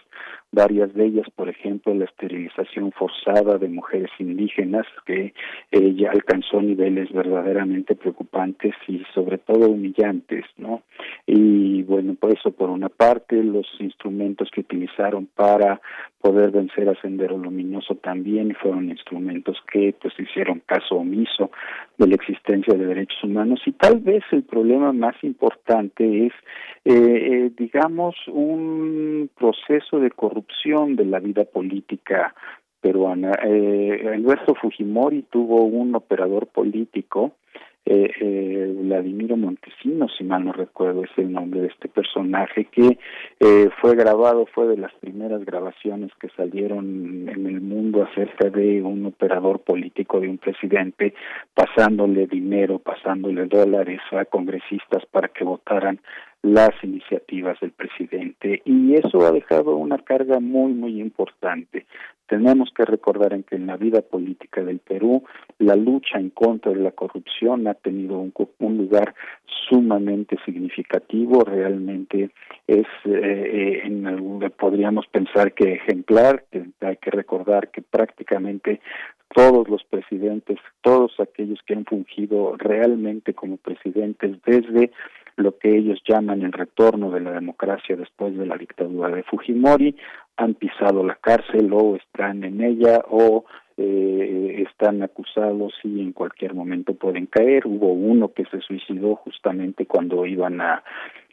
[0.53, 5.33] varias de ellas, por ejemplo, la esterilización forzada de mujeres indígenas, que
[5.71, 10.83] eh, ya alcanzó niveles verdaderamente preocupantes y sobre todo humillantes, ¿no?
[11.27, 15.81] Y bueno, por eso por una parte los instrumentos que utilizaron para
[16.21, 21.51] poder vencer a Sendero Luminoso también fueron instrumentos que pues hicieron caso omiso
[21.97, 26.33] de la existencia de derechos humanos y tal vez el problema más importante es
[26.85, 30.40] eh, eh, digamos un proceso de corrupción
[30.97, 32.35] de la vida política
[32.81, 33.33] peruana.
[33.45, 37.35] Eh, Alberto Fujimori tuvo un operador político
[37.87, 42.99] eh, eh, Vladimiro Montesinos, si mal no recuerdo es el nombre de este personaje, que
[43.41, 48.83] eh, fue grabado, fue de las primeras grabaciones que salieron en el mundo acerca de
[48.83, 51.15] un operador político de un presidente,
[51.55, 56.01] pasándole dinero, pasándole dólares a congresistas para que votaran
[56.43, 61.87] las iniciativas del presidente y eso ha dejado una carga muy muy importante.
[62.27, 65.25] Tenemos que recordar en que en la vida política del Perú
[65.59, 69.15] la lucha en contra de la corrupción ha tenido un, un lugar
[69.69, 72.31] sumamente significativo, realmente
[72.67, 76.45] es eh, eh en podríamos pensar que ejemplar,
[76.81, 78.81] hay que recordar que prácticamente
[79.35, 84.91] todos los presidentes, todos aquellos que han fungido realmente como presidentes desde
[85.37, 89.97] lo que ellos llaman el retorno de la democracia después de la dictadura de Fujimori,
[90.37, 93.45] han pisado la cárcel o están en ella o
[93.77, 97.67] eh, están acusados y en cualquier momento pueden caer.
[97.67, 100.83] Hubo uno que se suicidó justamente cuando iban a,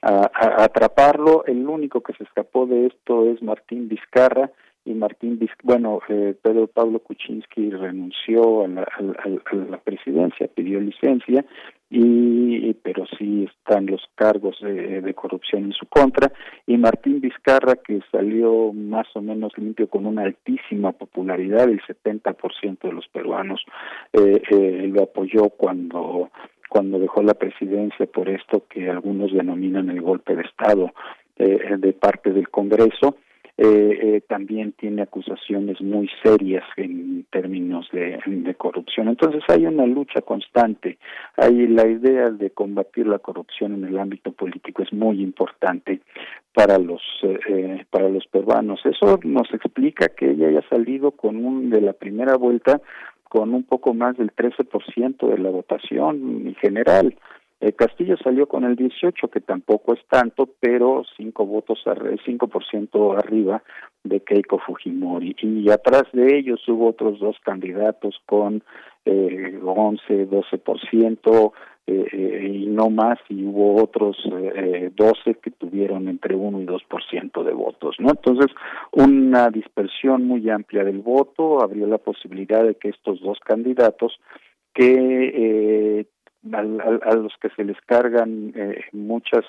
[0.02, 1.44] a, atraparlo.
[1.46, 4.52] El único que se escapó de esto es Martín Vizcarra,
[4.88, 8.88] y Martín bueno eh, Pedro Pablo Kuczynski renunció a la,
[9.70, 11.46] la, presidencia pidió licencia
[11.90, 16.32] y pero sí están los cargos de, corrupción en su contra
[16.66, 22.80] y Martín Vizcarra que salió más o menos limpio con una altísima popularidad el 70%
[22.82, 23.64] de los peruanos
[24.14, 26.30] eh, eh, lo apoyó cuando
[26.70, 30.94] cuando dejó la presidencia por esto que algunos denominan el golpe de estado
[31.38, 33.18] eh, de parte del Congreso
[33.60, 38.20] eh, eh, también tiene acusaciones muy serias en términos de,
[38.56, 39.08] corrupción.
[39.08, 41.00] Entonces hay una lucha constante.
[41.36, 46.02] Hay la idea de combatir la corrupción en el ámbito político es muy importante
[46.54, 48.80] para los eh, para los peruanos.
[48.86, 52.80] Eso nos explica que ella haya salido con un de la primera vuelta
[53.24, 57.16] con un poco más del 13% de la votación en general.
[57.60, 61.84] Eh, Castillo salió con el 18, que tampoco es tanto, pero cinco votos,
[62.24, 63.64] cinco por ciento arriba
[64.04, 65.36] de Keiko Fujimori.
[65.42, 68.64] Y atrás de ellos hubo otros dos candidatos con
[69.06, 71.54] eh, 11, 12 por ciento
[71.90, 76.66] eh, eh, y no más, y hubo otros eh, 12 que tuvieron entre 1 y
[76.66, 78.10] 2 por ciento de votos, ¿no?
[78.10, 78.48] Entonces,
[78.92, 84.20] una dispersión muy amplia del voto abrió la posibilidad de que estos dos candidatos
[84.74, 86.06] que eh,
[86.52, 89.46] a, los que se les cargan eh, muchas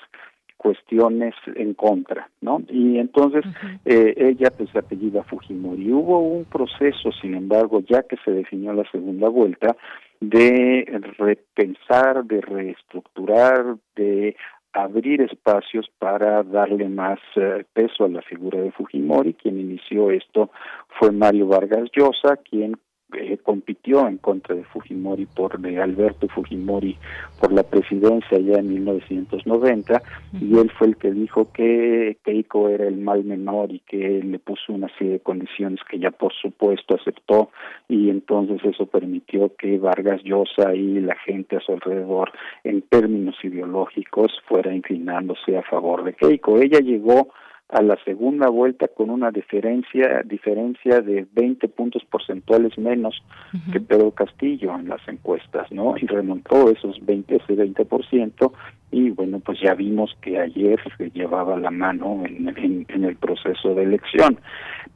[0.57, 2.61] cuestiones en contra, ¿no?
[2.67, 3.45] Y entonces
[3.85, 5.89] eh, ella pues se apellida Fujimori.
[5.91, 9.77] Hubo un proceso, sin embargo, ya que se definió la segunda vuelta,
[10.19, 14.35] de repensar, de reestructurar, de
[14.73, 19.33] abrir espacios para darle más eh, peso a la figura de Fujimori.
[19.35, 20.51] Quien inició esto
[20.99, 22.77] fue Mario Vargas Llosa, quien
[23.13, 26.97] eh, compitió en contra de Fujimori por de Alberto Fujimori
[27.39, 30.01] por la presidencia ya en 1990
[30.39, 34.37] y él fue el que dijo que Keiko era el mal menor y que le
[34.39, 37.49] puso una serie de condiciones que ya por supuesto aceptó
[37.87, 42.31] y entonces eso permitió que Vargas Llosa y la gente a su alrededor
[42.63, 46.59] en términos ideológicos fuera inclinándose a favor de Keiko.
[46.59, 47.29] Ella llegó
[47.69, 53.23] a la segunda vuelta con una diferencia diferencia de 20 puntos porcentuales menos
[53.71, 55.95] que Pedro Castillo en las encuestas, ¿no?
[55.97, 58.51] Y remontó esos 20 ese 20%
[58.91, 63.75] y bueno, pues ya vimos que ayer se llevaba la mano en, en, el proceso
[63.75, 64.39] de elección.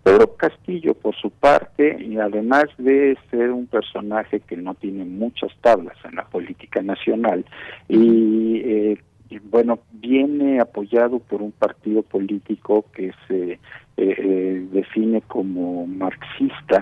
[0.01, 5.51] Pedro Castillo, por su parte, y además de ser un personaje que no tiene muchas
[5.61, 7.45] tablas en la política nacional
[7.87, 8.97] y eh,
[9.39, 13.59] bueno, viene apoyado por un partido político que se eh,
[13.97, 16.81] eh, define como marxista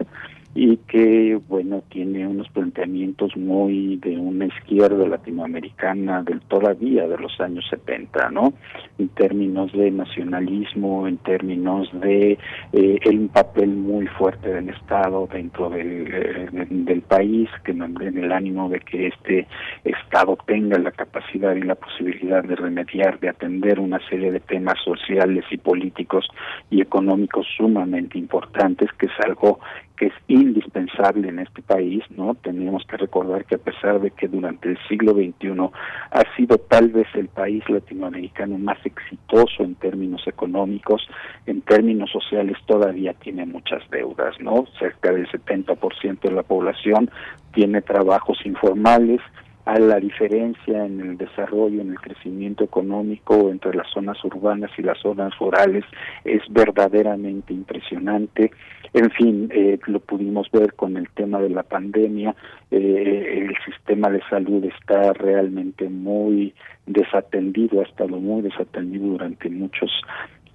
[0.53, 7.39] y que, bueno, tiene unos planteamientos muy de una izquierda latinoamericana del todavía de los
[7.39, 8.53] años 70, ¿no?
[8.97, 12.37] En términos de nacionalismo, en términos de
[12.73, 18.31] eh, un papel muy fuerte del Estado dentro del, eh, del país, que en el
[18.31, 19.47] ánimo de que este
[19.85, 24.77] Estado tenga la capacidad y la posibilidad de remediar, de atender una serie de temas
[24.83, 26.27] sociales y políticos
[26.69, 29.59] y económicos sumamente importantes, que es algo
[30.01, 32.35] que es indispensable en este país, ¿no?
[32.35, 35.69] Tenemos que recordar que a pesar de que durante el siglo XXI
[36.11, 41.07] ha sido tal vez el país latinoamericano más exitoso en términos económicos,
[41.45, 44.65] en términos sociales todavía tiene muchas deudas, ¿no?
[44.79, 47.09] Cerca del 70% de la población
[47.53, 49.21] tiene trabajos informales,
[49.65, 54.81] a la diferencia en el desarrollo, en el crecimiento económico entre las zonas urbanas y
[54.81, 55.83] las zonas rurales
[56.25, 58.51] es verdaderamente impresionante.
[58.93, 62.35] En fin, eh, lo pudimos ver con el tema de la pandemia,
[62.71, 66.53] eh, el sistema de salud está realmente muy
[66.85, 69.91] desatendido, ha estado muy desatendido durante muchos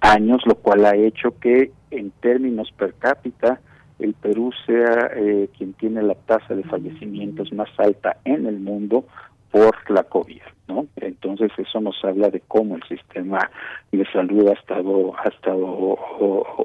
[0.01, 3.59] años, lo cual ha hecho que en términos per cápita,
[3.99, 9.05] el Perú sea eh, quien tiene la tasa de fallecimientos más alta en el mundo
[9.51, 10.87] por la COVID, ¿no?
[10.97, 13.49] Entonces eso nos habla de cómo el sistema
[13.91, 15.65] de salud ha estado ha estado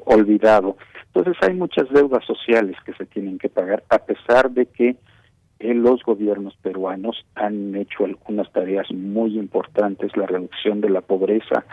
[0.05, 0.77] olvidado.
[1.07, 4.95] Entonces hay muchas deudas sociales que se tienen que pagar a pesar de que
[5.59, 11.65] eh, los gobiernos peruanos han hecho algunas tareas muy importantes, la reducción de la pobreza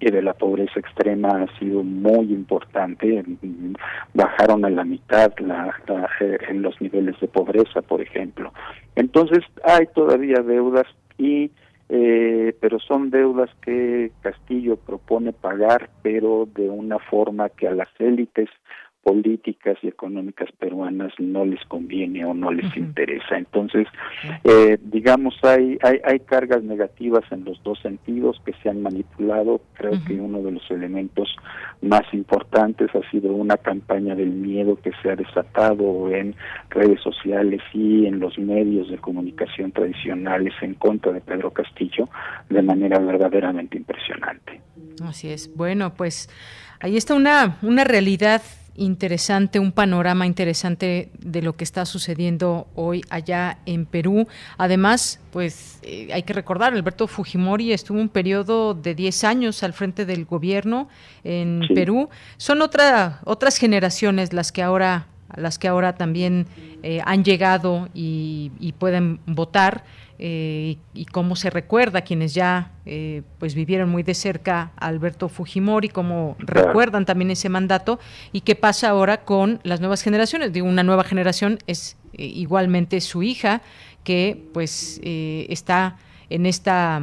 [0.00, 3.24] y de la pobreza extrema ha sido muy importante.
[4.14, 5.74] Bajaron a la mitad la,
[6.20, 8.52] eh, en los niveles de pobreza, por ejemplo.
[8.94, 11.50] Entonces hay todavía deudas y
[11.90, 17.88] eh, pero son deudas que Castillo propone pagar, pero de una forma que a las
[17.98, 18.50] élites
[19.02, 23.38] políticas y económicas peruanas no les conviene o no les interesa.
[23.38, 23.86] Entonces,
[24.44, 29.62] eh, digamos, hay, hay, hay cargas negativas en los dos sentidos que se han manipulado.
[29.74, 31.34] Creo que uno de los elementos
[31.80, 36.34] más importantes ha sido una campaña del miedo que se ha desatado en
[36.70, 42.08] redes sociales y en los medios de comunicación tradicionales en contra de Pedro Castillo
[42.50, 44.60] de manera verdaderamente impresionante.
[45.02, 45.54] Así es.
[45.54, 46.28] Bueno, pues
[46.80, 48.42] ahí está una, una realidad
[48.78, 54.26] interesante, un panorama interesante de lo que está sucediendo hoy allá en Perú.
[54.56, 59.72] Además, pues eh, hay que recordar, Alberto Fujimori estuvo un periodo de 10 años al
[59.72, 60.88] frente del gobierno
[61.24, 62.08] en Perú.
[62.36, 65.06] Son otra, otras generaciones las que ahora
[65.36, 66.46] las que ahora también
[66.82, 69.84] eh, han llegado y, y pueden votar.
[70.20, 75.28] Eh, y cómo se recuerda quienes ya eh, pues vivieron muy de cerca a Alberto
[75.28, 78.00] Fujimori, cómo recuerdan también ese mandato
[78.32, 80.52] y qué pasa ahora con las nuevas generaciones.
[80.52, 83.62] Digo, una nueva generación es igualmente su hija
[84.02, 85.98] que pues está
[86.30, 87.00] en esta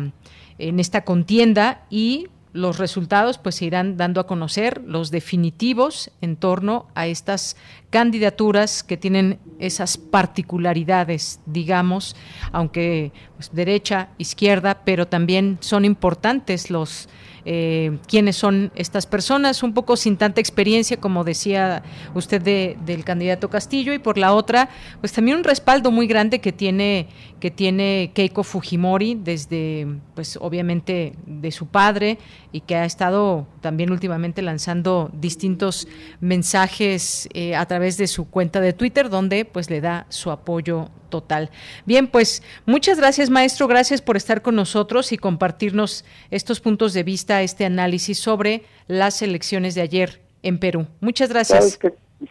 [0.57, 6.37] en esta contienda y los resultados pues se irán dando a conocer, los definitivos en
[6.37, 7.57] torno a estas
[7.89, 12.15] candidaturas que tienen esas particularidades, digamos,
[12.51, 17.07] aunque pues, derecha, izquierda, pero también son importantes los
[17.45, 17.99] eh,
[18.31, 21.83] son estas personas, un poco sin tanta experiencia, como decía
[22.15, 26.51] usted del candidato Castillo, y por la otra, pues también un respaldo muy grande que
[26.51, 27.07] tiene,
[27.39, 29.85] que tiene Keiko Fujimori desde,
[30.15, 32.17] pues obviamente, de su padre,
[32.51, 35.87] y que ha estado también últimamente lanzando distintos
[36.19, 40.89] mensajes eh, a través de su cuenta de Twitter, donde pues le da su apoyo
[41.09, 41.49] total.
[41.85, 47.03] Bien, pues muchas gracias maestro, gracias por estar con nosotros y compartirnos estos puntos de
[47.03, 50.87] vista, este análisis sobre las elecciones de ayer en Perú.
[50.99, 51.79] Muchas gracias.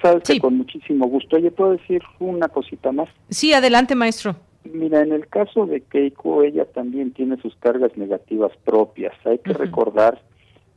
[0.02, 1.36] Sabes que, con muchísimo gusto.
[1.36, 3.08] Oye, ¿puedo decir una cosita más?
[3.30, 4.36] Sí, adelante maestro.
[4.64, 9.14] Mira, en el caso de Keiko, ella también tiene sus cargas negativas propias.
[9.24, 10.22] Hay que recordar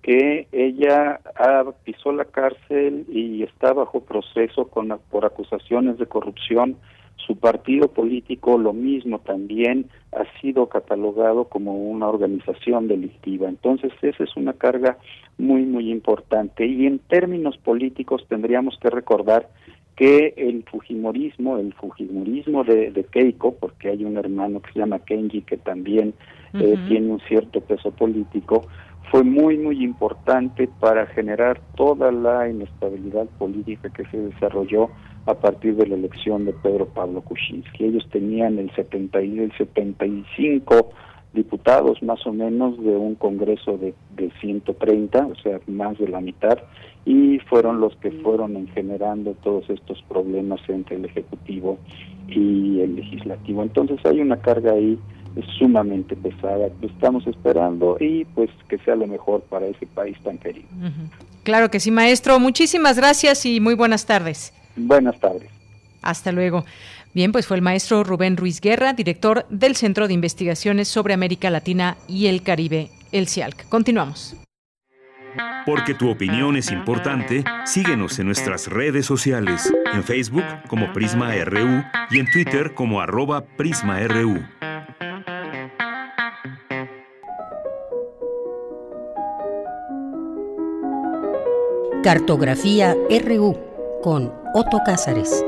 [0.01, 6.77] que ella ah, pisó la cárcel y está bajo proceso con, por acusaciones de corrupción
[7.27, 13.49] su partido político, lo mismo también, ha sido catalogado como una organización delictiva.
[13.49, 14.97] Entonces, esa es una carga
[15.37, 16.65] muy, muy importante.
[16.65, 19.49] Y en términos políticos tendríamos que recordar
[19.97, 25.41] que el Fujimorismo, el Fujimorismo de, Keiko, porque hay un hermano que se llama Kenji
[25.41, 26.13] que también
[26.53, 28.67] eh, tiene un cierto peso político,
[29.11, 34.89] fue muy, muy importante para generar toda la inestabilidad política que se desarrolló
[35.25, 37.85] a partir de la elección de Pedro Pablo Kuczynski.
[37.85, 40.89] Ellos tenían el 70 y el 75
[41.33, 46.19] diputados más o menos de un Congreso de, de 130, o sea, más de la
[46.19, 46.57] mitad,
[47.05, 51.77] y fueron los que fueron generando todos estos problemas entre el Ejecutivo
[52.27, 53.63] y el Legislativo.
[53.63, 54.97] Entonces hay una carga ahí
[55.57, 56.67] sumamente pesada.
[56.81, 60.67] Estamos esperando y pues que sea lo mejor para ese país tan querido.
[61.43, 62.39] Claro que sí, maestro.
[62.39, 64.53] Muchísimas gracias y muy buenas tardes.
[64.75, 65.49] Buenas tardes.
[66.01, 66.65] Hasta luego.
[67.13, 71.49] Bien, pues fue el maestro Rubén Ruiz Guerra, director del Centro de Investigaciones sobre América
[71.49, 73.67] Latina y el Caribe, el CIALC.
[73.69, 74.35] Continuamos.
[75.65, 81.83] Porque tu opinión es importante, síguenos en nuestras redes sociales, en Facebook como Prisma RU
[82.09, 84.39] y en Twitter como arroba PrismaRU.
[92.03, 93.57] Cartografía RU
[94.03, 95.43] con Otto Cázares.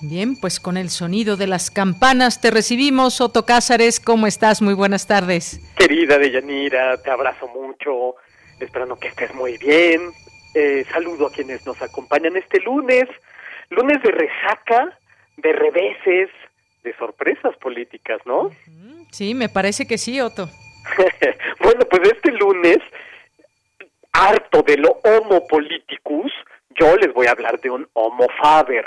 [0.00, 4.00] Bien, pues con el sonido de las campanas te recibimos, Otto Cázares.
[4.00, 4.62] ¿Cómo estás?
[4.62, 5.60] Muy buenas tardes.
[5.76, 8.16] Querida Deyanira, te abrazo mucho,
[8.58, 10.00] esperando que estés muy bien.
[10.54, 13.04] Eh, saludo a quienes nos acompañan este lunes,
[13.68, 14.98] lunes de resaca,
[15.36, 16.30] de reveses,
[16.82, 18.50] de sorpresas políticas, ¿no?
[19.10, 20.48] Sí, me parece que sí, Otto.
[21.60, 22.78] bueno, pues este lunes,
[24.12, 26.32] harto de lo homo politicus,
[26.70, 28.86] yo les voy a hablar de un homo faber.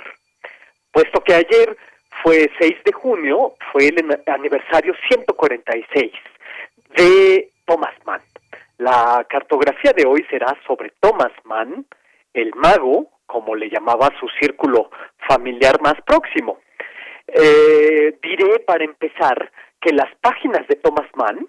[0.92, 1.78] Puesto que ayer
[2.22, 6.12] fue 6 de junio, fue el aniversario 146
[6.96, 8.22] de Thomas Mann.
[8.78, 11.86] La cartografía de hoy será sobre Thomas Mann,
[12.34, 14.92] el mago, como le llamaba su círculo
[15.28, 16.60] familiar más próximo.
[17.28, 21.48] Eh, diré para empezar que las páginas de Thomas Mann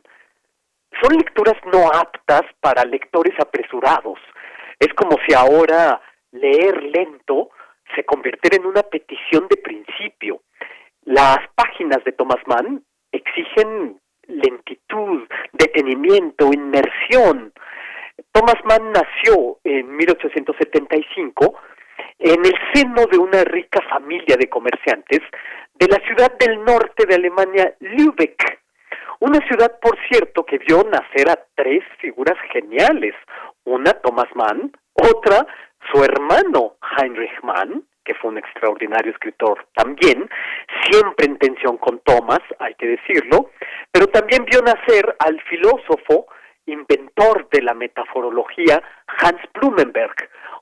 [1.03, 4.19] son lecturas no aptas para lectores apresurados.
[4.79, 6.01] Es como si ahora
[6.33, 7.51] leer lento
[7.95, 10.43] se convirtiera en una petición de principio.
[11.05, 17.53] Las páginas de Thomas Mann exigen lentitud, detenimiento, inmersión.
[18.33, 21.55] Thomas Mann nació en 1875
[22.19, 25.21] en el seno de una rica familia de comerciantes
[25.75, 28.64] de la ciudad del norte de Alemania, Lübeck,
[29.25, 33.15] una ciudad, por cierto, que vio nacer a tres figuras geniales.
[33.65, 35.47] Una, Thomas Mann, otra,
[35.91, 40.29] su hermano, Heinrich Mann, que fue un extraordinario escritor también,
[40.91, 43.51] siempre en tensión con Thomas, hay que decirlo,
[43.91, 46.27] pero también vio nacer al filósofo,
[46.67, 50.17] inventor de la metaforología, Hans Blumenberg,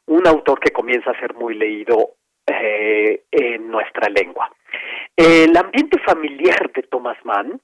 [0.06, 2.12] un autor que comienza a ser muy leído
[2.46, 4.48] eh, en nuestra lengua.
[5.16, 7.60] El ambiente familiar de Thomas Mann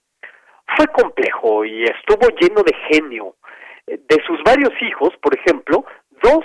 [0.76, 3.34] fue complejo y estuvo lleno de genio.
[3.86, 5.84] De sus varios hijos, por ejemplo,
[6.22, 6.44] dos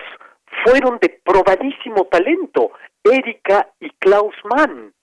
[0.64, 2.72] fueron de probadísimo talento,
[3.04, 4.94] Erika y Klaus Mann.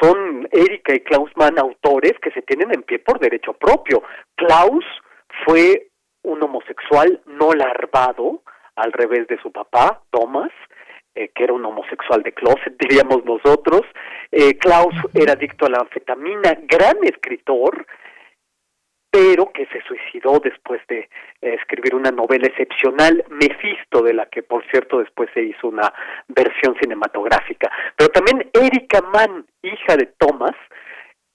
[0.00, 4.02] Son Erika y Klaus Mann autores que se tienen en pie por derecho propio.
[4.34, 4.84] Klaus
[5.44, 5.88] fue
[6.22, 8.42] un homosexual no larvado,
[8.76, 10.50] al revés de su papá, Thomas,
[11.14, 13.82] eh, que era un homosexual de closet, diríamos nosotros.
[14.32, 17.86] Eh, Klaus era adicto a la anfetamina, gran escritor,
[19.14, 24.42] pero que se suicidó después de eh, escribir una novela excepcional, Mefisto, de la que
[24.42, 25.94] por cierto después se hizo una
[26.26, 27.70] versión cinematográfica.
[27.96, 30.56] Pero también Erika Mann, hija de Thomas,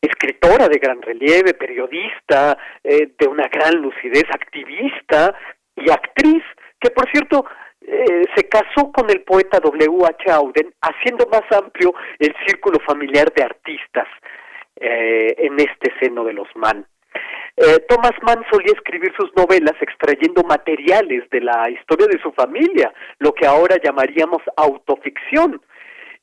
[0.02, 5.34] escritora de gran relieve, periodista, eh, de una gran lucidez, activista
[5.78, 6.44] y actriz,
[6.82, 7.46] que por cierto
[7.80, 10.06] eh, se casó con el poeta W.
[10.06, 10.30] H.
[10.30, 14.08] Auden, haciendo más amplio el círculo familiar de artistas
[14.82, 16.86] en este seno de los Mann.
[17.62, 22.94] Eh, Thomas Mann solía escribir sus novelas extrayendo materiales de la historia de su familia,
[23.18, 25.62] lo que ahora llamaríamos autoficción.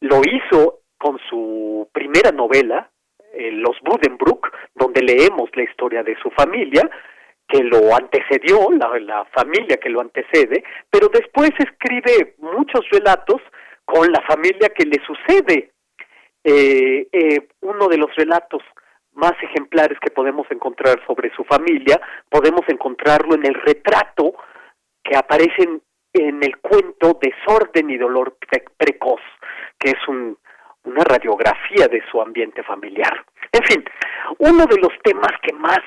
[0.00, 2.90] Lo hizo con su primera novela,
[3.34, 6.88] eh, Los Budenbrook, donde leemos la historia de su familia,
[7.46, 13.42] que lo antecedió, la, familia que lo antecede, pero después escribe muchos relatos
[13.84, 15.72] con la familia que le sucede.
[16.42, 18.62] Eh, uno de los relatos
[19.16, 24.34] más ejemplares que podemos encontrar sobre su familia, podemos encontrarlo en el retrato
[25.02, 25.62] que aparece
[26.12, 28.36] en, el cuento Desorden y Dolor
[28.76, 29.20] Precoz,
[29.78, 33.24] que es una radiografía de su ambiente familiar.
[33.52, 33.84] En fin,
[34.38, 35.80] uno de los temas que más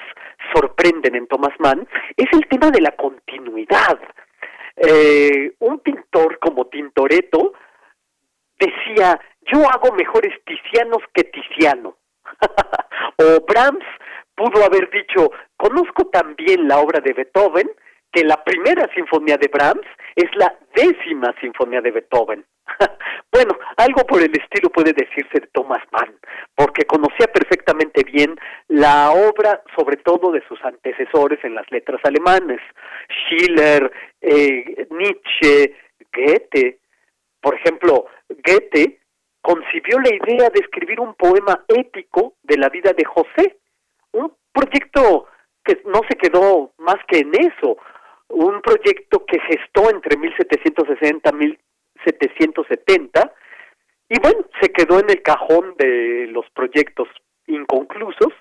[0.54, 4.00] sorprenden en Thomas Mann es el tema de la continuidad.
[4.76, 7.54] Eh, un pintor como Tintoretto
[8.58, 11.98] decía, yo hago mejores ticianos que Tiziano.
[13.20, 13.86] o Brahms
[14.36, 17.70] pudo haber dicho, conozco también la obra de Beethoven,
[18.12, 19.86] que la primera sinfonía de Brahms
[20.16, 22.46] es la décima sinfonía de Beethoven.
[23.32, 26.16] bueno, algo por el estilo puede decirse de Thomas Mann,
[26.56, 28.36] porque que conocía perfectamente bien
[28.70, 32.62] la obra, sobre todo de sus antecesores en las letras alemanes,
[33.10, 33.92] Schiller,
[34.22, 35.76] eh, Nietzsche,
[36.14, 36.80] Goethe.
[37.42, 38.99] Por ejemplo, Goethe
[39.42, 43.58] concibió la idea de escribir un poema épico de la vida de José,
[44.12, 45.28] un proyecto
[45.64, 47.78] que no se quedó más que en eso,
[48.30, 53.34] un proyecto que gestó entre 1760 y 1770
[54.10, 57.08] y bueno, se quedó en el cajón de los proyectos
[57.48, 58.34] inconclusos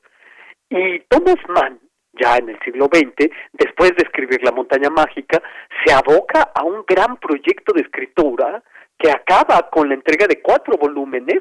[0.70, 1.80] y Thomas Mann,
[2.12, 5.42] ya en el siglo XX, después de escribir La montaña mágica,
[5.84, 8.62] se aboca a un gran proyecto de escritura
[8.98, 11.40] que acaba con la entrega de cuatro volúmenes,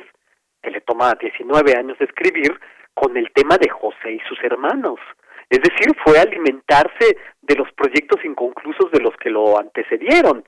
[0.62, 2.60] que le toma 19 años de escribir,
[2.94, 5.00] con el tema de José y sus hermanos.
[5.50, 10.44] Es decir, fue alimentarse de los proyectos inconclusos de los que lo antecedieron.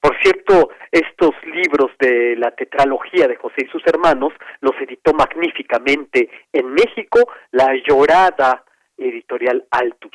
[0.00, 6.30] Por cierto, estos libros de la tetralogía de José y sus hermanos los editó magníficamente
[6.52, 8.64] en México la llorada
[8.96, 10.14] editorial Altus.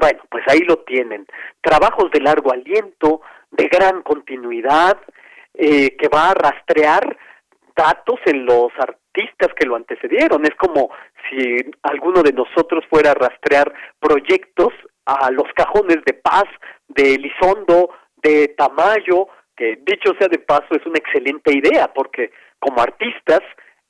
[0.00, 1.26] Bueno, pues ahí lo tienen.
[1.60, 3.20] Trabajos de largo aliento,
[3.50, 4.98] de gran continuidad,
[5.52, 7.18] eh, que va a rastrear
[7.76, 10.42] datos en los artistas que lo antecedieron.
[10.46, 10.90] Es como
[11.28, 14.72] si alguno de nosotros fuera a rastrear proyectos
[15.04, 16.44] a los cajones de paz
[16.88, 17.90] de Elizondo,
[18.22, 23.40] de Tamayo, que dicho sea de paso es una excelente idea, porque como artistas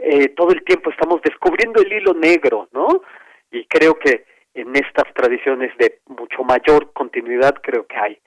[0.00, 3.00] eh, todo el tiempo estamos descubriendo el hilo negro, ¿no?
[3.52, 4.24] Y creo que
[4.60, 8.18] en estas tradiciones de mucho mayor continuidad creo que hay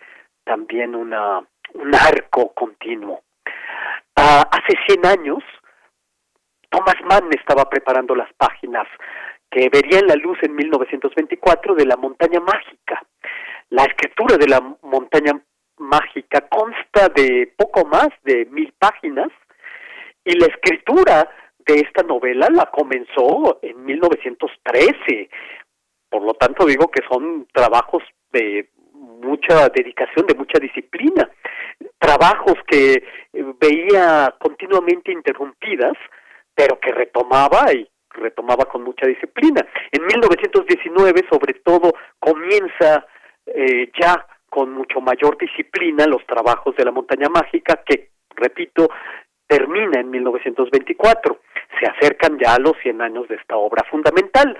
[0.44, 1.40] también una,
[1.74, 3.22] un arco continuo.
[4.16, 5.44] Ah, hace 100 años,
[6.70, 8.88] Thomas Mann estaba preparando las páginas
[9.50, 13.04] que verían la luz en 1924 de La Montaña Mágica.
[13.70, 15.40] La escritura de La Montaña
[15.78, 19.30] Mágica consta de poco más de mil páginas
[20.26, 21.30] y la escritura
[21.66, 25.30] de esta novela la comenzó en 1913.
[26.14, 31.28] Por lo tanto, digo que son trabajos de mucha dedicación, de mucha disciplina,
[31.98, 33.04] trabajos que eh,
[33.60, 35.98] veía continuamente interrumpidas
[36.56, 39.66] pero que retomaba y retomaba con mucha disciplina.
[39.92, 43.08] En 1919, sobre todo, comienza
[43.48, 48.88] eh, ya con mucho mayor disciplina los trabajos de la montaña mágica, que, repito,
[49.54, 51.40] termina en 1924.
[51.80, 54.58] Se acercan ya a los 100 años de esta obra fundamental.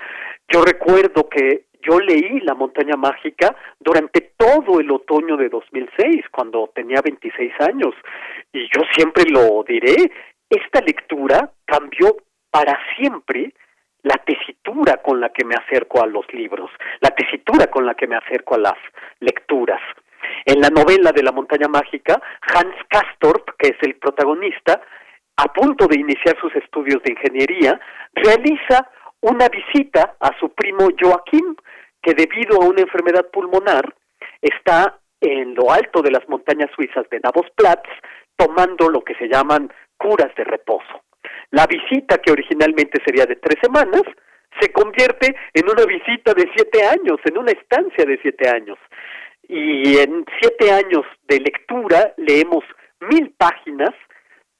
[0.48, 6.72] Yo recuerdo que yo leí La montaña mágica durante todo el otoño de 2006, cuando
[6.74, 7.94] tenía 26 años,
[8.54, 10.12] y yo siempre lo diré,
[10.50, 12.16] esta lectura cambió
[12.52, 13.54] para siempre
[14.04, 16.70] la tesitura con la que me acerco a los libros,
[17.02, 18.78] la tesitura con la que me acerco a las
[19.20, 19.82] lecturas.
[20.46, 22.22] En la novela de la montaña mágica,
[22.54, 24.82] Hans Castorp, que es el protagonista,
[25.38, 27.80] a punto de iniciar sus estudios de ingeniería,
[28.14, 28.90] realiza
[29.22, 31.56] una visita a su primo Joaquín,
[32.02, 33.94] que debido a una enfermedad pulmonar
[34.42, 37.22] está en lo alto de las montañas suizas de
[37.56, 37.90] Platz,
[38.36, 41.04] tomando lo que se llaman curas de reposo.
[41.52, 44.02] La visita, que originalmente sería de tres semanas,
[44.60, 48.78] se convierte en una visita de siete años, en una estancia de siete años.
[49.48, 52.64] Y en siete años de lectura leemos
[53.10, 53.92] mil páginas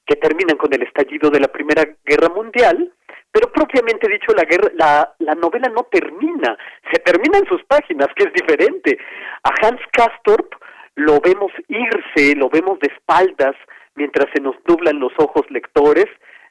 [0.06, 2.92] que terminan con el estallido de la Primera Guerra Mundial,
[3.32, 6.56] pero propiamente dicho la, guerra, la, la novela no termina,
[6.92, 8.98] se terminan sus páginas, que es diferente.
[9.42, 10.52] A Hans Castorp
[10.96, 13.56] lo vemos irse, lo vemos de espaldas,
[13.94, 16.06] mientras se nos nublan los ojos lectores,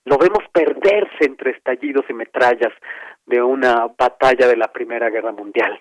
[0.05, 2.73] lo vemos perderse entre estallidos y metrallas
[3.25, 5.79] de una batalla de la Primera Guerra Mundial.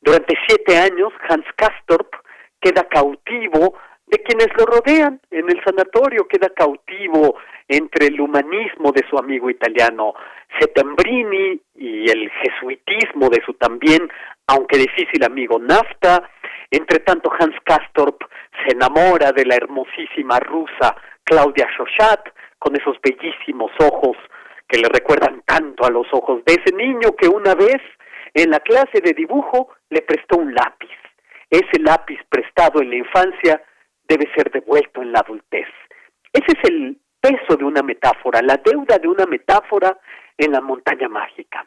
[0.00, 2.08] Durante siete años, Hans Castorp
[2.60, 3.74] queda cautivo
[4.06, 7.36] de quienes lo rodean en el sanatorio, queda cautivo
[7.68, 10.14] entre el humanismo de su amigo italiano
[10.58, 14.10] Settembrini y el jesuitismo de su también,
[14.48, 16.28] aunque difícil amigo Nafta.
[16.70, 18.22] Entre tanto, Hans Castorp
[18.64, 22.28] se enamora de la hermosísima rusa Claudia Shoshat,
[22.58, 24.16] con esos bellísimos ojos
[24.68, 27.80] que le recuerdan tanto a los ojos de ese niño que una vez
[28.34, 30.90] en la clase de dibujo le prestó un lápiz.
[31.48, 33.62] Ese lápiz prestado en la infancia
[34.08, 35.66] debe ser devuelto en la adultez.
[36.32, 39.98] Ese es el peso de una metáfora, la deuda de una metáfora
[40.38, 41.66] en la montaña mágica.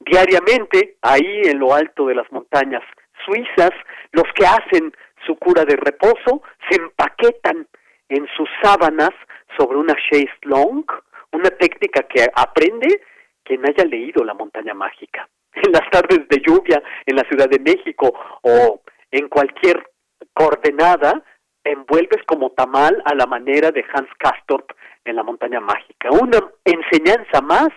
[0.00, 2.82] Diariamente, ahí en lo alto de las montañas
[3.24, 3.72] suizas,
[4.12, 4.92] los que hacen
[5.26, 7.66] su cura de reposo se empaquetan
[8.08, 9.10] en sus sábanas
[9.58, 10.94] sobre una chaise longue,
[11.32, 13.02] una técnica que aprende
[13.42, 15.28] quien haya leído La montaña mágica.
[15.62, 18.12] En las tardes de lluvia en la Ciudad de México
[18.42, 18.80] o
[19.10, 19.90] en cualquier
[20.32, 21.22] coordenada,
[21.64, 24.70] envuelves como tamal a la manera de Hans Castorp
[25.04, 27.68] en la montaña mágica, una enseñanza más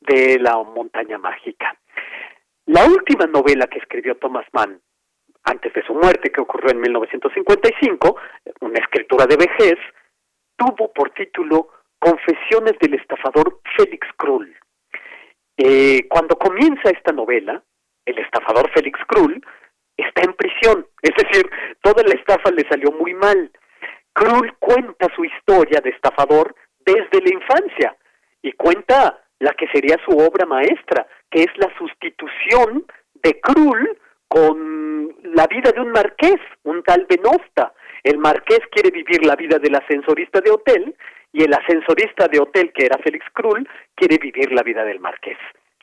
[0.00, 1.76] de la montaña mágica.
[2.66, 4.80] La última novela que escribió Thomas Mann
[5.44, 8.16] antes de su muerte, que ocurrió en 1955,
[8.60, 9.78] una escritura de vejez,
[10.56, 11.68] tuvo por título
[11.98, 14.54] Confesiones del estafador Félix Krull.
[15.62, 17.62] Eh, cuando comienza esta novela,
[18.06, 19.44] el estafador Félix Krull
[19.94, 21.50] está en prisión, es decir,
[21.82, 23.50] toda la estafa le salió muy mal.
[24.14, 27.94] Krull cuenta su historia de estafador desde la infancia
[28.40, 32.86] y cuenta la que sería su obra maestra, que es la sustitución
[33.22, 37.74] de Krull con la vida de un marqués, un tal Benosta.
[38.02, 40.96] El marqués quiere vivir la vida del ascensorista de hotel
[41.32, 45.38] y el ascensorista de hotel, que era Félix Krull, quiere vivir la vida del marqués.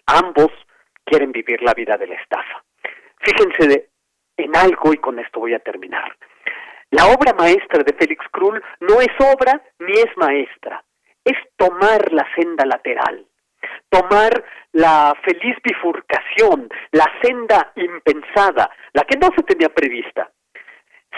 [0.06, 0.52] Ambos
[1.06, 2.64] quieren vivir la vida de la estafa.
[3.20, 3.90] Fíjense
[4.38, 6.16] en algo y con esto voy a terminar.
[6.92, 10.84] La obra maestra de Félix Krull no es obra ni es maestra,
[11.24, 13.26] es tomar la senda lateral,
[13.90, 20.32] tomar la feliz bifurcación, la senda impensada, la que no se tenía prevista.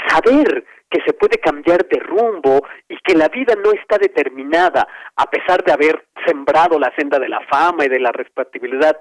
[0.08, 5.30] Saber que se puede cambiar de rumbo y que la vida no está determinada, a
[5.30, 9.00] pesar de haber sembrado la senda de la fama y de la respetabilidad,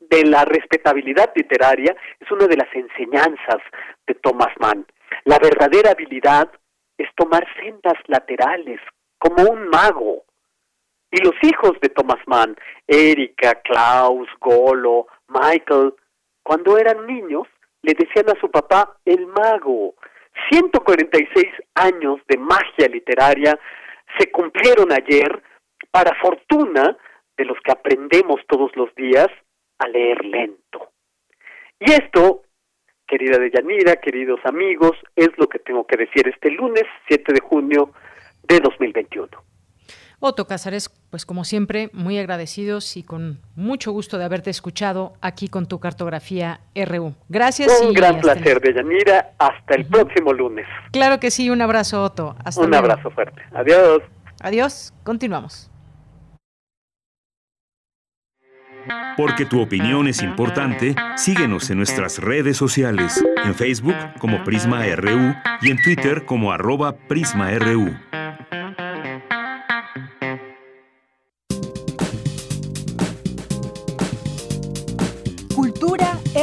[0.00, 3.62] de la respetabilidad literaria, es una de las enseñanzas
[4.06, 4.86] de Thomas Mann.
[5.24, 6.50] La verdadera habilidad
[6.98, 8.80] es tomar sendas laterales,
[9.18, 10.24] como un mago.
[11.10, 12.56] Y los hijos de Thomas Mann,
[12.86, 15.94] Erika, Klaus, Golo, Michael,
[16.42, 17.46] cuando eran niños,
[17.82, 19.94] le decían a su papá el mago.
[20.50, 23.58] 146 años de magia literaria
[24.18, 25.42] se cumplieron ayer
[25.90, 26.96] para fortuna
[27.36, 29.28] de los que aprendemos todos los días
[29.78, 30.90] a leer lento.
[31.80, 32.42] Y esto,
[33.06, 37.90] querida Deyanira, queridos amigos, es lo que tengo que decir este lunes 7 de junio
[38.42, 39.28] de 2021.
[40.24, 45.48] Otto Cázares, pues como siempre, muy agradecidos y con mucho gusto de haberte escuchado aquí
[45.48, 47.16] con tu cartografía RU.
[47.28, 47.82] Gracias.
[47.84, 49.34] Un gran placer, Deyanira.
[49.36, 50.64] Hasta el próximo lunes.
[50.92, 52.36] Claro que sí, un abrazo, Otto.
[52.44, 53.42] Hasta un abrazo fuerte.
[53.52, 54.02] Adiós.
[54.40, 55.72] Adiós, continuamos.
[59.16, 65.34] Porque tu opinión es importante, síguenos en nuestras redes sociales, en Facebook como Prisma RU
[65.62, 67.90] y en Twitter como arroba PrismaRU.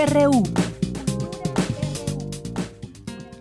[0.09, 0.43] RU.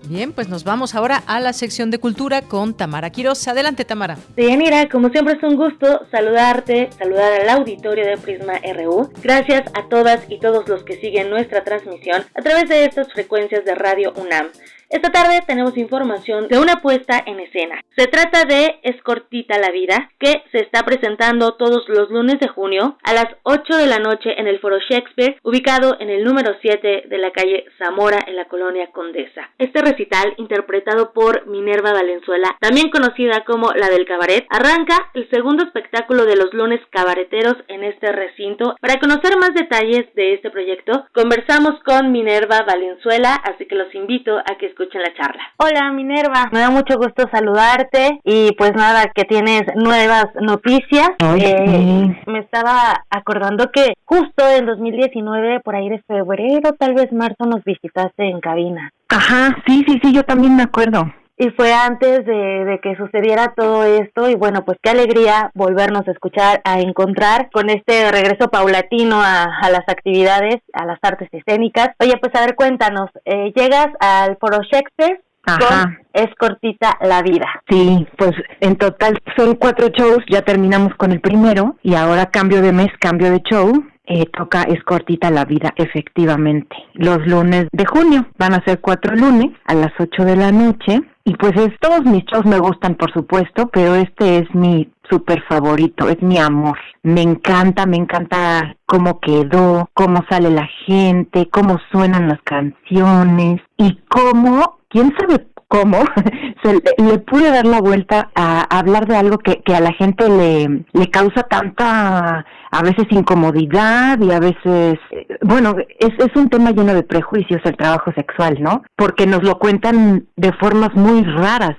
[0.08, 3.46] Bien, pues nos vamos ahora a la sección de cultura con Tamara Quiroz.
[3.46, 4.16] Adelante, Tamara.
[4.36, 9.10] mira, como siempre es un gusto saludarte, saludar al auditorio de Prisma RU.
[9.22, 13.66] Gracias a todas y todos los que siguen nuestra transmisión a través de estas frecuencias
[13.66, 14.48] de Radio UNAM.
[14.90, 17.78] Esta tarde tenemos información de una puesta en escena.
[17.94, 22.48] Se trata de Es cortita la vida, que se está presentando todos los lunes de
[22.48, 26.56] junio a las 8 de la noche en el Foro Shakespeare, ubicado en el número
[26.62, 29.50] 7 de la calle Zamora en la colonia Condesa.
[29.58, 35.64] Este recital, interpretado por Minerva Valenzuela, también conocida como la del cabaret, arranca el segundo
[35.64, 38.74] espectáculo de los lunes cabareteros en este recinto.
[38.80, 44.38] Para conocer más detalles de este proyecto, conversamos con Minerva Valenzuela, así que los invito
[44.38, 45.42] a que escuchen la charla.
[45.56, 51.10] Hola Minerva, me da mucho gusto saludarte y pues nada, que tienes nuevas noticias.
[51.18, 57.44] Eh, me estaba acordando que justo en 2019, por ahí de febrero, tal vez marzo,
[57.46, 58.92] nos visitaste en cabina.
[59.08, 63.84] Ajá, sí, sí, sí, yo también me acuerdo y fue antes de, que sucediera todo
[63.84, 69.20] esto y bueno pues qué alegría volvernos a escuchar a encontrar con este regreso paulatino
[69.22, 74.36] a, las actividades a las artes escénicas oye pues a ver cuéntanos eh, llegas al
[74.38, 77.46] foro Shakespeare Con es cortita la vida.
[77.70, 82.60] Sí, pues en total son cuatro shows, ya terminamos con el primero y ahora cambio
[82.60, 83.72] de mes, cambio de show
[84.08, 86.76] eh, toca Es cortita la vida, efectivamente.
[86.94, 91.02] Los lunes de junio van a ser cuatro lunes a las ocho de la noche.
[91.24, 95.42] Y pues es, todos mis shows me gustan, por supuesto, pero este es mi súper
[95.42, 96.78] favorito, es mi amor.
[97.02, 103.98] Me encanta, me encanta cómo quedó, cómo sale la gente, cómo suenan las canciones y
[104.08, 105.98] cómo, quién sabe cómo
[106.62, 110.28] se le, pude dar la vuelta a, hablar de algo que, que a la gente
[110.28, 114.98] le, le causa tanta a veces incomodidad y a veces,
[115.42, 118.82] bueno, es, es un tema lleno de prejuicios el trabajo sexual, ¿no?
[118.96, 121.76] Porque nos lo cuentan de formas muy raras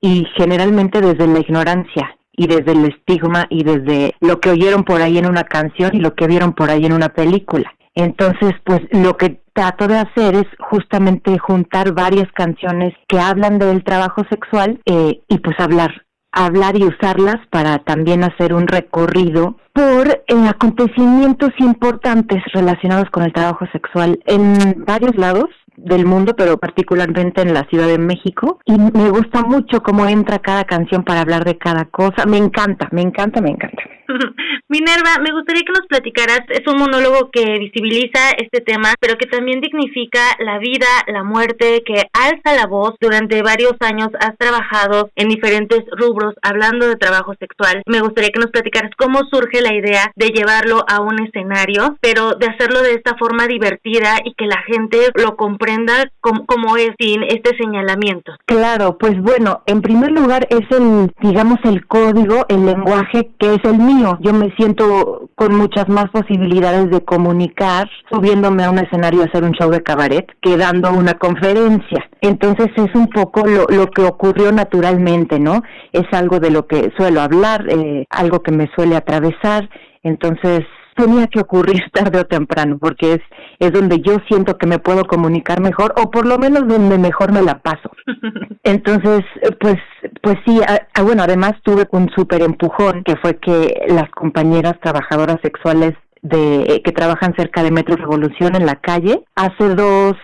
[0.00, 5.02] y generalmente desde la ignorancia y desde el estigma y desde lo que oyeron por
[5.02, 7.70] ahí en una canción y lo que vieron por ahí en una película.
[7.94, 13.82] Entonces, pues lo que trato de hacer es justamente juntar varias canciones que hablan del
[13.84, 15.90] trabajo sexual eh, y pues hablar
[16.32, 23.32] hablar y usarlas para también hacer un recorrido por eh, acontecimientos importantes relacionados con el
[23.32, 28.58] trabajo sexual en varios lados del mundo, pero particularmente en la Ciudad de México.
[28.66, 32.26] Y me gusta mucho cómo entra cada canción para hablar de cada cosa.
[32.26, 33.82] Me encanta, me encanta, me encanta.
[34.68, 39.26] Minerva, me gustaría que nos platicaras, es un monólogo que visibiliza este tema, pero que
[39.26, 42.94] también dignifica la vida, la muerte, que alza la voz.
[43.00, 47.82] Durante varios años has trabajado en diferentes rubros hablando de trabajo sexual.
[47.86, 52.34] Me gustaría que nos platicaras cómo surge la idea de llevarlo a un escenario, pero
[52.34, 56.90] de hacerlo de esta forma divertida y que la gente lo comprenda como, como es
[56.98, 58.32] sin este señalamiento.
[58.46, 63.64] Claro, pues bueno, en primer lugar es el, digamos, el código, el lenguaje que es
[63.64, 63.78] el
[64.20, 69.44] Yo me siento con muchas más posibilidades de comunicar subiéndome a un escenario a hacer
[69.44, 72.08] un show de cabaret que dando una conferencia.
[72.22, 75.62] Entonces es un poco lo, lo que ocurrió naturalmente, ¿no?
[75.92, 79.68] Es algo de lo que suelo hablar, eh, algo que me suele atravesar.
[80.02, 80.64] Entonces
[80.96, 83.20] tenía que ocurrir tarde o temprano, porque es,
[83.60, 87.32] es donde yo siento que me puedo comunicar mejor, o por lo menos donde mejor
[87.32, 87.90] me la paso.
[88.64, 89.22] Entonces,
[89.60, 89.76] pues,
[90.22, 90.58] pues sí,
[91.02, 95.92] bueno, además tuve un súper empujón, que fue que las compañeras trabajadoras sexuales
[96.22, 100.16] de eh, que trabajan cerca de Metro Revolución en la calle, hace dos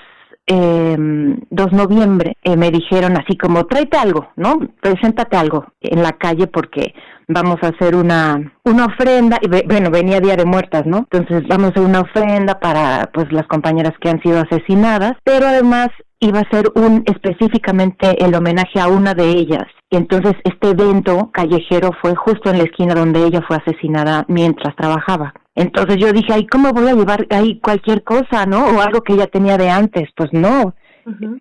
[0.46, 4.58] eh, 2 noviembre eh, me dijeron así como tráete algo, ¿no?
[4.80, 6.94] Preséntate algo en la calle porque
[7.28, 11.66] vamos a hacer una una ofrenda y bueno venía día de muertas no entonces vamos
[11.66, 15.88] a hacer una ofrenda para pues las compañeras que han sido asesinadas pero además
[16.20, 19.66] iba a ser un específicamente el homenaje a una de ellas.
[19.90, 24.74] Y entonces este evento callejero fue justo en la esquina donde ella fue asesinada mientras
[24.76, 29.02] trabajaba entonces yo dije ay cómo voy a llevar ahí cualquier cosa no o algo
[29.02, 30.74] que ella tenía de antes pues no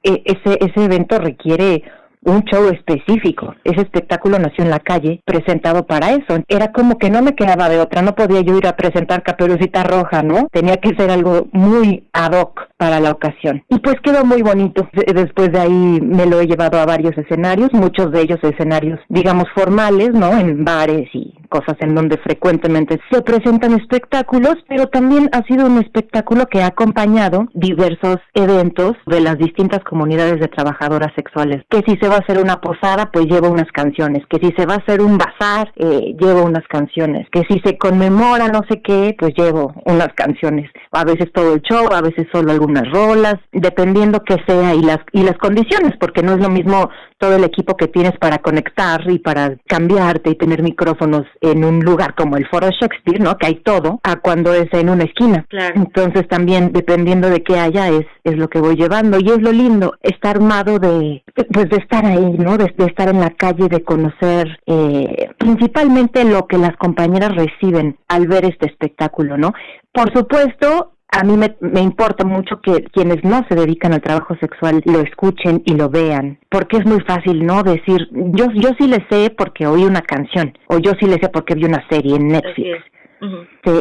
[0.04, 1.84] e ese ese evento requiere
[2.26, 3.56] un show específico.
[3.64, 6.44] Ese espectáculo nació en la calle, presentado para eso.
[6.48, 9.84] Era como que no me quedaba de otra, no podía yo ir a presentar Caperucita
[9.84, 10.48] Roja, ¿no?
[10.52, 13.64] Tenía que ser algo muy ad hoc para la ocasión.
[13.70, 14.88] Y pues quedó muy bonito.
[14.94, 19.46] Después de ahí me lo he llevado a varios escenarios, muchos de ellos escenarios, digamos,
[19.54, 20.38] formales, ¿no?
[20.38, 25.80] En bares y cosas en donde frecuentemente se presentan espectáculos, pero también ha sido un
[25.80, 31.64] espectáculo que ha acompañado diversos eventos de las distintas comunidades de trabajadoras sexuales.
[31.70, 34.24] Que si se va a hacer una posada, pues llevo unas canciones.
[34.30, 37.28] Que si se va a hacer un bazar, eh, llevo unas canciones.
[37.32, 40.70] Que si se conmemora no sé qué, pues llevo unas canciones.
[40.92, 45.00] A veces todo el show, a veces solo algunas rolas, dependiendo que sea y las
[45.12, 49.02] y las condiciones, porque no es lo mismo todo el equipo que tienes para conectar
[49.10, 53.38] y para cambiarte y tener micrófonos en un lugar como el Foro Shakespeare, ¿no?
[53.38, 55.46] Que hay todo, a cuando es en una esquina.
[55.76, 59.52] Entonces también dependiendo de qué haya es es lo que voy llevando y es lo
[59.52, 62.58] lindo estar armado de pues de estar ahí, ¿no?
[62.58, 68.28] De, estar en la calle, de conocer eh, principalmente lo que las compañeras reciben al
[68.28, 69.54] ver este espectáculo, ¿no?
[69.92, 74.36] Por supuesto, a mí me, me, importa mucho que quienes no se dedican al trabajo
[74.36, 77.64] sexual lo escuchen y lo vean, porque es muy fácil, ¿no?
[77.64, 81.30] Decir, yo, yo sí le sé porque oí una canción, o yo sí le sé
[81.30, 82.84] porque vi una serie en Netflix.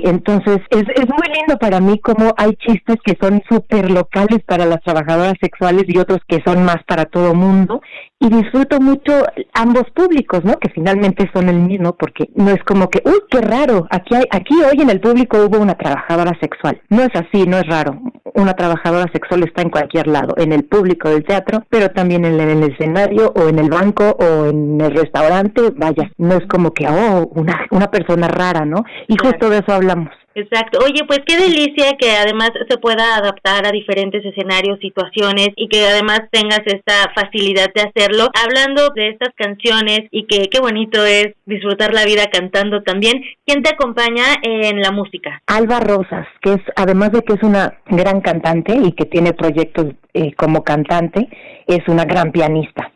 [0.05, 4.65] entonces, es, es muy lindo para mí como hay chistes que son súper locales para
[4.65, 7.83] las trabajadoras sexuales y otros que son más para todo mundo.
[8.21, 9.13] Y disfruto mucho
[9.53, 10.55] ambos públicos, ¿no?
[10.59, 14.25] Que finalmente son el mismo, porque no es como que, uy, qué raro, aquí, hay,
[14.31, 16.81] aquí hoy en el público hubo una trabajadora sexual.
[16.89, 18.01] No es así, no es raro.
[18.35, 22.41] Una trabajadora sexual está en cualquier lado, en el público del teatro, pero también en
[22.41, 26.87] el escenario o en el banco o en el restaurante, vaya, no es como que,
[26.89, 28.85] oh, una, una persona rara, ¿no?
[29.09, 30.11] Y justo de eso hablamos.
[30.35, 30.81] Exacto.
[30.85, 35.87] Oye, pues qué delicia que además se pueda adaptar a diferentes escenarios, situaciones y que
[35.87, 38.31] además tengas esta facilidad de hacerlo.
[38.35, 43.23] Hablando de estas canciones y que qué bonito es disfrutar la vida cantando también.
[43.47, 45.43] ¿Quién te acompaña en la música?
[45.47, 49.87] Alba Rosas, que es además de que es una gran cantante y que tiene proyectos
[50.15, 51.29] eh, como cantante,
[51.67, 52.94] es una gran pianista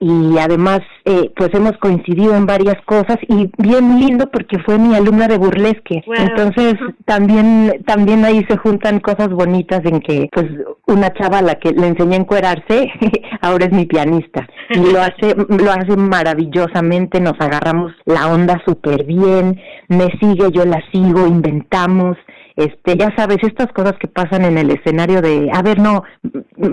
[0.00, 4.94] y además eh, pues hemos coincidido en varias cosas y bien lindo porque fue mi
[4.94, 6.02] alumna de burlesque.
[6.06, 6.74] Entonces
[7.04, 10.46] también también ahí se juntan cosas bonitas en que pues
[10.86, 12.90] una chava a la que le enseñé a encuerarse
[13.42, 14.48] ahora es mi pianista.
[14.70, 20.64] Y lo hace lo hace maravillosamente nos agarramos la onda súper bien me sigue yo
[20.64, 22.16] la sigo inventamos
[22.60, 26.02] este, ya sabes, estas cosas que pasan en el escenario de, a ver, no,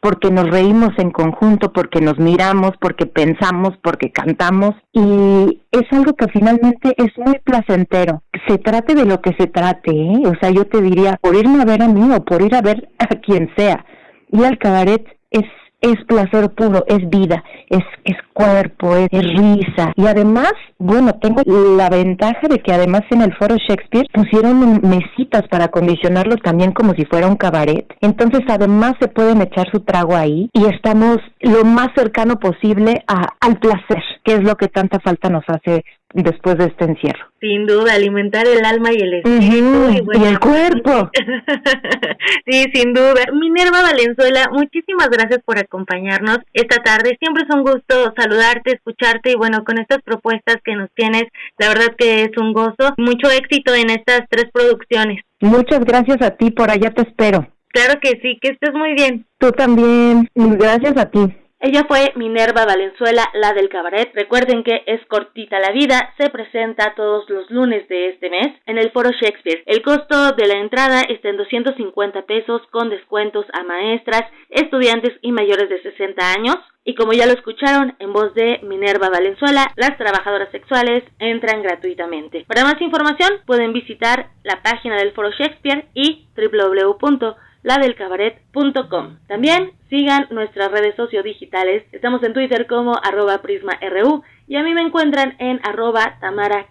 [0.00, 6.14] porque nos reímos en conjunto, porque nos miramos, porque pensamos, porque cantamos y es algo
[6.14, 8.22] que finalmente es muy placentero.
[8.46, 10.22] Se trate de lo que se trate, ¿eh?
[10.26, 12.62] o sea, yo te diría, por irme a ver a mí o por ir a
[12.62, 13.84] ver a quien sea.
[14.30, 15.44] Ir al cabaret es
[15.84, 19.92] es placer puro, es vida, es, es cuerpo, es, risa.
[19.96, 21.42] Y además, bueno, tengo
[21.76, 26.94] la ventaja de que además en el foro Shakespeare pusieron mesitas para acondicionarlo también como
[26.94, 27.86] si fuera un cabaret.
[28.00, 33.34] Entonces además se pueden echar su trago ahí y estamos lo más cercano posible a,
[33.40, 35.84] al placer, que es lo que tanta falta nos hace
[36.22, 37.26] después de este encierro.
[37.40, 40.14] Sin duda, alimentar el alma y el espíritu.
[40.14, 41.10] y, el cuerpo.
[42.46, 43.24] sí, sin duda.
[43.32, 47.16] Minerva Valenzuela, muchísimas gracias por acompañarnos esta tarde.
[47.18, 51.24] Siempre es un gusto saludarte, escucharte y bueno, con estas propuestas que nos tienes,
[51.58, 52.94] la verdad que es un gozo.
[52.96, 55.22] Mucho éxito en estas tres producciones.
[55.40, 57.48] Muchas gracias a ti, por allá te espero.
[57.68, 59.26] Claro que sí, que estés muy bien.
[59.38, 60.30] Tú también.
[60.34, 61.34] Gracias a ti.
[61.66, 64.10] Ella fue Minerva Valenzuela, la del cabaret.
[64.12, 68.76] Recuerden que Es cortita la vida se presenta todos los lunes de este mes en
[68.76, 69.62] el Foro Shakespeare.
[69.64, 75.32] El costo de la entrada está en 250 pesos con descuentos a maestras, estudiantes y
[75.32, 76.56] mayores de 60 años.
[76.84, 82.44] Y como ya lo escucharon en voz de Minerva Valenzuela, las trabajadoras sexuales entran gratuitamente.
[82.46, 87.34] Para más información pueden visitar la página del Foro Shakespeare y www
[87.64, 89.18] ladelcabaret.com.
[89.26, 91.82] También sigan nuestras redes sociodigitales.
[91.90, 96.68] Estamos en Twitter como arroba prisma.ru y a mí me encuentran en arroba tamara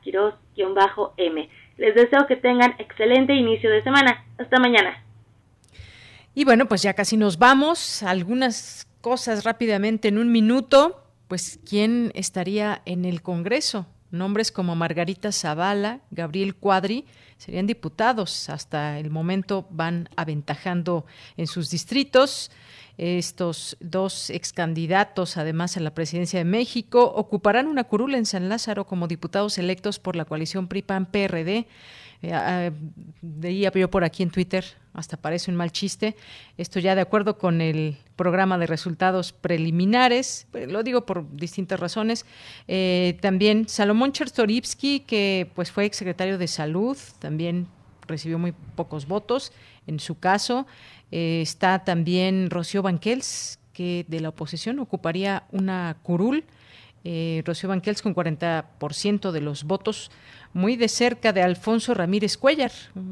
[1.18, 4.24] m Les deseo que tengan excelente inicio de semana.
[4.38, 5.04] Hasta mañana.
[6.36, 8.04] Y bueno, pues ya casi nos vamos.
[8.04, 11.04] Algunas cosas rápidamente en un minuto.
[11.28, 13.88] Pues, ¿quién estaría en el Congreso?
[14.12, 17.06] Nombres como Margarita Zavala, Gabriel Cuadri,
[17.44, 18.50] serían diputados.
[18.50, 21.06] Hasta el momento van aventajando
[21.36, 22.52] en sus distritos.
[22.98, 28.48] Estos dos ex candidatos, además a la presidencia de México, ocuparán una curula en San
[28.48, 31.68] Lázaro como diputados electos por la coalición PRI-PAN-PRD.
[32.26, 32.72] Eh,
[33.22, 34.64] veía yo por aquí en Twitter,
[34.94, 36.16] hasta parece un mal chiste,
[36.58, 41.82] esto ya de acuerdo con el programa de resultados preliminares, pues, lo digo por distintas
[41.82, 42.26] razones.
[42.70, 47.68] Eh, también Salomón Chertorivsky, que pues fue exsecretario de Salud, también
[48.08, 49.52] recibió muy pocos votos
[49.86, 50.66] en su caso.
[51.12, 56.46] Eh, está también Rocío Banquels, que de la oposición ocuparía una curul.
[57.06, 60.10] Eh, Rocío Banquels con 40% de los votos
[60.54, 62.72] muy de cerca de Alfonso Ramírez Cuellar.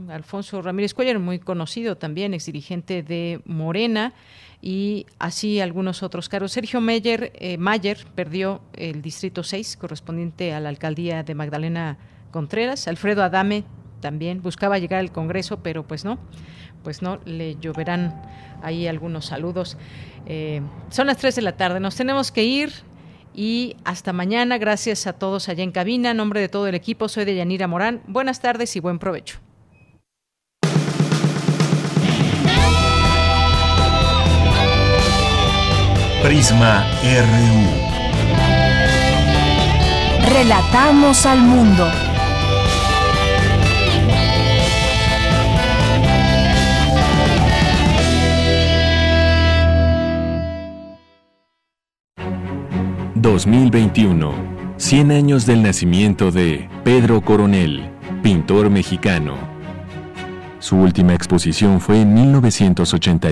[0.10, 4.14] Alfonso Ramírez Cuellar, muy conocido también, ex dirigente de Morena,
[4.62, 6.52] y así algunos otros cargos.
[6.52, 11.98] Sergio Meyer, eh, Mayer perdió el distrito 6, correspondiente a la alcaldía de Magdalena
[12.30, 12.88] Contreras.
[12.88, 13.64] Alfredo Adame
[14.02, 16.20] también buscaba llegar al Congreso, pero pues no,
[16.84, 18.22] pues no, le lloverán
[18.62, 19.78] ahí algunos saludos.
[20.28, 22.72] Eh, son las 3 de la tarde, nos tenemos que ir.
[23.34, 24.58] Y hasta mañana.
[24.58, 26.12] Gracias a todos allá en cabina.
[26.12, 28.02] En nombre de todo el equipo, soy de Yanira Morán.
[28.08, 29.40] Buenas tardes y buen provecho.
[36.24, 37.92] Prisma RU.
[40.32, 42.11] Relatamos al mundo.
[53.22, 54.34] ...2021...
[54.78, 56.68] ...100 años del nacimiento de...
[56.84, 57.90] ...Pedro Coronel...
[58.24, 59.36] ...pintor mexicano...
[60.58, 63.32] Su última exposición fue en 1981